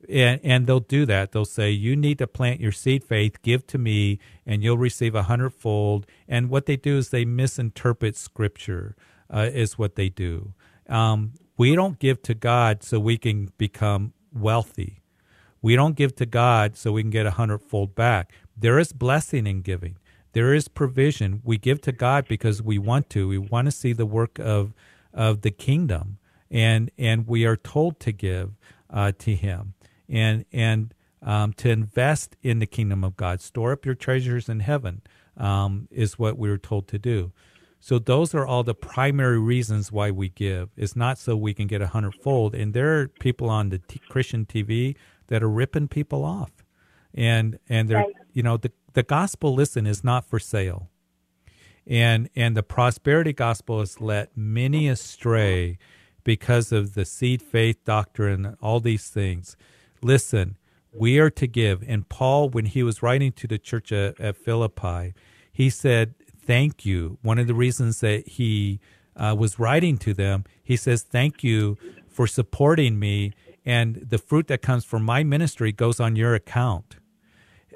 And, 0.08 0.40
and 0.44 0.66
they'll 0.68 0.78
do 0.78 1.04
that. 1.06 1.32
They'll 1.32 1.44
say, 1.44 1.70
You 1.70 1.96
need 1.96 2.18
to 2.18 2.28
plant 2.28 2.60
your 2.60 2.70
seed 2.70 3.02
faith, 3.02 3.42
give 3.42 3.66
to 3.68 3.78
me, 3.78 4.20
and 4.44 4.62
you'll 4.62 4.78
receive 4.78 5.16
a 5.16 5.24
hundredfold. 5.24 6.06
And 6.28 6.48
what 6.48 6.66
they 6.66 6.76
do 6.76 6.98
is 6.98 7.08
they 7.08 7.24
misinterpret 7.24 8.14
scripture, 8.14 8.94
uh, 9.28 9.48
is 9.52 9.76
what 9.76 9.96
they 9.96 10.08
do. 10.08 10.52
Um, 10.88 11.32
we 11.56 11.74
don't 11.74 11.98
give 11.98 12.22
to 12.22 12.34
God 12.34 12.82
so 12.82 12.98
we 12.98 13.18
can 13.18 13.50
become 13.58 14.12
wealthy. 14.32 15.02
We 15.62 15.74
don't 15.74 15.96
give 15.96 16.14
to 16.16 16.26
God 16.26 16.76
so 16.76 16.92
we 16.92 17.02
can 17.02 17.10
get 17.10 17.26
a 17.26 17.32
hundredfold 17.32 17.94
back. 17.94 18.32
There 18.56 18.78
is 18.78 18.92
blessing 18.92 19.46
in 19.46 19.62
giving. 19.62 19.96
There 20.32 20.52
is 20.52 20.68
provision. 20.68 21.40
We 21.44 21.58
give 21.58 21.80
to 21.82 21.92
God 21.92 22.28
because 22.28 22.62
we 22.62 22.78
want 22.78 23.08
to. 23.10 23.26
We 23.26 23.38
want 23.38 23.66
to 23.66 23.72
see 23.72 23.92
the 23.92 24.06
work 24.06 24.38
of 24.38 24.74
of 25.14 25.40
the 25.40 25.50
kingdom, 25.50 26.18
and 26.50 26.90
and 26.98 27.26
we 27.26 27.46
are 27.46 27.56
told 27.56 27.98
to 28.00 28.12
give 28.12 28.52
uh, 28.90 29.12
to 29.20 29.34
Him, 29.34 29.74
and 30.08 30.44
and 30.52 30.92
um, 31.22 31.54
to 31.54 31.70
invest 31.70 32.36
in 32.42 32.58
the 32.58 32.66
kingdom 32.66 33.02
of 33.02 33.16
God. 33.16 33.40
Store 33.40 33.72
up 33.72 33.86
your 33.86 33.94
treasures 33.94 34.48
in 34.48 34.60
heaven 34.60 35.00
um, 35.36 35.88
is 35.90 36.18
what 36.18 36.38
we 36.38 36.50
are 36.50 36.58
told 36.58 36.86
to 36.88 36.98
do. 36.98 37.32
So 37.86 38.00
those 38.00 38.34
are 38.34 38.44
all 38.44 38.64
the 38.64 38.74
primary 38.74 39.38
reasons 39.38 39.92
why 39.92 40.10
we 40.10 40.28
give. 40.28 40.70
It's 40.76 40.96
not 40.96 41.18
so 41.18 41.36
we 41.36 41.54
can 41.54 41.68
get 41.68 41.80
a 41.80 41.86
hundredfold. 41.86 42.52
And 42.52 42.74
there 42.74 42.98
are 42.98 43.06
people 43.06 43.48
on 43.48 43.68
the 43.68 43.78
t- 43.78 44.00
Christian 44.08 44.44
TV 44.44 44.96
that 45.28 45.40
are 45.40 45.48
ripping 45.48 45.86
people 45.86 46.24
off, 46.24 46.50
and 47.14 47.60
and 47.68 47.88
they're 47.88 47.98
right. 47.98 48.12
you 48.32 48.42
know 48.42 48.56
the 48.56 48.72
the 48.94 49.04
gospel 49.04 49.54
listen 49.54 49.86
is 49.86 50.02
not 50.02 50.24
for 50.24 50.40
sale, 50.40 50.88
and 51.86 52.28
and 52.34 52.56
the 52.56 52.64
prosperity 52.64 53.32
gospel 53.32 53.78
has 53.78 54.00
let 54.00 54.36
many 54.36 54.88
astray 54.88 55.78
because 56.24 56.72
of 56.72 56.94
the 56.94 57.04
seed 57.04 57.40
faith 57.40 57.84
doctrine, 57.84 58.56
all 58.60 58.80
these 58.80 59.10
things. 59.10 59.56
Listen, 60.02 60.56
we 60.92 61.20
are 61.20 61.30
to 61.30 61.46
give. 61.46 61.84
And 61.86 62.08
Paul, 62.08 62.48
when 62.48 62.64
he 62.64 62.82
was 62.82 63.00
writing 63.00 63.30
to 63.30 63.46
the 63.46 63.58
church 63.58 63.92
at, 63.92 64.20
at 64.20 64.36
Philippi, 64.36 65.14
he 65.52 65.70
said 65.70 66.16
thank 66.46 66.86
you. 66.86 67.18
One 67.22 67.38
of 67.38 67.46
the 67.46 67.54
reasons 67.54 68.00
that 68.00 68.26
he 68.28 68.80
uh, 69.16 69.34
was 69.38 69.58
writing 69.58 69.98
to 69.98 70.14
them, 70.14 70.44
he 70.62 70.76
says, 70.76 71.02
Thank 71.02 71.42
you 71.42 71.76
for 72.08 72.26
supporting 72.26 72.98
me, 72.98 73.32
and 73.64 73.96
the 73.96 74.18
fruit 74.18 74.46
that 74.48 74.62
comes 74.62 74.84
from 74.84 75.02
my 75.02 75.22
ministry 75.22 75.72
goes 75.72 76.00
on 76.00 76.16
your 76.16 76.34
account. 76.34 76.96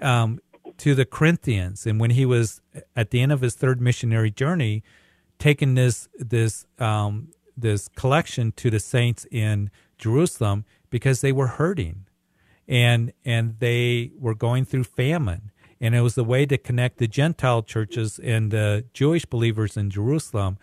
Um, 0.01 0.41
to 0.79 0.95
the 0.95 1.05
Corinthians, 1.05 1.87
and 1.87 2.01
when 2.01 2.11
he 2.11 2.25
was 2.25 2.63
at 2.97 3.11
the 3.11 3.21
end 3.21 3.33
of 3.33 3.43
his 3.43 3.55
third 3.55 3.83
missionary 3.83 4.31
journey, 4.31 4.83
taking 5.39 5.75
this 5.75 6.09
this 6.19 6.65
um, 6.79 7.29
this 7.55 7.89
collection 7.89 8.53
to 8.53 8.71
the 8.71 8.81
saints 8.81 9.27
in 9.31 9.71
Jerusalem 9.99 10.65
because 10.89 11.21
they 11.21 11.33
were 11.33 11.49
hurting, 11.49 12.07
and 12.67 13.13
and 13.27 13.59
they 13.59 14.11
were 14.19 14.35
going 14.35 14.65
through 14.65 14.85
famine, 14.85 15.51
and 15.81 15.95
it 15.95 16.03
was 16.03 16.15
the 16.15 16.25
way 16.25 16.45
to 16.47 16.59
connect 16.59 16.99
the 16.99 17.09
Gentile 17.09 17.63
churches 17.63 18.19
and 18.19 18.51
the 18.51 18.85
Jewish 18.93 19.25
believers 19.25 19.77
in 19.77 19.91
Jerusalem. 19.91 20.59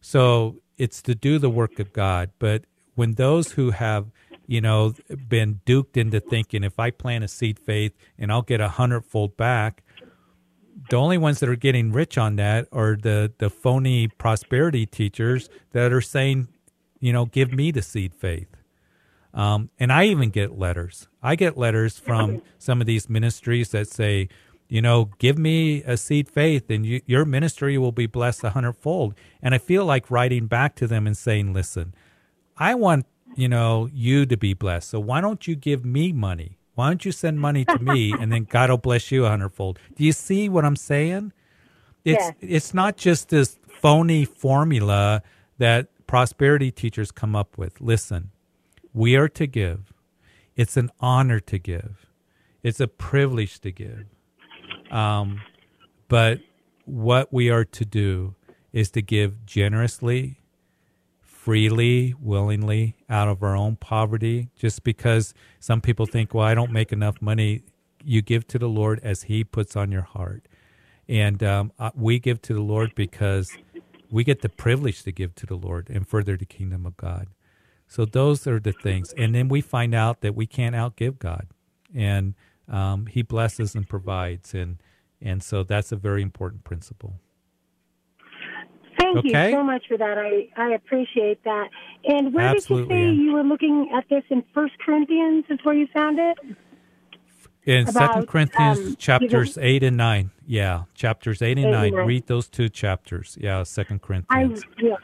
So 0.00 0.56
it's 0.76 1.00
to 1.02 1.14
do 1.14 1.38
the 1.38 1.50
work 1.50 1.78
of 1.78 1.92
God. 1.92 2.30
But 2.38 2.64
when 2.94 3.14
those 3.14 3.52
who 3.52 3.70
have, 3.70 4.10
you 4.46 4.60
know, 4.60 4.94
been 5.28 5.60
duped 5.64 5.96
into 5.96 6.20
thinking 6.20 6.64
if 6.64 6.78
I 6.78 6.90
plant 6.90 7.24
a 7.24 7.28
seed 7.28 7.58
faith 7.58 7.92
and 8.18 8.32
I'll 8.32 8.42
get 8.42 8.60
a 8.60 8.68
hundredfold 8.68 9.36
back, 9.36 9.82
the 10.90 10.96
only 10.96 11.18
ones 11.18 11.40
that 11.40 11.48
are 11.48 11.56
getting 11.56 11.92
rich 11.92 12.18
on 12.18 12.36
that 12.36 12.68
are 12.72 12.96
the 12.96 13.32
the 13.38 13.50
phony 13.50 14.08
prosperity 14.08 14.86
teachers 14.86 15.48
that 15.72 15.92
are 15.92 16.00
saying, 16.00 16.48
you 17.00 17.12
know, 17.12 17.26
give 17.26 17.52
me 17.52 17.70
the 17.70 17.82
seed 17.82 18.14
faith. 18.14 18.48
Um, 19.34 19.70
and 19.78 19.92
I 19.92 20.04
even 20.04 20.30
get 20.30 20.58
letters. 20.58 21.08
I 21.22 21.34
get 21.36 21.58
letters 21.58 21.98
from 21.98 22.40
some 22.58 22.80
of 22.80 22.86
these 22.86 23.10
ministries 23.10 23.70
that 23.70 23.88
say, 23.88 24.28
you 24.68 24.82
know, 24.82 25.10
give 25.18 25.38
me 25.38 25.82
a 25.84 25.96
seed 25.96 26.28
faith 26.28 26.70
and 26.70 26.84
you, 26.84 27.00
your 27.06 27.24
ministry 27.24 27.78
will 27.78 27.92
be 27.92 28.06
blessed 28.06 28.44
a 28.44 28.50
hundredfold. 28.50 29.14
And 29.42 29.54
I 29.54 29.58
feel 29.58 29.84
like 29.84 30.10
writing 30.10 30.46
back 30.46 30.74
to 30.76 30.86
them 30.86 31.06
and 31.06 31.16
saying, 31.16 31.52
listen, 31.52 31.94
I 32.56 32.74
want, 32.74 33.06
you 33.36 33.48
know, 33.48 33.88
you 33.92 34.26
to 34.26 34.36
be 34.36 34.54
blessed. 34.54 34.90
So 34.90 35.00
why 35.00 35.20
don't 35.20 35.46
you 35.46 35.54
give 35.54 35.84
me 35.84 36.12
money? 36.12 36.58
Why 36.74 36.88
don't 36.88 37.04
you 37.04 37.12
send 37.12 37.40
money 37.40 37.64
to 37.64 37.78
me 37.78 38.12
and 38.20 38.32
then 38.32 38.44
God 38.44 38.70
will 38.70 38.78
bless 38.78 39.10
you 39.12 39.24
a 39.24 39.28
hundredfold? 39.28 39.78
Do 39.94 40.04
you 40.04 40.12
see 40.12 40.48
what 40.48 40.64
I'm 40.64 40.76
saying? 40.76 41.32
It's 42.04 42.24
yeah. 42.24 42.32
it's 42.40 42.72
not 42.72 42.96
just 42.96 43.30
this 43.30 43.58
phony 43.68 44.24
formula 44.24 45.22
that 45.58 45.88
prosperity 46.06 46.70
teachers 46.70 47.10
come 47.10 47.34
up 47.34 47.58
with. 47.58 47.80
Listen, 47.80 48.30
we 48.92 49.16
are 49.16 49.28
to 49.30 49.46
give. 49.46 49.92
It's 50.54 50.76
an 50.76 50.90
honor 51.00 51.40
to 51.40 51.58
give. 51.58 52.06
It's 52.62 52.80
a 52.80 52.88
privilege 52.88 53.60
to 53.60 53.70
give. 53.70 54.06
Um, 54.90 55.40
but 56.08 56.40
what 56.84 57.32
we 57.32 57.50
are 57.50 57.64
to 57.64 57.84
do 57.84 58.34
is 58.72 58.90
to 58.90 59.02
give 59.02 59.44
generously, 59.46 60.40
freely, 61.22 62.14
willingly, 62.20 62.96
out 63.08 63.28
of 63.28 63.42
our 63.42 63.56
own 63.56 63.76
poverty. 63.76 64.48
Just 64.56 64.84
because 64.84 65.34
some 65.60 65.80
people 65.80 66.06
think, 66.06 66.34
well, 66.34 66.44
I 66.44 66.54
don't 66.54 66.72
make 66.72 66.92
enough 66.92 67.20
money, 67.20 67.62
you 68.04 68.22
give 68.22 68.46
to 68.48 68.58
the 68.58 68.68
Lord 68.68 69.00
as 69.02 69.24
He 69.24 69.44
puts 69.44 69.76
on 69.76 69.90
your 69.90 70.02
heart. 70.02 70.46
And 71.08 71.42
um, 71.42 71.72
uh, 71.78 71.90
we 71.94 72.18
give 72.18 72.42
to 72.42 72.54
the 72.54 72.60
Lord 72.60 72.94
because 72.94 73.56
we 74.10 74.24
get 74.24 74.42
the 74.42 74.48
privilege 74.48 75.02
to 75.04 75.12
give 75.12 75.34
to 75.36 75.46
the 75.46 75.56
Lord 75.56 75.88
and 75.88 76.06
further 76.06 76.36
the 76.36 76.44
kingdom 76.44 76.86
of 76.86 76.96
God. 76.96 77.28
So 77.88 78.04
those 78.04 78.46
are 78.46 78.58
the 78.58 78.72
things. 78.72 79.12
And 79.16 79.34
then 79.34 79.48
we 79.48 79.60
find 79.60 79.94
out 79.94 80.20
that 80.20 80.34
we 80.34 80.46
can't 80.46 80.74
outgive 80.74 81.18
God. 81.18 81.46
And 81.94 82.34
um, 82.68 83.06
he 83.06 83.22
blesses 83.22 83.74
and 83.74 83.88
provides, 83.88 84.54
and 84.54 84.78
and 85.20 85.42
so 85.42 85.62
that's 85.62 85.92
a 85.92 85.96
very 85.96 86.22
important 86.22 86.64
principle. 86.64 87.14
Thank 88.98 89.18
okay? 89.18 89.50
you 89.50 89.56
so 89.56 89.62
much 89.62 89.84
for 89.88 89.98
that. 89.98 90.16
I, 90.16 90.48
I 90.56 90.74
appreciate 90.74 91.44
that. 91.44 91.68
And 92.04 92.32
where 92.32 92.46
Absolutely, 92.46 92.94
did 92.94 93.00
you 93.00 93.10
say 93.10 93.16
yeah. 93.16 93.22
you 93.24 93.32
were 93.34 93.42
looking 93.42 93.90
at 93.94 94.04
this 94.08 94.24
in 94.30 94.42
First 94.54 94.72
Corinthians? 94.84 95.44
Is 95.50 95.58
where 95.64 95.74
you 95.74 95.86
found 95.94 96.18
it? 96.18 96.38
In 97.64 97.82
About, 97.88 97.92
Second 97.94 98.28
Corinthians 98.28 98.78
um, 98.78 98.96
chapters 98.96 99.58
eight 99.58 99.82
and 99.82 99.96
nine, 99.96 100.30
yeah, 100.46 100.84
chapters 100.94 101.42
eight 101.42 101.58
and 101.58 101.66
Eight 101.66 101.70
nine. 101.70 101.94
nine. 101.94 102.06
Read 102.06 102.26
those 102.26 102.48
two 102.48 102.68
chapters, 102.68 103.36
yeah, 103.40 103.62
Second 103.64 104.00
I 104.02 104.06
Corinthians. 104.06 104.62
yeah. 104.78 104.94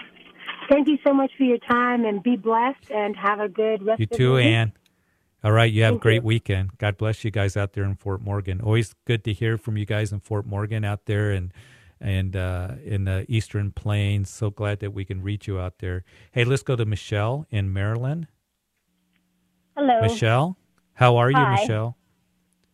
Thank 0.70 0.86
you 0.88 0.96
so 1.04 1.12
much 1.12 1.32
for 1.36 1.42
your 1.42 1.58
time, 1.58 2.04
and 2.04 2.22
be 2.22 2.36
blessed, 2.36 2.90
and 2.94 3.16
have 3.16 3.40
a 3.40 3.48
good 3.48 3.82
rest 3.84 3.98
You 4.00 4.06
too, 4.06 4.22
your 4.22 4.34
week. 4.36 4.46
Ann. 4.46 4.72
All 5.44 5.52
right, 5.52 5.72
you 5.72 5.82
have 5.82 5.96
a 5.96 5.98
great 5.98 6.22
you. 6.22 6.28
weekend. 6.28 6.78
God 6.78 6.96
bless 6.96 7.24
you 7.24 7.30
guys 7.32 7.56
out 7.56 7.72
there 7.72 7.84
in 7.84 7.96
Fort 7.96 8.20
Morgan. 8.22 8.60
Always 8.60 8.94
good 9.06 9.24
to 9.24 9.32
hear 9.32 9.58
from 9.58 9.76
you 9.76 9.84
guys 9.84 10.12
in 10.12 10.20
Fort 10.20 10.46
Morgan 10.46 10.84
out 10.84 11.06
there 11.06 11.32
and 11.32 11.52
and 12.00 12.34
uh, 12.36 12.72
in 12.84 13.04
the 13.04 13.24
Eastern 13.28 13.72
Plains. 13.72 14.30
So 14.30 14.50
glad 14.50 14.80
that 14.80 14.92
we 14.92 15.04
can 15.04 15.22
reach 15.22 15.48
you 15.48 15.58
out 15.58 15.78
there. 15.78 16.04
Hey, 16.32 16.44
let's 16.44 16.62
go 16.62 16.76
to 16.76 16.84
Michelle 16.84 17.46
in 17.50 17.72
Maryland. 17.72 18.28
Hello. 19.76 20.00
Michelle, 20.02 20.56
how 20.94 21.16
are 21.16 21.30
you, 21.30 21.46
Michelle? 21.60 21.96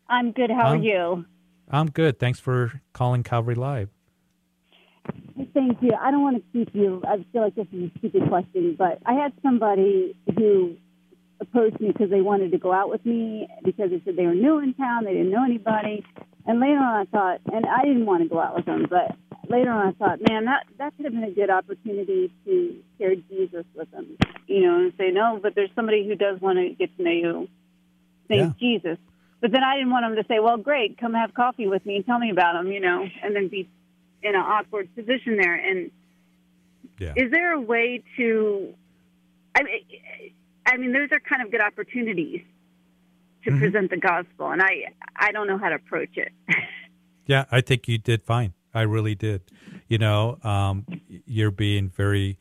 I'm 0.09 0.33
good. 0.33 0.51
How 0.51 0.69
Um, 0.69 0.81
are 0.81 0.83
you? 0.83 1.25
I'm 1.71 1.91
good. 1.91 2.19
Thanks 2.19 2.41
for 2.41 2.81
calling 2.93 3.23
Calvary 3.23 3.55
Live. 3.55 3.91
Thank 5.55 5.81
you. 5.83 5.93
I 6.01 6.11
don't 6.11 6.23
want 6.23 6.37
to 6.37 6.43
keep 6.53 6.75
you. 6.75 7.03
I 7.07 7.25
feel 7.33 7.43
like 7.43 7.55
this 7.55 7.67
is 7.73 7.91
a 7.95 7.99
stupid 7.99 8.29
question, 8.29 8.75
but 8.79 8.99
I 9.07 9.15
had 9.15 9.33
somebody 9.43 10.17
who 10.37 10.77
approached 11.41 11.81
me 11.81 11.89
because 11.89 12.11
they 12.11 12.21
wanted 12.21 12.53
to 12.53 12.59
go 12.59 12.73
out 12.73 12.91
with 12.91 13.05
me 13.07 13.49
because 13.65 13.91
they 13.91 14.03
said 14.05 14.17
they 14.17 14.27
were 14.27 14.35
new 14.35 14.59
in 14.59 14.75
town, 14.75 15.05
they 15.05 15.13
didn't 15.13 15.31
know 15.31 15.45
anybody. 15.45 16.05
And 16.47 16.61
later 16.61 16.79
on, 16.79 17.01
I 17.01 17.05
thought, 17.05 17.41
and 17.53 17.67
I 17.67 17.85
didn't 17.85 18.07
want 18.07 18.23
to 18.23 18.29
go 18.29 18.41
out 18.41 18.57
with 18.57 18.65
them, 18.65 18.87
but 18.89 19.15
later 19.49 19.71
on, 19.71 19.89
I 19.89 19.93
thought, 19.93 20.19
man, 20.29 20.47
that 20.47 20.67
that 20.79 20.97
could 20.97 21.05
have 21.05 21.15
been 21.15 21.25
a 21.25 21.31
good 21.31 21.51
opportunity 21.51 22.33
to 22.45 22.83
share 22.99 23.15
Jesus 23.15 23.65
with 23.75 23.91
them, 23.91 24.17
you 24.47 24.63
know, 24.63 24.79
and 24.79 24.93
say 24.99 25.11
no, 25.11 25.39
but 25.43 25.55
there's 25.55 25.71
somebody 25.75 26.07
who 26.07 26.15
does 26.15 26.41
want 26.41 26.59
to 26.59 26.71
get 26.75 26.97
to 26.97 27.03
know 27.03 27.11
you, 27.11 27.49
named 28.29 28.55
Jesus. 28.59 28.99
But 29.41 29.53
then 29.53 29.63
I 29.63 29.77
didn't 29.77 29.91
want 29.91 30.05
them 30.05 30.17
to 30.17 30.29
say, 30.29 30.41
well, 30.41 30.57
great, 30.57 30.99
come 30.99 31.15
have 31.15 31.33
coffee 31.33 31.69
with 31.69 31.87
me 31.87 31.97
and 31.97 32.07
tell 32.07 32.19
me 32.19 32.31
about 32.31 32.55
them, 32.55 32.73
you 32.73 32.81
know, 32.81 33.05
and 33.23 33.37
then 33.37 33.49
be 33.49 33.69
in 34.23 34.35
an 34.35 34.41
awkward 34.41 34.93
position 34.95 35.37
there. 35.37 35.55
And 35.55 35.91
Yeah. 36.99 37.13
is 37.15 37.31
there 37.31 37.53
a 37.53 37.61
way 37.61 38.03
to? 38.17 38.75
I 39.55 39.63
mean, 39.63 40.33
I 40.73 40.77
mean, 40.77 40.93
those 40.93 41.09
are 41.13 41.21
kind 41.21 41.43
of 41.43 41.51
good 41.51 41.61
opportunities 41.63 42.43
to 43.45 43.51
Mhm. 43.51 43.59
present 43.61 43.91
the 43.91 43.97
gospel, 43.97 44.51
and 44.51 44.61
I 44.63 44.85
I 45.17 45.33
don't 45.33 45.47
know 45.47 45.59
how 45.59 45.69
to 45.71 45.77
approach 45.77 46.17
it. 46.17 46.33
Yeah, 47.27 47.45
I 47.53 47.61
think 47.61 47.87
you 47.89 47.99
did 47.99 48.23
fine. 48.23 48.55
I 48.73 48.81
really 48.83 49.15
did. 49.15 49.43
You 49.87 49.99
know, 49.99 50.39
um, 50.43 50.87
you're 51.27 51.51
being 51.51 51.91
very 51.91 52.39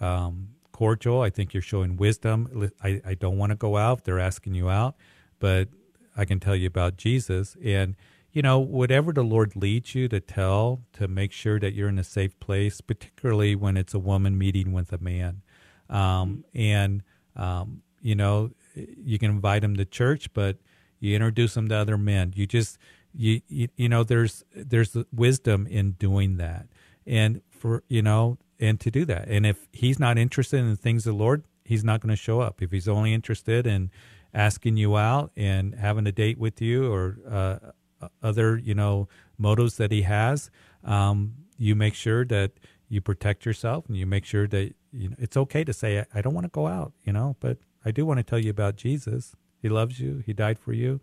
um, 0.00 0.48
cordial. 0.72 1.20
I 1.20 1.28
think 1.28 1.52
you're 1.52 1.60
showing 1.62 1.98
wisdom. 1.98 2.70
I, 2.82 3.02
I 3.04 3.12
don't 3.12 3.36
want 3.36 3.50
to 3.50 3.56
go 3.56 3.76
out. 3.76 4.04
They're 4.04 4.18
asking 4.18 4.54
you 4.54 4.70
out, 4.70 4.94
but 5.40 5.68
I 6.16 6.24
can 6.24 6.40
tell 6.40 6.56
you 6.56 6.66
about 6.68 6.96
Jesus. 6.96 7.54
And, 7.62 7.96
you 8.32 8.40
know, 8.40 8.58
whatever 8.58 9.12
the 9.12 9.22
Lord 9.24 9.56
leads 9.56 9.94
you 9.94 10.08
to 10.08 10.20
tell, 10.20 10.80
to 10.94 11.06
make 11.06 11.32
sure 11.32 11.60
that 11.60 11.74
you're 11.74 11.90
in 11.90 11.98
a 11.98 12.04
safe 12.04 12.40
place, 12.40 12.80
particularly 12.80 13.54
when 13.54 13.76
it's 13.76 13.92
a 13.92 13.98
woman 13.98 14.38
meeting 14.38 14.72
with 14.72 14.90
a 14.90 14.98
man. 14.98 15.42
Um, 15.90 16.46
and, 16.54 17.02
um, 17.40 17.82
you 18.02 18.14
know, 18.14 18.50
you 18.74 19.18
can 19.18 19.30
invite 19.30 19.62
them 19.62 19.76
to 19.76 19.84
church, 19.84 20.32
but 20.32 20.58
you 21.00 21.14
introduce 21.14 21.54
them 21.54 21.68
to 21.68 21.74
other 21.74 21.96
men. 21.96 22.32
You 22.36 22.46
just, 22.46 22.78
you, 23.14 23.40
you, 23.48 23.68
you 23.76 23.88
know, 23.88 24.04
there's, 24.04 24.44
there's 24.54 24.96
wisdom 25.12 25.66
in 25.66 25.92
doing 25.92 26.36
that. 26.36 26.66
And 27.06 27.40
for, 27.50 27.82
you 27.88 28.02
know, 28.02 28.38
and 28.60 28.78
to 28.80 28.90
do 28.90 29.04
that. 29.06 29.26
And 29.28 29.46
if 29.46 29.66
he's 29.72 29.98
not 29.98 30.18
interested 30.18 30.58
in 30.58 30.68
the 30.68 30.76
things 30.76 31.06
of 31.06 31.14
the 31.14 31.18
Lord, 31.18 31.44
he's 31.64 31.82
not 31.82 32.00
going 32.00 32.10
to 32.10 32.16
show 32.16 32.40
up. 32.40 32.62
If 32.62 32.70
he's 32.70 32.86
only 32.86 33.14
interested 33.14 33.66
in 33.66 33.90
asking 34.34 34.76
you 34.76 34.96
out 34.96 35.32
and 35.34 35.74
having 35.74 36.06
a 36.06 36.12
date 36.12 36.38
with 36.38 36.60
you 36.60 36.92
or 36.92 37.18
uh, 37.28 38.06
other, 38.22 38.58
you 38.58 38.74
know, 38.74 39.08
motives 39.38 39.76
that 39.78 39.90
he 39.90 40.02
has, 40.02 40.50
um, 40.84 41.34
you 41.56 41.74
make 41.74 41.94
sure 41.94 42.24
that 42.26 42.52
you 42.90 43.00
protect 43.00 43.46
yourself 43.46 43.86
and 43.88 43.96
you 43.96 44.04
make 44.04 44.24
sure 44.26 44.46
that 44.48 44.74
you 44.92 45.08
know, 45.08 45.16
it's 45.18 45.36
okay 45.36 45.62
to 45.64 45.72
say, 45.72 46.04
I 46.12 46.20
don't 46.20 46.34
want 46.34 46.44
to 46.44 46.50
go 46.50 46.66
out, 46.66 46.92
you 47.04 47.12
know, 47.12 47.36
but 47.40 47.56
I 47.84 47.92
do 47.92 48.04
want 48.04 48.18
to 48.18 48.24
tell 48.24 48.38
you 48.38 48.50
about 48.50 48.76
Jesus. 48.76 49.34
He 49.62 49.68
loves 49.70 50.00
you. 50.00 50.22
He 50.26 50.32
died 50.34 50.58
for 50.58 50.72
you. 50.72 51.00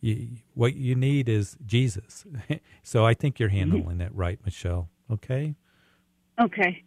you 0.00 0.28
what 0.52 0.74
you 0.74 0.94
need 0.94 1.28
is 1.28 1.56
Jesus. 1.64 2.24
so 2.82 3.06
I 3.06 3.14
think 3.14 3.40
you're 3.40 3.48
handling 3.48 4.00
it 4.02 4.14
right, 4.14 4.38
Michelle. 4.44 4.90
Okay. 5.10 5.54
Okay. 6.38 6.82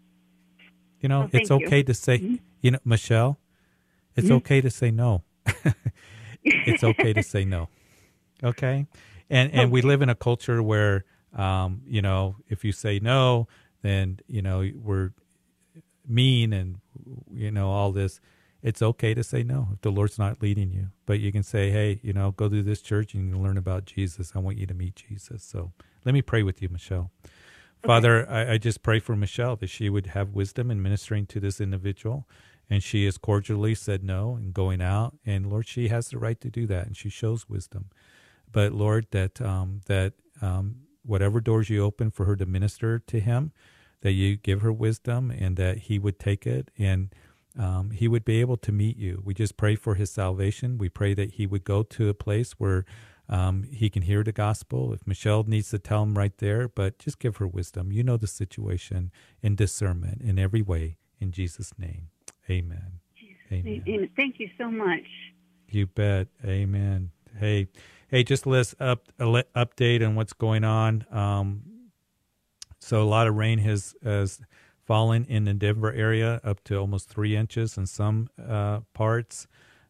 You 1.01 1.09
know, 1.09 1.23
Oh, 1.23 1.29
it's 1.33 1.49
thank 1.49 1.61
you. 1.61 1.67
okay 1.67 1.83
to 1.83 1.93
say, 1.95 2.19
Mhm. 2.19 2.39
you 2.61 2.71
know, 2.71 2.79
Michelle, 2.85 3.39
it's 4.15 4.29
Mhm. 4.29 4.35
okay 4.37 4.61
to 4.61 4.69
say 4.69 4.91
no. 4.91 5.23
it's 6.43 6.83
okay 6.83 7.13
to 7.13 7.23
say 7.23 7.43
no. 7.43 7.69
Okay. 8.43 8.85
And 9.29 9.51
and 9.51 9.71
we 9.71 9.81
live 9.81 10.01
in 10.03 10.09
a 10.09 10.15
culture 10.15 10.61
where 10.61 11.05
um, 11.33 11.81
you 11.85 12.01
know, 12.01 12.37
if 12.47 12.63
you 12.63 12.71
say 12.71 12.99
no, 12.99 13.47
then, 13.87 14.19
you 14.27 14.41
know, 14.41 14.69
we're 14.83 15.11
mean 16.07 16.53
and 16.53 16.79
you 17.33 17.51
know, 17.51 17.69
all 17.69 17.91
this. 17.91 18.19
It's 18.63 18.81
okay 18.81 19.13
to 19.13 19.23
say 19.23 19.43
no 19.43 19.69
if 19.73 19.81
the 19.81 19.91
Lord's 19.91 20.19
not 20.19 20.41
leading 20.41 20.71
you. 20.71 20.87
But 21.05 21.19
you 21.19 21.31
can 21.31 21.43
say, 21.43 21.69
Hey, 21.71 21.99
you 22.03 22.13
know, 22.13 22.31
go 22.31 22.49
to 22.49 22.63
this 22.63 22.81
church 22.81 23.13
and 23.13 23.27
you 23.27 23.33
can 23.33 23.43
learn 23.43 23.57
about 23.57 23.85
Jesus. 23.85 24.33
I 24.35 24.39
want 24.39 24.57
you 24.57 24.65
to 24.67 24.73
meet 24.73 24.95
Jesus. 24.95 25.43
So 25.43 25.71
let 26.05 26.13
me 26.13 26.21
pray 26.21 26.43
with 26.43 26.61
you, 26.61 26.69
Michelle. 26.69 27.11
Father, 27.83 28.29
I, 28.29 28.53
I 28.53 28.57
just 28.57 28.83
pray 28.83 28.99
for 28.99 29.15
Michelle 29.15 29.55
that 29.57 29.69
she 29.69 29.89
would 29.89 30.07
have 30.07 30.33
wisdom 30.33 30.71
in 30.71 30.81
ministering 30.81 31.27
to 31.27 31.39
this 31.39 31.61
individual. 31.61 32.27
And 32.69 32.83
she 32.83 33.05
has 33.05 33.17
cordially 33.17 33.75
said 33.75 34.03
no 34.03 34.35
and 34.35 34.53
going 34.53 34.81
out. 34.81 35.17
And 35.25 35.49
Lord, 35.49 35.67
she 35.67 35.87
has 35.89 36.09
the 36.09 36.17
right 36.17 36.39
to 36.41 36.49
do 36.49 36.67
that, 36.67 36.87
and 36.87 36.97
she 36.97 37.09
shows 37.09 37.47
wisdom. 37.47 37.85
But 38.51 38.73
Lord, 38.73 39.07
that 39.11 39.39
um, 39.41 39.81
that 39.85 40.13
um, 40.41 40.81
whatever 41.05 41.39
doors 41.39 41.69
you 41.69 41.83
open 41.83 42.11
for 42.11 42.25
her 42.25 42.35
to 42.35 42.45
minister 42.45 42.99
to 42.99 43.19
him, 43.21 43.53
that 44.01 44.11
you 44.11 44.37
give 44.37 44.61
her 44.61 44.71
wisdom, 44.71 45.31
and 45.31 45.57
that 45.57 45.77
he 45.79 45.99
would 45.99 46.19
take 46.19 46.45
it 46.45 46.71
and 46.77 47.09
um, 47.57 47.89
he 47.91 48.07
would 48.07 48.23
be 48.23 48.39
able 48.39 48.57
to 48.57 48.71
meet 48.71 48.97
you. 48.97 49.21
We 49.25 49.33
just 49.33 49.57
pray 49.57 49.75
for 49.75 49.95
his 49.95 50.11
salvation. 50.11 50.77
We 50.77 50.89
pray 50.89 51.13
that 51.15 51.33
he 51.33 51.47
would 51.47 51.63
go 51.63 51.81
to 51.83 52.09
a 52.09 52.13
place 52.13 52.53
where 52.53 52.85
um, 53.29 53.63
he 53.63 53.89
can 53.89 54.03
hear 54.03 54.23
the 54.23 54.31
gospel. 54.31 54.93
If 54.93 55.05
Michelle 55.07 55.43
needs 55.43 55.69
to 55.71 55.79
tell 55.79 56.03
him 56.03 56.17
right 56.17 56.37
there, 56.37 56.67
but 56.67 56.99
just 56.99 57.19
give 57.19 57.37
her 57.37 57.47
wisdom. 57.47 57.91
You 57.91 58.03
know 58.03 58.17
the 58.17 58.27
situation 58.27 59.11
and 59.41 59.57
discernment 59.57 60.21
in 60.21 60.37
every 60.37 60.61
way. 60.61 60.97
In 61.19 61.31
Jesus' 61.31 61.73
name, 61.79 62.09
Amen. 62.49 62.99
Amen. 63.51 63.83
Amen. 63.87 64.09
Thank 64.15 64.39
you 64.39 64.49
so 64.57 64.69
much. 64.69 65.03
You 65.69 65.87
bet. 65.87 66.27
Amen. 66.45 67.11
Hey, 67.39 67.67
hey, 68.09 68.23
just 68.23 68.45
let's 68.45 68.75
up 68.79 69.07
update 69.19 70.05
on 70.05 70.15
what's 70.15 70.33
going 70.33 70.63
on. 70.63 71.05
Um, 71.11 71.63
so 72.87 73.01
a 73.01 73.03
lot 73.03 73.27
of 73.27 73.35
rain 73.35 73.59
has 73.59 73.95
has 74.01 74.39
fallen 74.85 75.25
in 75.25 75.43
the 75.43 75.53
Denver 75.53 75.91
area, 75.91 76.39
up 76.45 76.63
to 76.63 76.77
almost 76.77 77.09
three 77.09 77.35
inches 77.35 77.77
in 77.77 77.85
some 77.85 78.29
uh, 78.41 78.79
parts. 78.93 79.45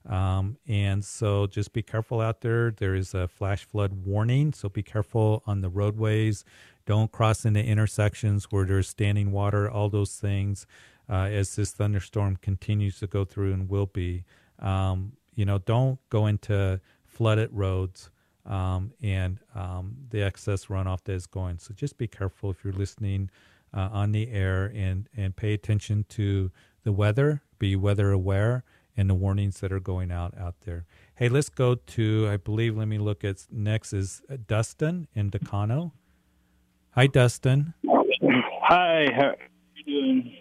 Um, 0.10 0.58
and 0.68 1.06
so 1.06 1.45
just 1.45 1.74
be 1.74 1.84
careful 1.84 2.20
out 2.20 2.41
there. 2.41 2.72
There 2.72 2.95
is 2.95 3.14
a 3.14 3.28
flash 3.28 3.66
flood 3.66 4.06
warning, 4.06 4.52
so 4.52 4.68
be 4.68 4.82
careful 4.82 5.43
on 5.45 5.62
the 5.62 5.70
roadways. 5.70 6.43
Don't 6.88 7.12
cross 7.12 7.45
into 7.45 7.64
intersections 7.64 8.45
where 8.45 8.66
there's 8.66 8.89
standing 8.89 9.32
water, 9.32 9.70
all 9.70 9.89
those 9.89 10.16
things, 10.16 10.66
uh, 11.08 11.30
as 11.30 11.56
this 11.56 11.72
thunderstorm 11.74 12.38
continues 12.38 12.98
to 13.00 13.06
go 13.06 13.24
through 13.26 13.54
and 13.54 13.70
will 13.70 13.86
be. 13.86 14.24
Um, 14.58 15.12
you 15.36 15.45
know, 15.45 15.60
don't 15.60 16.00
go 16.10 16.26
into 16.26 16.82
flooded 17.06 17.50
roads 17.52 18.10
um, 18.48 18.93
and 19.02 19.39
um, 19.54 19.95
the 20.10 20.24
excess 20.24 20.66
runoff 20.66 21.04
that 21.04 21.14
is 21.14 21.28
going. 21.28 21.60
So 21.60 21.74
just 21.74 21.98
be 21.98 22.08
careful 22.08 22.50
if 22.52 22.64
you're 22.64 22.74
listening 22.74 23.30
uh, 23.74 23.89
on 23.91 24.12
the 24.12 24.32
air 24.32 24.72
and, 24.74 25.10
and 25.16 25.36
pay 25.36 25.54
attention 25.54 26.06
to 26.10 26.52
the 26.84 26.91
weather, 26.91 27.43
be 27.60 27.76
weather 27.76 28.12
aware 28.12 28.64
and 28.95 29.10
the 29.10 29.14
warnings 29.14 29.60
that 29.60 29.72
are 29.72 29.80
going 29.80 30.12
out 30.12 30.36
out 30.38 30.56
there. 30.66 30.86
Hey, 31.16 31.30
let's 31.30 31.50
go 31.50 31.76
to, 31.76 32.28
I 32.32 32.38
believe, 32.38 32.76
let 32.76 32.88
me 32.88 32.98
look 32.98 33.24
at 33.24 33.45
next 33.52 33.93
is 33.93 34.22
Dustin 34.48 35.08
in 35.14 35.30
Dacono. 35.30 35.91
Hi, 36.91 37.06
Dustin. 37.06 37.74
Hi, 37.88 39.06
how 39.16 39.28
are 39.28 39.38
you 39.76 39.84
doing? 39.86 40.34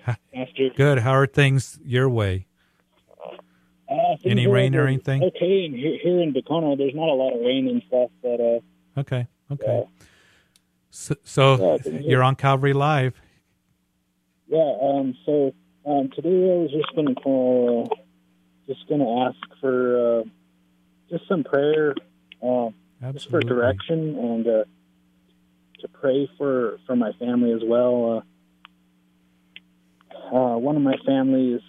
Good. 0.77 1.01
How 1.01 1.13
are 1.13 1.27
things 1.27 1.79
your 1.85 2.09
way? 2.09 2.47
Uh, 3.89 4.17
Any 4.25 4.47
rain 4.47 4.75
or 4.75 4.87
anything? 4.87 5.23
Okay, 5.23 5.65
and 5.67 5.75
here, 5.75 5.99
here 6.03 6.21
in 6.21 6.33
Dacono, 6.33 6.77
there's 6.77 6.95
not 6.95 7.09
a 7.09 7.15
lot 7.15 7.35
of 7.35 7.41
rain 7.41 7.69
and 7.69 7.83
stuff, 7.87 8.11
but 8.23 8.41
uh. 8.41 9.01
Okay. 9.01 9.27
Okay. 9.53 9.85
Uh, 9.85 9.85
so, 10.91 11.15
so 11.23 11.79
yeah, 11.85 12.01
you're 12.01 12.23
on 12.23 12.35
Calvary 12.35 12.73
Live. 12.73 13.21
Yeah. 14.49 14.75
Um. 14.83 15.15
So 15.25 15.55
um. 15.87 16.11
Today 16.15 16.53
I 16.53 16.57
was 16.57 16.71
just 16.73 16.95
going 16.97 17.15
to 17.15 17.15
call 17.15 17.89
just 18.67 18.89
going 18.89 19.01
to 19.01 19.29
ask 19.29 19.61
for 19.61 20.21
uh, 20.21 20.25
just 21.09 21.29
some 21.29 21.45
prayer, 21.45 21.95
uh, 22.43 22.71
just 23.13 23.31
for 23.31 23.41
direction 23.41 24.19
and 24.19 24.47
uh, 24.47 24.65
to 25.81 25.89
pray 25.89 26.29
for 26.37 26.79
for 26.87 26.97
my 26.97 27.13
family 27.21 27.53
as 27.53 27.63
well. 27.65 28.25
Uh, 30.33 30.37
uh, 30.37 30.59
one 30.59 30.77
of 30.77 30.83
my 30.83 30.97
families 31.07 31.61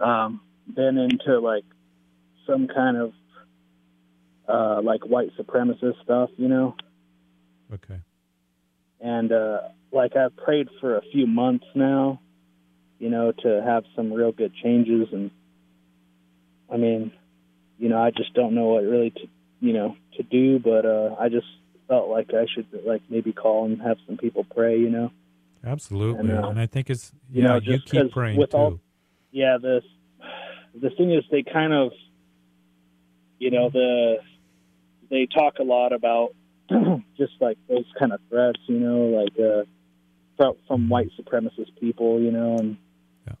um, 0.00 0.40
been 0.74 0.98
into 0.98 1.38
like 1.38 1.64
some 2.46 2.68
kind 2.68 2.96
of 2.96 3.12
uh, 4.48 4.80
like 4.82 5.04
white 5.04 5.30
supremacist 5.38 6.02
stuff, 6.02 6.30
you 6.36 6.48
know. 6.48 6.74
Okay. 7.72 8.00
And 9.00 9.30
uh, 9.32 9.60
like 9.92 10.16
I've 10.16 10.36
prayed 10.36 10.68
for 10.80 10.96
a 10.96 11.02
few 11.12 11.26
months 11.26 11.66
now, 11.74 12.20
you 12.98 13.10
know, 13.10 13.32
to 13.32 13.62
have 13.64 13.84
some 13.94 14.12
real 14.12 14.32
good 14.32 14.52
changes 14.62 15.08
and 15.12 15.30
I 16.70 16.76
mean, 16.76 17.12
you 17.78 17.88
know, 17.88 18.02
I 18.02 18.10
just 18.10 18.34
don't 18.34 18.54
know 18.54 18.66
what 18.66 18.84
really 18.84 19.10
to, 19.10 19.28
you 19.60 19.72
know, 19.72 19.96
to 20.16 20.22
do, 20.22 20.58
but 20.58 20.84
uh, 20.84 21.16
I 21.18 21.28
just 21.28 21.46
felt 21.88 22.08
like 22.08 22.34
I 22.34 22.46
should 22.54 22.66
like 22.84 23.02
maybe 23.08 23.32
call 23.32 23.64
and 23.64 23.80
have 23.80 23.96
some 24.06 24.16
people 24.16 24.44
pray, 24.44 24.78
you 24.78 24.90
know. 24.90 25.10
Absolutely, 25.64 26.20
and, 26.20 26.44
uh, 26.44 26.48
and 26.48 26.60
I 26.60 26.66
think 26.66 26.88
it's 26.88 27.12
you 27.32 27.42
know 27.42 27.58
you 27.60 27.80
keep 27.80 28.12
praying 28.12 28.38
with 28.38 28.50
too. 28.50 28.56
All, 28.56 28.80
yeah, 29.32 29.58
the 29.60 29.82
the 30.80 30.90
thing 30.90 31.12
is 31.12 31.24
they 31.30 31.42
kind 31.42 31.72
of, 31.72 31.92
you 33.38 33.50
know, 33.50 33.70
the 33.70 34.16
they 35.10 35.26
talk 35.26 35.58
a 35.58 35.62
lot 35.64 35.92
about 35.92 36.34
just 37.16 37.32
like 37.40 37.58
those 37.68 37.86
kind 37.98 38.12
of 38.12 38.20
threats, 38.28 38.60
you 38.66 38.78
know, 38.78 39.06
like 39.06 39.38
uh, 39.38 39.64
from, 40.36 40.54
from 40.66 40.88
white 40.88 41.10
supremacist 41.18 41.78
people, 41.80 42.20
you 42.20 42.30
know, 42.30 42.56
and 42.58 42.76
yeah. 43.26 43.34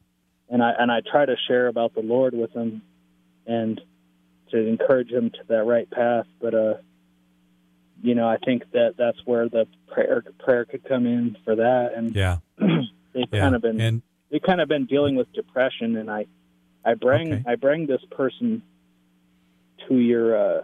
and 0.50 0.62
I 0.62 0.72
and 0.78 0.90
I 0.90 1.00
try 1.10 1.26
to 1.26 1.36
share 1.46 1.68
about 1.68 1.94
the 1.94 2.00
Lord 2.00 2.34
with 2.34 2.52
them, 2.52 2.82
and 3.46 3.80
to 4.50 4.58
encourage 4.58 5.10
them 5.10 5.30
to 5.30 5.38
that 5.48 5.64
right 5.64 5.90
path. 5.90 6.26
But 6.40 6.54
uh, 6.54 6.74
you 8.02 8.14
know, 8.14 8.28
I 8.28 8.36
think 8.44 8.64
that 8.72 8.94
that's 8.96 9.18
where 9.24 9.48
the 9.48 9.66
prayer 9.92 10.24
prayer 10.38 10.64
could 10.64 10.84
come 10.88 11.06
in 11.06 11.36
for 11.44 11.56
that. 11.56 11.92
And 11.96 12.14
yeah, 12.14 12.38
they've 12.58 13.24
yeah. 13.30 13.40
kind 13.40 13.54
of 13.54 13.62
been 13.62 13.80
and, 13.80 14.02
they've 14.30 14.42
kind 14.42 14.60
of 14.60 14.68
been 14.68 14.86
dealing 14.86 15.16
with 15.16 15.32
depression, 15.32 15.96
and 15.96 16.10
I 16.10 16.26
I 16.84 16.94
bring 16.94 17.32
okay. 17.32 17.44
I 17.46 17.56
bring 17.56 17.86
this 17.86 18.02
person 18.10 18.62
to 19.88 19.94
your 19.96 20.36
uh, 20.36 20.62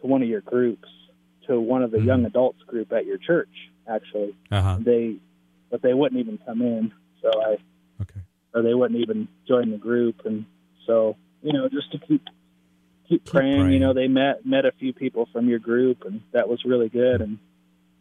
to 0.00 0.06
one 0.06 0.22
of 0.22 0.28
your 0.28 0.40
groups, 0.40 0.88
to 1.46 1.60
one 1.60 1.82
of 1.82 1.90
the 1.90 1.98
mm-hmm. 1.98 2.06
young 2.06 2.24
adults 2.24 2.62
group 2.66 2.92
at 2.92 3.06
your 3.06 3.18
church. 3.18 3.50
Actually, 3.86 4.36
uh-huh. 4.50 4.78
they 4.80 5.16
but 5.70 5.82
they 5.82 5.94
wouldn't 5.94 6.20
even 6.20 6.38
come 6.38 6.62
in, 6.62 6.92
so 7.20 7.30
I 7.40 7.56
okay, 8.02 8.20
or 8.54 8.62
they 8.62 8.74
wouldn't 8.74 9.00
even 9.00 9.28
join 9.46 9.70
the 9.70 9.78
group, 9.78 10.22
and 10.24 10.44
so 10.86 11.16
you 11.42 11.52
know, 11.52 11.68
just 11.68 11.90
to 11.92 11.98
keep 11.98 12.24
keep, 13.08 13.24
praying. 13.24 13.60
praying. 13.60 13.72
You 13.72 13.80
know, 13.80 13.92
they 13.92 14.08
met 14.08 14.46
met 14.46 14.64
a 14.64 14.72
few 14.72 14.92
people 14.92 15.28
from 15.32 15.48
your 15.48 15.58
group, 15.58 16.04
and 16.04 16.22
that 16.32 16.48
was 16.48 16.64
really 16.64 16.88
good. 16.88 17.20
And 17.20 17.38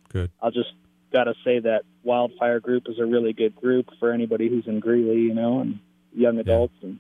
good. 0.10 0.32
I'll 0.42 0.52
just 0.52 0.72
got 1.12 1.26
to 1.26 1.34
say 1.44 1.60
that 1.60 1.82
Wildfire 2.04 2.60
Group 2.60 2.84
is 2.88 3.00
a 3.00 3.06
really 3.06 3.34
good 3.34 3.56
group 3.56 3.88
for 4.00 4.12
anybody 4.12 4.48
who's 4.48 4.68
in 4.68 4.80
Greeley, 4.80 5.22
you 5.22 5.34
know, 5.34 5.60
and 5.60 5.80
young 6.14 6.38
adults 6.38 6.74
yeah. 6.82 6.90
and. 6.90 7.00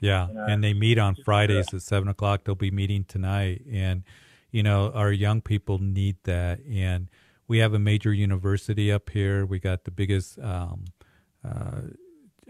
Yeah, 0.00 0.28
and, 0.28 0.38
uh, 0.38 0.44
and 0.48 0.64
they 0.64 0.74
meet 0.74 0.98
on 0.98 1.14
Fridays 1.14 1.72
at 1.74 1.82
seven 1.82 2.08
o'clock. 2.08 2.44
They'll 2.44 2.54
be 2.54 2.70
meeting 2.70 3.04
tonight, 3.04 3.62
and 3.70 4.04
you 4.50 4.62
know 4.62 4.90
our 4.92 5.12
young 5.12 5.40
people 5.40 5.78
need 5.78 6.16
that. 6.24 6.60
And 6.64 7.08
we 7.48 7.58
have 7.58 7.74
a 7.74 7.78
major 7.78 8.12
university 8.12 8.92
up 8.92 9.10
here. 9.10 9.44
We 9.46 9.58
got 9.58 9.84
the 9.84 9.90
biggest, 9.90 10.38
um, 10.38 10.84
uh, 11.44 11.80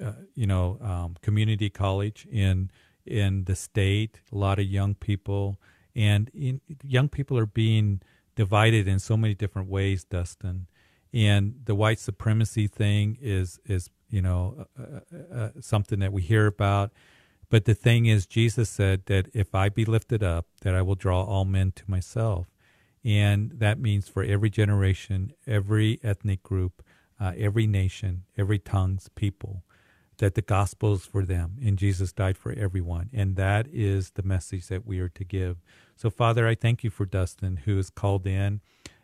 uh, 0.02 0.12
you 0.34 0.46
know, 0.46 0.78
um, 0.82 1.16
community 1.22 1.70
college 1.70 2.26
in 2.30 2.70
in 3.06 3.44
the 3.44 3.54
state, 3.54 4.20
a 4.30 4.36
lot 4.36 4.58
of 4.58 4.66
young 4.66 4.94
people, 4.94 5.58
and 5.96 6.30
in, 6.34 6.60
young 6.84 7.08
people 7.08 7.38
are 7.38 7.46
being 7.46 8.02
divided 8.36 8.86
in 8.86 8.98
so 8.98 9.16
many 9.16 9.34
different 9.34 9.68
ways, 9.68 10.04
Dustin. 10.04 10.66
And 11.12 11.62
the 11.64 11.74
white 11.74 11.98
supremacy 11.98 12.66
thing 12.66 13.18
is 13.20 13.58
is 13.64 13.90
you 14.10 14.22
know 14.22 14.66
uh, 14.78 14.82
uh, 14.82 15.34
uh, 15.34 15.50
something 15.60 16.00
that 16.00 16.12
we 16.12 16.22
hear 16.22 16.46
about. 16.46 16.92
But 17.50 17.64
the 17.64 17.74
thing 17.74 18.06
is, 18.06 18.26
Jesus 18.26 18.68
said 18.68 19.06
that 19.06 19.28
if 19.32 19.54
I 19.54 19.68
be 19.68 19.84
lifted 19.84 20.22
up, 20.22 20.46
that 20.62 20.74
I 20.74 20.82
will 20.82 20.94
draw 20.94 21.22
all 21.22 21.44
men 21.44 21.72
to 21.76 21.84
myself. 21.86 22.46
And 23.04 23.52
that 23.52 23.78
means 23.78 24.08
for 24.08 24.22
every 24.22 24.50
generation, 24.50 25.32
every 25.46 25.98
ethnic 26.02 26.42
group, 26.42 26.82
uh, 27.18 27.32
every 27.36 27.66
nation, 27.66 28.24
every 28.36 28.58
tongue's 28.58 29.08
people 29.08 29.64
that 30.18 30.34
the 30.34 30.42
gospel 30.42 30.94
is 30.94 31.06
for 31.06 31.24
them 31.24 31.56
and 31.64 31.78
Jesus 31.78 32.12
died 32.12 32.36
for 32.36 32.52
everyone. 32.52 33.08
And 33.12 33.36
that 33.36 33.66
is 33.72 34.10
the 34.10 34.22
message 34.22 34.66
that 34.66 34.84
we 34.84 34.98
are 35.00 35.08
to 35.10 35.24
give. 35.24 35.58
So, 35.96 36.10
Father, 36.10 36.46
I 36.46 36.54
thank 36.54 36.84
you 36.84 36.90
for 36.90 37.06
Dustin 37.06 37.60
who 37.64 37.78
is 37.78 37.90
called 37.90 38.26
in. 38.26 38.60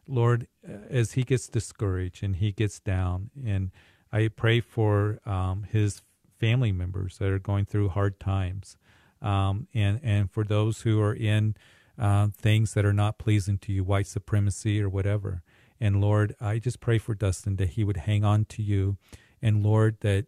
Lord, 0.07 0.49
as 0.91 1.13
he 1.13 1.23
gets 1.23 1.49
discouraged 1.49 2.23
and 2.23 2.37
he 2.37 2.53
gets 2.53 2.79
down, 2.79 3.31
and 3.45 3.71
I 4.13 4.29
pray 4.29 4.61
for 4.61 5.19
um, 5.25 5.67
his 5.71 6.03
family 6.45 6.73
members 6.73 7.17
that 7.19 7.29
are 7.29 7.39
going 7.39 7.65
through 7.65 7.89
hard 7.89 8.21
times, 8.21 8.77
um, 9.23 9.67
and 9.73 9.99
and 10.03 10.31
for 10.31 10.45
those 10.45 10.83
who 10.83 11.01
are 11.01 11.15
in 11.15 11.55
uh, 11.99 12.29
things 12.37 12.75
that 12.75 12.85
are 12.85 12.93
not 12.93 13.19
pleasing 13.19 13.59
to 13.59 13.73
you, 13.73 13.83
white 13.83 14.07
supremacy 14.07 14.83
or 14.83 14.89
whatever. 14.89 15.43
And 15.81 16.01
Lord, 16.01 16.35
I 16.41 16.59
just 16.59 16.81
pray 16.81 16.99
for 16.99 17.15
Dustin 17.15 17.57
that 17.57 17.71
he 17.71 17.85
would 17.85 17.97
hang 17.97 18.25
on 18.25 18.45
to 18.47 18.63
you, 18.63 18.99
and 19.41 19.63
Lord, 19.63 19.97
that 20.01 20.27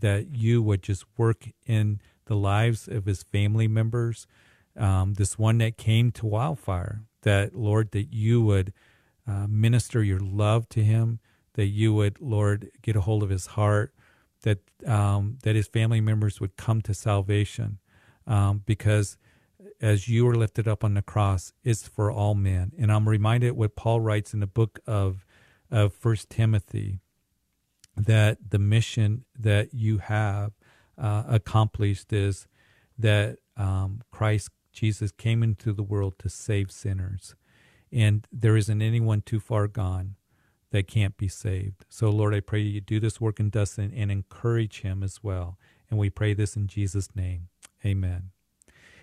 that 0.00 0.34
you 0.34 0.62
would 0.62 0.82
just 0.82 1.04
work 1.16 1.48
in 1.66 2.00
the 2.26 2.36
lives 2.36 2.88
of 2.88 3.04
his 3.04 3.22
family 3.22 3.68
members. 3.68 4.26
Um, 4.76 5.14
this 5.14 5.38
one 5.38 5.58
that 5.58 5.76
came 5.76 6.12
to 6.12 6.26
wildfire, 6.26 7.02
that 7.22 7.54
Lord, 7.54 7.90
that 7.92 8.12
you 8.12 8.42
would 8.42 8.72
uh, 9.26 9.46
minister 9.48 10.02
your 10.02 10.20
love 10.20 10.68
to 10.70 10.84
him, 10.84 11.18
that 11.54 11.66
you 11.66 11.94
would, 11.94 12.20
Lord, 12.20 12.70
get 12.82 12.96
a 12.96 13.00
hold 13.00 13.22
of 13.22 13.30
his 13.30 13.46
heart, 13.46 13.94
that 14.42 14.58
um, 14.86 15.38
that 15.42 15.56
his 15.56 15.68
family 15.68 16.00
members 16.00 16.40
would 16.40 16.56
come 16.56 16.80
to 16.82 16.94
salvation, 16.94 17.78
um, 18.26 18.62
because 18.64 19.16
as 19.80 20.08
you 20.08 20.24
were 20.24 20.34
lifted 20.34 20.66
up 20.66 20.84
on 20.84 20.94
the 20.94 21.02
cross, 21.02 21.52
it's 21.64 21.86
for 21.86 22.10
all 22.10 22.34
men. 22.34 22.72
And 22.78 22.90
I'm 22.90 23.08
reminded 23.08 23.52
what 23.52 23.76
Paul 23.76 24.00
writes 24.00 24.32
in 24.34 24.40
the 24.40 24.46
book 24.46 24.80
of 24.86 25.24
of 25.70 25.92
First 25.92 26.30
Timothy 26.30 27.00
that 27.96 28.38
the 28.50 28.58
mission 28.58 29.24
that 29.38 29.72
you 29.72 29.98
have 29.98 30.52
uh, 30.98 31.24
accomplished 31.28 32.12
is 32.12 32.46
that 32.98 33.38
um, 33.56 34.02
Christ 34.10 34.50
Jesus 34.72 35.10
came 35.10 35.42
into 35.42 35.72
the 35.72 35.82
world 35.82 36.18
to 36.18 36.28
save 36.28 36.70
sinners. 36.70 37.34
And 37.90 38.26
there 38.30 38.56
isn't 38.56 38.82
anyone 38.82 39.22
too 39.22 39.40
far 39.40 39.68
gone 39.68 40.16
that 40.70 40.88
can't 40.88 41.16
be 41.16 41.28
saved. 41.28 41.84
So, 41.88 42.10
Lord, 42.10 42.34
I 42.34 42.40
pray 42.40 42.60
you 42.60 42.80
do 42.80 43.00
this 43.00 43.20
work 43.20 43.40
in 43.40 43.50
Dustin 43.50 43.92
and 43.94 44.10
encourage 44.10 44.80
him 44.80 45.02
as 45.02 45.22
well. 45.22 45.58
And 45.88 45.98
we 45.98 46.10
pray 46.10 46.34
this 46.34 46.56
in 46.56 46.66
Jesus' 46.66 47.14
name. 47.14 47.48
Amen. 47.84 48.30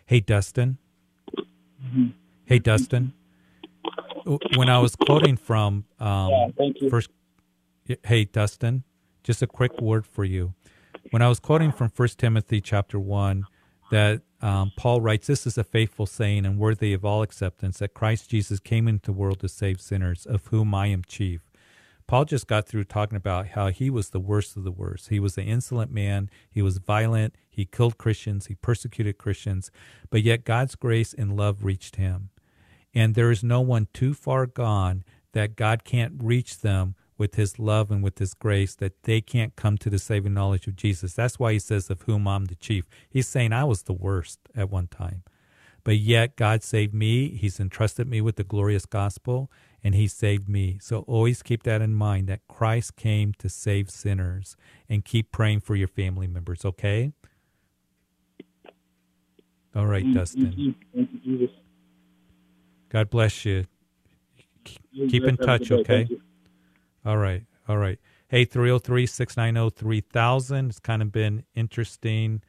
Hey, 0.05 0.19
Dustin. 0.19 0.77
Mm-hmm. 1.37 2.07
Hey, 2.45 2.59
Dustin. 2.59 3.13
When 4.55 4.69
I 4.69 4.79
was 4.79 4.95
quoting 4.95 5.37
from 5.37 5.85
um, 5.99 6.29
yeah, 6.29 6.47
thank 6.57 6.81
you. 6.81 6.89
first, 6.89 7.09
hey, 8.03 8.25
Dustin, 8.25 8.83
just 9.23 9.41
a 9.41 9.47
quick 9.47 9.81
word 9.81 10.05
for 10.05 10.23
you. 10.23 10.53
When 11.11 11.21
I 11.21 11.27
was 11.27 11.39
quoting 11.39 11.71
from 11.71 11.89
First 11.89 12.19
Timothy 12.19 12.61
chapter 12.61 12.99
one, 12.99 13.45
that 13.91 14.21
um, 14.41 14.71
Paul 14.77 15.01
writes, 15.01 15.27
This 15.27 15.45
is 15.45 15.57
a 15.57 15.63
faithful 15.63 16.05
saying 16.05 16.45
and 16.45 16.57
worthy 16.57 16.93
of 16.93 17.05
all 17.05 17.21
acceptance 17.21 17.79
that 17.79 17.93
Christ 17.93 18.29
Jesus 18.29 18.59
came 18.59 18.87
into 18.87 19.11
the 19.11 19.17
world 19.17 19.39
to 19.41 19.49
save 19.49 19.79
sinners, 19.79 20.25
of 20.25 20.47
whom 20.47 20.73
I 20.73 20.87
am 20.87 21.03
chief. 21.07 21.41
Paul 22.13 22.25
just 22.25 22.45
got 22.45 22.67
through 22.67 22.83
talking 22.83 23.15
about 23.15 23.47
how 23.47 23.69
he 23.69 23.89
was 23.89 24.11
the 24.11 24.19
worst 24.19 24.55
of 24.55 24.63
the 24.63 24.71
worst. 24.71 25.09
He 25.09 25.19
was 25.19 25.35
an 25.35 25.45
insolent 25.45 25.91
man. 25.91 26.29
He 26.51 26.61
was 26.61 26.77
violent. 26.77 27.33
He 27.49 27.65
killed 27.65 27.97
Christians. 27.97 28.45
He 28.45 28.53
persecuted 28.53 29.17
Christians. 29.17 29.71
But 30.11 30.21
yet 30.21 30.45
God's 30.45 30.75
grace 30.75 31.15
and 31.15 31.35
love 31.35 31.63
reached 31.63 31.95
him. 31.95 32.29
And 32.93 33.15
there 33.15 33.31
is 33.31 33.43
no 33.43 33.61
one 33.61 33.87
too 33.93 34.13
far 34.13 34.45
gone 34.45 35.03
that 35.31 35.55
God 35.55 35.83
can't 35.83 36.13
reach 36.21 36.59
them 36.59 36.93
with 37.17 37.33
his 37.33 37.57
love 37.57 37.89
and 37.89 38.03
with 38.03 38.19
his 38.19 38.35
grace 38.35 38.75
that 38.75 39.01
they 39.05 39.19
can't 39.19 39.55
come 39.55 39.79
to 39.79 39.89
the 39.89 39.97
saving 39.97 40.35
knowledge 40.35 40.67
of 40.67 40.75
Jesus. 40.75 41.15
That's 41.15 41.39
why 41.39 41.53
he 41.53 41.57
says, 41.57 41.89
Of 41.89 42.03
whom 42.03 42.27
I'm 42.27 42.45
the 42.45 42.53
chief. 42.53 42.85
He's 43.09 43.27
saying 43.27 43.53
I 43.53 43.63
was 43.63 43.81
the 43.81 43.91
worst 43.91 44.37
at 44.55 44.69
one 44.69 44.85
time. 44.85 45.23
But 45.83 45.97
yet 45.97 46.35
God 46.35 46.61
saved 46.61 46.93
me. 46.93 47.29
He's 47.29 47.59
entrusted 47.59 48.07
me 48.07 48.21
with 48.21 48.35
the 48.35 48.43
glorious 48.43 48.85
gospel 48.85 49.49
and 49.83 49.93
he 49.95 50.07
saved 50.07 50.47
me. 50.47 50.77
So 50.81 50.99
always 51.07 51.43
keep 51.43 51.63
that 51.63 51.81
in 51.81 51.93
mind 51.93 52.27
that 52.27 52.41
Christ 52.47 52.95
came 52.95 53.33
to 53.39 53.49
save 53.49 53.89
sinners 53.89 54.55
and 54.87 55.03
keep 55.03 55.31
praying 55.31 55.59
for 55.61 55.75
your 55.75 55.89
family 55.89 56.27
members, 56.27 56.63
okay? 56.63 57.11
All 59.75 59.87
right, 59.87 60.05
Dustin. 60.13 60.75
God 62.89 63.09
bless 63.09 63.43
you. 63.45 63.65
Keep 64.93 65.23
in 65.25 65.37
touch, 65.37 65.71
okay? 65.71 66.07
All 67.05 67.17
right. 67.17 67.43
All 67.67 67.77
right. 67.77 67.99
Hey, 68.29 68.45
303 68.45 69.05
690 69.05 69.75
3000. 69.75 70.69
It's 70.69 70.79
kind 70.79 71.01
of 71.01 71.11
been 71.11 71.43
interesting 71.55 72.41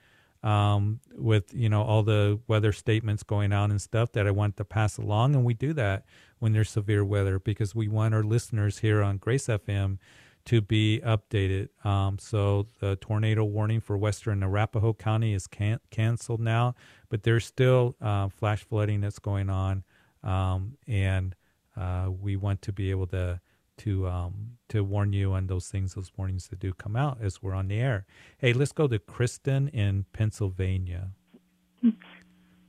um, 0.42 1.00
with, 1.14 1.54
you 1.54 1.68
know, 1.68 1.82
all 1.82 2.02
the 2.02 2.40
weather 2.46 2.72
statements 2.72 3.22
going 3.22 3.52
on 3.52 3.70
and 3.70 3.80
stuff 3.80 4.12
that 4.12 4.26
I 4.26 4.30
want 4.30 4.56
to 4.58 4.64
pass 4.64 4.98
along. 4.98 5.34
And 5.34 5.44
we 5.44 5.54
do 5.54 5.72
that 5.74 6.04
when 6.38 6.52
there's 6.52 6.70
severe 6.70 7.04
weather 7.04 7.38
because 7.38 7.74
we 7.74 7.88
want 7.88 8.14
our 8.14 8.22
listeners 8.22 8.78
here 8.78 9.02
on 9.02 9.16
Grace 9.18 9.46
FM 9.46 9.98
to 10.46 10.60
be 10.60 11.00
updated. 11.04 11.68
Um, 11.86 12.18
so 12.18 12.66
the 12.80 12.96
tornado 12.96 13.44
warning 13.44 13.80
for 13.80 13.96
western 13.96 14.42
Arapahoe 14.42 14.94
County 14.94 15.32
is 15.32 15.46
can- 15.46 15.80
canceled 15.90 16.40
now, 16.40 16.74
but 17.08 17.22
there's 17.22 17.46
still 17.46 17.96
uh, 18.00 18.28
flash 18.28 18.64
flooding 18.64 19.00
that's 19.00 19.18
going 19.18 19.48
on. 19.48 19.84
Um, 20.22 20.76
and 20.86 21.34
uh, 21.76 22.10
we 22.20 22.36
want 22.36 22.62
to 22.62 22.72
be 22.72 22.90
able 22.90 23.06
to 23.08 23.40
to 23.76 24.06
um, 24.06 24.52
to 24.68 24.84
warn 24.84 25.12
you 25.12 25.32
on 25.32 25.46
those 25.48 25.68
things, 25.68 25.94
those 25.94 26.12
warnings 26.16 26.48
that 26.48 26.60
do 26.60 26.72
come 26.72 26.94
out 26.94 27.18
as 27.20 27.42
we're 27.42 27.54
on 27.54 27.68
the 27.68 27.80
air. 27.80 28.06
Hey, 28.38 28.52
let's 28.52 28.72
go 28.72 28.86
to 28.86 28.98
Kristen 28.98 29.68
in 29.68 30.04
Pennsylvania. 30.12 31.08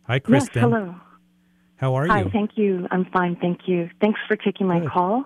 Hi, 0.03 0.20
Kristen. 0.20 0.53
Yes, 0.55 0.63
hello. 0.63 0.95
How 1.78 1.95
are 1.95 2.05
you? 2.05 2.11
Hi, 2.11 2.23
thank 2.32 2.51
you. 2.55 2.88
I'm 2.91 3.05
fine, 3.05 3.36
thank 3.36 3.67
you. 3.67 3.89
Thanks 4.01 4.19
for 4.28 4.36
taking 4.36 4.67
my 4.67 4.80
Good. 4.80 4.89
call. 4.89 5.26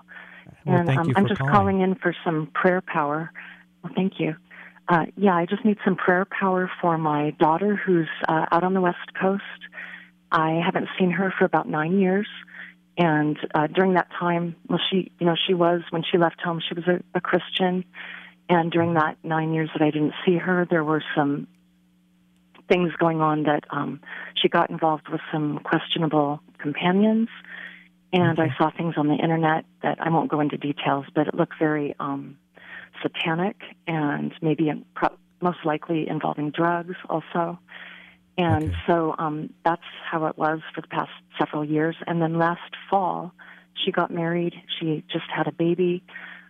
Well, 0.66 0.78
and 0.78 0.89
um, 0.89 1.14
I'm 1.16 1.28
just 1.28 1.39
calling. 1.39 1.54
calling 1.54 1.82
in 1.82 1.95
for 1.95 2.16
some 2.26 2.50
prayer 2.54 2.82
power. 2.82 3.32
Well, 3.84 3.93
thank 3.95 4.20
you. 4.20 4.36
Uh, 4.88 5.06
yeah, 5.16 5.36
I 5.36 5.45
just 5.45 5.64
need 5.64 5.78
some 5.86 5.95
prayer 5.95 6.26
power 6.26 6.70
for 6.82 6.97
my 6.97 7.32
daughter 7.39 7.76
who's 7.76 8.10
uh, 8.28 8.45
out 8.52 8.64
on 8.64 8.74
the 8.74 8.82
West 8.82 9.14
Coast. 9.20 9.43
I 10.32 10.62
haven't 10.64 10.88
seen 10.97 11.12
her 11.12 11.34
for 11.38 11.45
about 11.45 11.68
nine 11.68 12.00
years. 12.00 12.28
And 12.97 13.38
uh, 13.54 13.68
during 13.68 13.93
that 13.93 14.10
time, 14.20 14.56
well, 14.68 14.80
she, 14.89 15.12
you 15.20 15.26
know, 15.26 15.36
she 15.47 15.54
was 15.54 15.82
when 15.91 16.04
she 16.12 16.18
left 16.18 16.41
home, 16.41 16.60
she 16.68 16.74
was 16.74 16.86
a, 16.88 17.02
a 17.16 17.22
Christian. 17.22 17.86
And 18.50 18.72
during 18.72 18.95
that 18.95 19.18
nine 19.24 19.54
years 19.54 19.70
that 19.74 19.84
I 19.84 19.91
didn't 19.91 20.14
see 20.26 20.38
her, 20.38 20.68
there 20.70 20.84
were 20.84 21.04
some 21.16 21.47
things 22.70 22.91
going 22.97 23.20
on 23.20 23.43
that 23.43 23.63
um, 23.72 23.99
she 24.36 24.47
got 24.47 24.70
involved 24.70 25.09
with 25.09 25.22
some 25.32 25.59
questionable 25.63 26.39
companions. 26.59 27.28
And 28.11 28.39
I 28.39 28.55
saw 28.57 28.72
things 28.76 28.95
on 28.97 29.07
the 29.07 29.15
internet 29.15 29.65
that 29.84 29.99
I 30.01 30.09
won't 30.09 30.32
go 30.32 30.39
into 30.39 30.57
details, 30.57 31.05
but 31.13 31.28
it 31.28 31.36
looked 31.36 31.53
very 31.59 31.95
um, 31.99 32.38
satanic 33.03 33.57
and 33.86 34.34
maybe 34.41 34.70
in, 34.70 34.86
pro- 34.95 35.15
most 35.41 35.59
likely 35.63 36.07
involving 36.07 36.49
drugs 36.49 36.95
also. 37.07 37.59
And 38.38 38.70
Okay. 38.70 38.78
so 38.88 39.15
um, 39.20 39.53
that's 39.63 39.84
how 40.09 40.26
it 40.26 40.38
was 40.38 40.61
for 40.74 40.82
the 40.82 40.88
past 40.88 41.11
several 41.38 41.63
years. 41.63 41.95
And 42.07 42.22
then 42.22 42.39
last 42.39 42.74
fall, 42.89 43.34
she 43.84 43.91
got 43.91 44.11
married. 44.11 44.53
She 44.80 45.03
just 45.11 45.26
had 45.36 45.47
a 45.47 45.51
baby, 45.51 46.03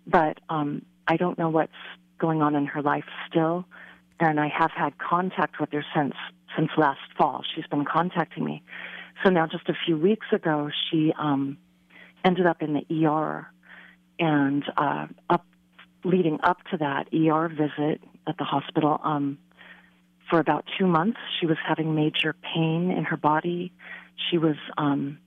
but 0.08 0.40
um, 0.50 0.84
I 1.08 1.18
don't 1.18 1.38
know 1.38 1.50
what's 1.50 1.72
going 2.20 2.42
on 2.42 2.56
in 2.56 2.68
her 2.68 2.82
life 2.82 3.06
still. 3.28 3.66
And 4.20 4.40
I 4.40 4.48
have 4.48 4.72
had 4.72 4.98
contact 4.98 5.60
with 5.60 5.72
her 5.72 5.86
since 5.96 6.16
since 6.58 6.70
last 6.78 7.00
fall. 7.18 7.44
She's 7.56 7.68
been 7.68 7.86
contacting 7.86 8.44
me. 8.44 8.64
So 9.24 9.30
now, 9.30 9.48
just 9.48 9.70
a 9.70 9.74
few 9.86 9.98
weeks 9.98 10.28
ago, 10.32 10.70
she 10.90 11.14
um, 11.18 11.58
ended 12.24 12.46
up 12.46 12.62
in 12.62 12.74
the 12.74 13.06
ER, 13.06 13.48
and 14.18 14.64
uh, 14.78 15.08
up 15.30 15.46
leading 16.04 16.40
up 16.44 16.58
to 16.72 16.78
that 16.78 17.08
ER 17.14 17.50
visit 17.50 18.02
at 18.28 18.38
the 18.38 18.44
hospital. 18.44 19.00
Um, 19.04 19.38
for 20.30 20.40
about 20.40 20.66
two 20.78 20.86
months, 20.86 21.20
she 21.40 21.46
was 21.46 21.58
having 21.68 21.96
major 21.96 22.34
pain 22.34 22.92
in 22.92 23.04
her 23.06 23.18
body. 23.18 23.72
She 24.30 24.38
was 24.38 24.56
um, 24.78 25.18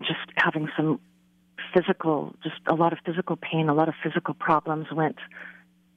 just 0.00 0.20
having 0.36 0.68
some 0.76 1.00
physical, 1.74 2.34
just 2.42 2.56
a 2.66 2.74
lot 2.74 2.92
of 2.92 3.00
physical 3.04 3.36
pain, 3.36 3.68
a 3.68 3.74
lot 3.74 3.88
of 3.88 3.94
physical 4.02 4.34
problems. 4.34 4.86
Went, 4.92 5.16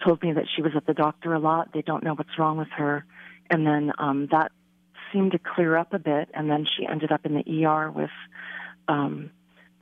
told 0.03 0.21
me 0.23 0.33
that 0.33 0.45
she 0.55 0.61
was 0.61 0.73
at 0.75 0.85
the 0.85 0.93
doctor 0.93 1.33
a 1.33 1.39
lot. 1.39 1.73
They 1.73 1.81
don't 1.81 2.03
know 2.03 2.13
what's 2.13 2.37
wrong 2.37 2.57
with 2.57 2.69
her. 2.77 3.05
And 3.49 3.65
then 3.65 3.91
um, 3.97 4.27
that 4.31 4.51
seemed 5.11 5.31
to 5.33 5.39
clear 5.39 5.77
up 5.77 5.93
a 5.93 5.99
bit. 5.99 6.29
And 6.33 6.49
then 6.49 6.65
she 6.65 6.85
ended 6.85 7.11
up 7.11 7.25
in 7.25 7.33
the 7.35 7.65
ER 7.65 7.91
with 7.91 8.09
um, 8.87 9.31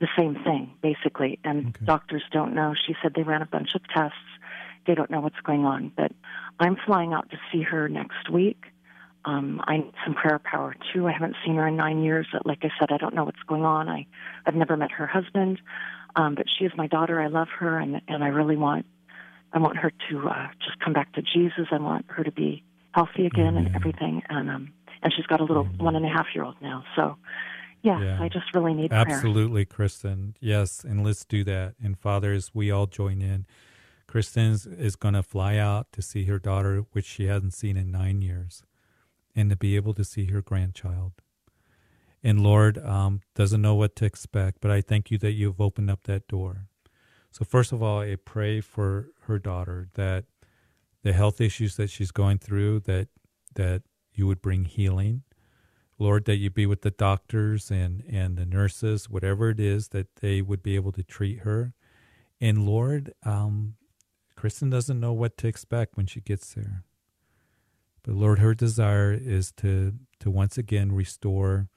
the 0.00 0.08
same 0.16 0.34
thing, 0.44 0.72
basically. 0.82 1.38
And 1.44 1.68
Okay. 1.68 1.84
doctors 1.84 2.22
don't 2.30 2.54
know. 2.54 2.74
She 2.86 2.94
said 3.02 3.14
they 3.14 3.22
ran 3.22 3.42
a 3.42 3.46
bunch 3.46 3.74
of 3.74 3.82
tests. 3.88 4.16
They 4.86 4.94
don't 4.94 5.10
know 5.10 5.20
what's 5.20 5.40
going 5.40 5.64
on. 5.64 5.92
But 5.96 6.12
I'm 6.60 6.76
flying 6.86 7.12
out 7.12 7.30
to 7.30 7.38
see 7.50 7.62
her 7.62 7.88
next 7.88 8.30
week. 8.30 8.64
Um, 9.24 9.62
I 9.64 9.78
need 9.78 9.94
some 10.04 10.14
prayer 10.14 10.38
power 10.38 10.76
too. 10.92 11.08
I 11.08 11.12
haven't 11.12 11.36
seen 11.44 11.56
her 11.56 11.66
in 11.66 11.76
nine 11.76 12.02
years. 12.02 12.26
Like 12.44 12.58
I 12.62 12.70
said, 12.78 12.92
I 12.92 12.98
don't 12.98 13.14
know 13.14 13.24
what's 13.24 13.42
going 13.46 13.64
on. 13.64 13.88
I, 13.88 14.06
I've 14.44 14.54
never 14.54 14.76
met 14.76 14.92
her 14.92 15.06
husband, 15.06 15.60
um, 16.14 16.34
but 16.34 16.44
she 16.48 16.64
is 16.66 16.72
my 16.76 16.86
daughter. 16.86 17.20
I 17.20 17.28
love 17.28 17.48
her, 17.58 17.78
and 17.78 18.02
and 18.06 18.22
I 18.22 18.28
really 18.28 18.56
want, 18.56 18.84
I 19.54 19.58
want 19.58 19.76
her 19.78 19.92
to 20.10 20.28
uh, 20.28 20.48
just 20.62 20.78
come 20.80 20.92
back 20.92 21.12
to 21.14 21.22
Jesus. 21.22 21.68
I 21.70 21.78
want 21.78 22.04
her 22.08 22.24
to 22.24 22.32
be 22.32 22.62
healthy 22.92 23.24
again 23.24 23.56
and 23.56 23.74
everything. 23.74 24.22
And 24.28 24.50
um, 24.50 24.72
and 25.02 25.12
she's 25.14 25.26
got 25.26 25.40
a 25.40 25.44
little 25.44 25.64
Amen. 25.64 25.78
one 25.78 25.96
and 25.96 26.04
a 26.04 26.08
half 26.08 26.26
year 26.34 26.44
old 26.44 26.56
now. 26.60 26.82
So, 26.96 27.16
yeah, 27.82 28.00
Yeah. 28.02 28.22
I 28.22 28.28
just 28.28 28.46
really 28.54 28.74
need 28.74 28.90
prayer. 28.90 29.04
Absolutely, 29.06 29.64
Kristen. 29.64 30.34
Yes, 30.40 30.82
and 30.82 31.04
let's 31.04 31.24
do 31.24 31.44
that. 31.44 31.74
And 31.82 31.98
fathers, 31.98 32.50
we 32.54 32.70
all 32.70 32.86
join 32.86 33.22
in. 33.22 33.46
Kristen 34.06 34.52
is- 34.52 34.66
is 34.66 34.96
going 34.96 35.14
to 35.14 35.22
fly 35.22 35.56
out 35.56 35.92
to 35.92 36.02
see 36.02 36.24
her 36.24 36.38
daughter, 36.38 36.84
which 36.92 37.04
she 37.04 37.26
hasn't 37.26 37.54
seen 37.54 37.76
in 37.76 37.90
nine 37.90 38.22
years, 38.22 38.62
and 39.36 39.50
to 39.50 39.56
be 39.56 39.76
able 39.76 39.94
to 39.94 40.04
see 40.04 40.26
her 40.26 40.40
grandchild. 40.42 41.12
And 42.22 42.42
Lord 42.42 42.78
um, 42.78 43.20
doesn't 43.34 43.60
know 43.60 43.74
what 43.74 43.94
to 43.96 44.06
expect, 44.06 44.60
but 44.60 44.70
I 44.70 44.80
thank 44.80 45.10
you 45.10 45.18
that 45.18 45.32
you've 45.32 45.60
opened 45.60 45.90
up 45.90 46.04
that 46.04 46.26
door. 46.26 46.68
So 47.30 47.44
first 47.44 47.72
of 47.72 47.82
all, 47.82 48.00
I 48.00 48.16
pray 48.16 48.60
for 48.60 49.10
her 49.24 49.38
daughter 49.38 49.88
that 49.94 50.24
the 51.02 51.12
health 51.12 51.40
issues 51.40 51.76
that 51.76 51.90
she's 51.90 52.10
going 52.10 52.38
through 52.38 52.80
that 52.80 53.08
that 53.54 53.82
you 54.12 54.26
would 54.26 54.42
bring 54.42 54.64
healing. 54.64 55.22
Lord, 55.98 56.24
that 56.24 56.36
you 56.36 56.50
be 56.50 56.66
with 56.66 56.82
the 56.82 56.90
doctors 56.90 57.70
and, 57.70 58.02
and 58.08 58.36
the 58.36 58.44
nurses, 58.44 59.08
whatever 59.08 59.50
it 59.50 59.60
is, 59.60 59.88
that 59.88 60.16
they 60.16 60.42
would 60.42 60.62
be 60.62 60.74
able 60.74 60.92
to 60.92 61.04
treat 61.04 61.40
her. 61.40 61.72
And 62.40 62.66
Lord, 62.66 63.14
um, 63.24 63.74
Kristen 64.36 64.70
doesn't 64.70 64.98
know 64.98 65.12
what 65.12 65.36
to 65.38 65.46
expect 65.46 65.96
when 65.96 66.06
she 66.06 66.20
gets 66.20 66.52
there. 66.54 66.82
But 68.02 68.14
Lord, 68.16 68.40
her 68.40 68.54
desire 68.54 69.12
is 69.12 69.52
to, 69.58 69.94
to 70.20 70.30
once 70.30 70.58
again 70.58 70.92
restore 70.92 71.68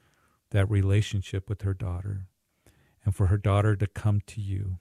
that 0.50 0.68
relationship 0.68 1.48
with 1.48 1.62
her 1.62 1.74
daughter 1.74 2.26
and 3.04 3.14
for 3.14 3.28
her 3.28 3.38
daughter 3.38 3.76
to 3.76 3.86
come 3.86 4.20
to 4.26 4.40
you. 4.40 4.78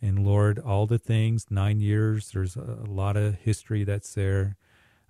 And 0.00 0.24
Lord, 0.24 0.58
all 0.58 0.86
the 0.86 0.98
things, 0.98 1.46
nine 1.50 1.80
years, 1.80 2.30
there's 2.32 2.56
a, 2.56 2.84
lot 2.86 3.16
of 3.16 3.36
history 3.36 3.84
that's 3.84 4.14
there. 4.14 4.56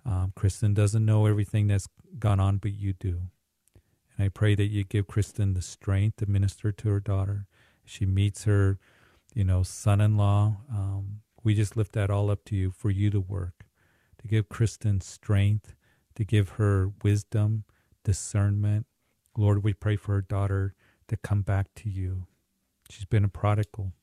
Um, 0.05 0.31
Kristen 0.35 0.73
doesn't 0.73 1.05
know 1.05 1.25
everything 1.25 1.67
that's 1.67 1.87
gone 2.19 2.39
on, 2.39 2.57
but 2.57 2.71
you 2.73 2.93
do. 2.93 3.23
And 4.17 4.25
I 4.25 4.29
pray 4.29 4.55
that 4.55 4.67
you 4.67 4.83
give 4.83 5.07
Kristen 5.07 5.53
the 5.53 5.61
strength 5.61 6.17
to 6.17 6.29
minister 6.29 6.71
to 6.71 6.89
her 6.89 6.99
daughter. 6.99 7.47
She 7.83 8.05
meets 8.05 8.45
her, 8.45 8.79
you 9.33 9.43
know, 9.43 9.63
son-in-law. 9.63 10.57
Um, 10.71 11.21
we 11.43 11.53
just 11.53 11.77
lift 11.77 11.93
that 11.93 12.09
all 12.09 12.31
up 12.31 12.45
to 12.45 12.55
you 12.55 12.71
for 12.71 12.89
you 12.89 13.09
to 13.09 13.19
work, 13.19 13.65
to 14.21 14.27
give 14.27 14.49
Kristen 14.49 15.01
strength, 15.01 15.75
to 16.15 16.23
give 16.23 16.49
her 16.51 16.91
wisdom, 17.03 17.65
discernment. 18.03 18.85
Lord, 19.37 19.63
we 19.63 19.73
pray 19.73 19.97
for 19.97 20.13
her 20.13 20.21
daughter 20.21 20.73
to 21.09 21.17
come 21.17 21.41
back 21.41 21.67
to 21.75 21.89
you. 21.89 22.25
She's 22.89 23.05
been 23.05 23.23
a 23.23 23.29
prodigal. 23.29 23.93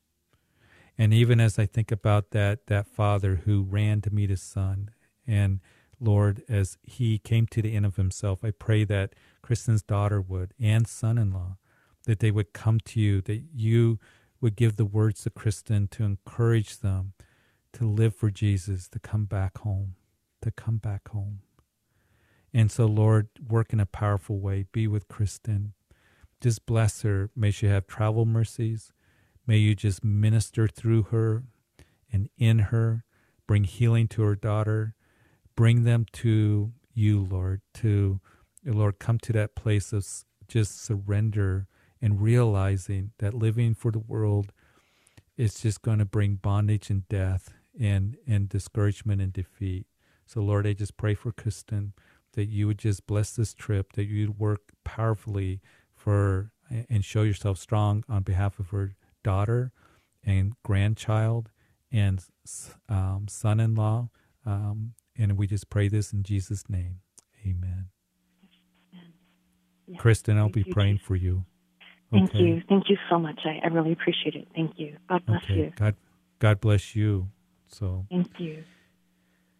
And 0.97 1.13
even 1.13 1.39
as 1.39 1.59
I 1.59 1.65
think 1.65 1.91
about 1.91 2.31
that 2.31 2.67
that 2.67 2.87
father 2.87 3.41
who 3.45 3.63
ran 3.63 4.01
to 4.01 4.13
meet 4.13 4.29
his 4.29 4.41
son, 4.41 4.91
and 5.27 5.59
Lord, 5.99 6.43
as 6.47 6.77
he 6.83 7.17
came 7.17 7.47
to 7.47 7.61
the 7.61 7.75
end 7.75 7.85
of 7.85 7.95
himself, 7.95 8.43
I 8.43 8.51
pray 8.51 8.83
that 8.85 9.13
Kristen's 9.41 9.81
daughter 9.81 10.21
would 10.21 10.53
and 10.59 10.87
son-in-law, 10.87 11.57
that 12.05 12.19
they 12.19 12.31
would 12.31 12.53
come 12.53 12.79
to 12.81 12.99
you, 12.99 13.21
that 13.21 13.43
you 13.53 13.99
would 14.41 14.55
give 14.55 14.75
the 14.75 14.85
words 14.85 15.23
to 15.23 15.29
Kristen 15.29 15.87
to 15.89 16.03
encourage 16.03 16.79
them 16.79 17.13
to 17.73 17.85
live 17.85 18.15
for 18.15 18.29
Jesus, 18.29 18.87
to 18.89 18.99
come 18.99 19.25
back 19.25 19.57
home, 19.59 19.95
to 20.41 20.51
come 20.51 20.77
back 20.77 21.09
home. 21.09 21.39
And 22.53 22.71
so, 22.71 22.85
Lord, 22.85 23.27
work 23.45 23.73
in 23.73 23.81
a 23.81 23.85
powerful 23.85 24.39
way. 24.39 24.65
Be 24.71 24.87
with 24.87 25.09
Kristen. 25.09 25.73
Just 26.39 26.65
bless 26.65 27.01
her. 27.01 27.29
May 27.35 27.51
she 27.51 27.65
have 27.65 27.85
travel 27.85 28.25
mercies. 28.25 28.93
May 29.47 29.57
you 29.57 29.75
just 29.75 30.03
minister 30.03 30.67
through 30.67 31.03
her 31.03 31.43
and 32.11 32.29
in 32.37 32.59
her, 32.59 33.03
bring 33.47 33.63
healing 33.63 34.07
to 34.09 34.23
her 34.23 34.35
daughter, 34.35 34.95
bring 35.55 35.83
them 35.83 36.05
to 36.13 36.71
you, 36.93 37.21
Lord, 37.21 37.61
to, 37.75 38.19
Lord, 38.63 38.99
come 38.99 39.19
to 39.19 39.33
that 39.33 39.55
place 39.55 39.93
of 39.93 40.05
just 40.47 40.83
surrender 40.83 41.67
and 42.01 42.21
realizing 42.21 43.11
that 43.19 43.33
living 43.33 43.75
for 43.75 43.91
the 43.91 43.99
world 43.99 44.51
is 45.37 45.55
just 45.55 45.81
going 45.81 45.99
to 45.99 46.05
bring 46.05 46.35
bondage 46.35 46.89
and 46.89 47.07
death 47.07 47.53
and, 47.79 48.17
and 48.27 48.49
discouragement 48.49 49.21
and 49.21 49.33
defeat. 49.33 49.85
So, 50.25 50.41
Lord, 50.41 50.65
I 50.65 50.73
just 50.73 50.97
pray 50.97 51.13
for 51.13 51.31
Kristen 51.31 51.93
that 52.33 52.47
you 52.47 52.67
would 52.67 52.79
just 52.79 53.05
bless 53.05 53.31
this 53.31 53.53
trip, 53.53 53.93
that 53.93 54.05
you'd 54.05 54.39
work 54.39 54.61
powerfully 54.83 55.61
for 55.93 56.51
and 56.89 57.05
show 57.05 57.21
yourself 57.21 57.57
strong 57.59 58.03
on 58.09 58.23
behalf 58.23 58.59
of 58.59 58.69
her 58.69 58.95
daughter 59.25 59.71
and 60.23 60.53
grandchild 60.63 61.49
and 61.91 62.23
um, 62.87 63.25
son 63.27 63.59
in 63.59 63.73
law. 63.73 64.09
Um, 64.45 64.93
and 65.17 65.35
we 65.35 65.47
just 65.47 65.69
pray 65.71 65.87
this 65.87 66.13
in 66.13 66.21
Jesus' 66.21 66.69
name. 66.69 66.99
Amen. 67.45 67.87
Yeah. 69.87 69.97
Kristen, 69.97 70.37
I'll 70.37 70.45
Thank 70.45 70.67
be 70.67 70.71
praying 70.71 70.99
for 70.99 71.15
you. 71.15 71.45
Thank 72.11 72.29
okay. 72.29 72.39
you. 72.39 72.61
Thank 72.69 72.89
you 72.89 72.97
so 73.09 73.17
much. 73.17 73.39
I, 73.45 73.59
I 73.63 73.67
really 73.67 73.93
appreciate 73.93 74.35
it. 74.35 74.47
Thank 74.53 74.73
you. 74.77 74.95
God 75.09 75.25
bless 75.25 75.43
okay. 75.43 75.55
you. 75.55 75.73
God, 75.75 75.95
God 76.37 76.61
bless 76.61 76.95
you. 76.95 77.29
So 77.67 78.05
thank 78.11 78.39
you. 78.39 78.63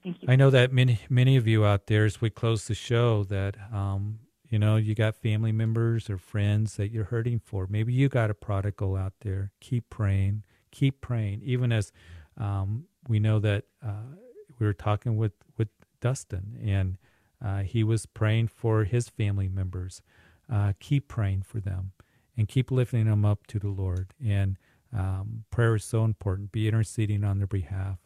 Thank 0.03 0.21
you. 0.21 0.27
I 0.29 0.35
know 0.35 0.51
that 0.51 0.71
many 0.71 0.99
many 1.09 1.37
of 1.37 1.47
you 1.47 1.65
out 1.65 1.87
there, 1.87 2.05
as 2.05 2.21
we 2.21 2.29
close 2.29 2.67
the 2.67 2.75
show, 2.75 3.23
that 3.25 3.55
um, 3.73 4.19
you 4.55 4.59
know, 4.59 4.77
you 4.77 4.95
got 4.95 5.17
family 5.17 5.51
members 5.51 6.09
or 6.09 6.17
friends 6.17 6.77
that 6.77 6.89
you're 6.89 7.03
hurting 7.03 7.39
for. 7.39 7.67
Maybe 7.69 7.91
you 7.91 8.07
got 8.07 8.29
a 8.29 8.33
prodigal 8.33 8.95
out 8.95 9.11
there. 9.19 9.51
Keep 9.59 9.89
praying. 9.89 10.43
Keep 10.71 11.01
praying. 11.01 11.41
Even 11.43 11.73
as 11.73 11.91
um, 12.37 12.85
we 13.05 13.19
know 13.19 13.37
that 13.39 13.65
uh, 13.85 14.15
we 14.57 14.65
were 14.65 14.71
talking 14.71 15.17
with, 15.17 15.33
with 15.57 15.67
Dustin, 15.99 16.57
and 16.63 16.97
uh, 17.43 17.63
he 17.63 17.83
was 17.83 18.05
praying 18.05 18.47
for 18.47 18.85
his 18.85 19.09
family 19.09 19.49
members. 19.49 20.01
Uh, 20.49 20.71
keep 20.79 21.09
praying 21.09 21.41
for 21.41 21.59
them 21.59 21.91
and 22.37 22.47
keep 22.47 22.71
lifting 22.71 23.07
them 23.07 23.25
up 23.25 23.47
to 23.47 23.59
the 23.59 23.67
Lord. 23.67 24.13
And 24.25 24.55
um, 24.97 25.43
prayer 25.51 25.75
is 25.75 25.83
so 25.83 26.05
important. 26.05 26.53
Be 26.53 26.69
interceding 26.69 27.25
on 27.25 27.39
their 27.39 27.47
behalf, 27.47 27.97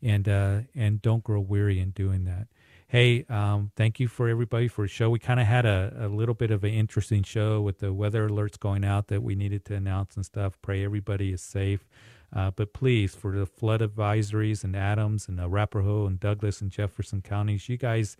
and 0.00 0.28
uh, 0.28 0.60
and 0.72 1.02
don't 1.02 1.24
grow 1.24 1.40
weary 1.40 1.80
in 1.80 1.90
doing 1.90 2.22
that. 2.26 2.46
Hey, 2.88 3.24
um, 3.28 3.72
thank 3.74 3.98
you 3.98 4.06
for 4.06 4.28
everybody 4.28 4.68
for 4.68 4.82
the 4.84 4.88
show. 4.88 5.10
We 5.10 5.18
kind 5.18 5.40
of 5.40 5.46
had 5.46 5.66
a, 5.66 5.92
a 5.98 6.08
little 6.08 6.36
bit 6.36 6.52
of 6.52 6.62
an 6.62 6.70
interesting 6.70 7.24
show 7.24 7.60
with 7.60 7.80
the 7.80 7.92
weather 7.92 8.28
alerts 8.28 8.60
going 8.60 8.84
out 8.84 9.08
that 9.08 9.24
we 9.24 9.34
needed 9.34 9.64
to 9.64 9.74
announce 9.74 10.14
and 10.14 10.24
stuff. 10.24 10.56
Pray 10.62 10.84
everybody 10.84 11.32
is 11.32 11.42
safe. 11.42 11.88
Uh, 12.32 12.52
but 12.52 12.72
please, 12.72 13.12
for 13.12 13.36
the 13.36 13.44
flood 13.44 13.80
advisories 13.80 14.62
in 14.62 14.76
Adams 14.76 15.26
and 15.26 15.40
Arapahoe 15.40 16.06
and 16.06 16.20
Douglas 16.20 16.60
and 16.60 16.70
Jefferson 16.70 17.22
counties, 17.22 17.68
you 17.68 17.76
guys 17.76 18.16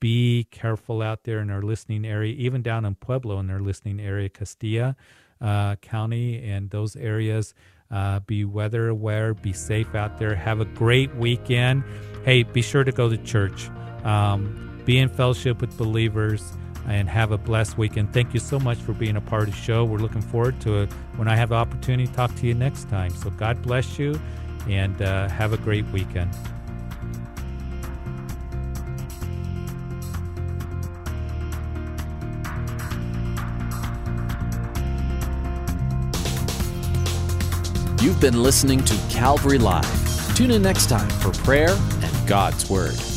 be 0.00 0.44
careful 0.50 1.00
out 1.00 1.24
there 1.24 1.38
in 1.38 1.50
our 1.50 1.62
listening 1.62 2.04
area, 2.04 2.34
even 2.34 2.60
down 2.60 2.84
in 2.84 2.96
Pueblo 2.96 3.38
in 3.38 3.46
their 3.46 3.60
listening 3.60 4.00
area, 4.00 4.28
Costilla 4.28 4.96
uh, 5.40 5.76
County 5.76 6.46
and 6.46 6.68
those 6.68 6.94
areas. 6.96 7.54
Uh, 7.90 8.20
be 8.20 8.44
weather 8.44 8.88
aware, 8.88 9.32
be 9.32 9.52
safe 9.54 9.94
out 9.94 10.18
there. 10.18 10.34
Have 10.34 10.60
a 10.60 10.64
great 10.66 11.14
weekend. 11.16 11.84
Hey, 12.24 12.42
be 12.42 12.60
sure 12.60 12.84
to 12.84 12.92
go 12.92 13.08
to 13.08 13.16
church. 13.18 13.70
Um, 14.04 14.82
be 14.84 14.98
in 14.98 15.08
fellowship 15.08 15.60
with 15.60 15.76
believers 15.76 16.52
and 16.86 17.08
have 17.08 17.32
a 17.32 17.38
blessed 17.38 17.78
weekend. 17.78 18.12
Thank 18.12 18.34
you 18.34 18.40
so 18.40 18.58
much 18.58 18.78
for 18.78 18.92
being 18.92 19.16
a 19.16 19.20
part 19.20 19.48
of 19.48 19.54
the 19.54 19.60
show. 19.60 19.84
We're 19.84 19.98
looking 19.98 20.22
forward 20.22 20.60
to 20.62 20.82
it 20.82 20.92
when 21.16 21.28
I 21.28 21.36
have 21.36 21.48
the 21.48 21.54
opportunity 21.54 22.06
to 22.06 22.12
talk 22.12 22.34
to 22.36 22.46
you 22.46 22.54
next 22.54 22.88
time. 22.90 23.10
So 23.10 23.30
God 23.30 23.62
bless 23.62 23.98
you 23.98 24.20
and 24.68 25.00
uh, 25.00 25.28
have 25.28 25.52
a 25.52 25.56
great 25.56 25.86
weekend. 25.86 26.30
You've 38.02 38.20
been 38.20 38.42
listening 38.42 38.84
to 38.84 38.94
Calvary 39.08 39.56
Live. 39.56 40.36
Tune 40.36 40.50
in 40.50 40.60
next 40.60 40.90
time 40.90 41.08
for 41.08 41.30
prayer 41.42 41.70
and 41.70 42.28
God's 42.28 42.68
Word. 42.68 43.13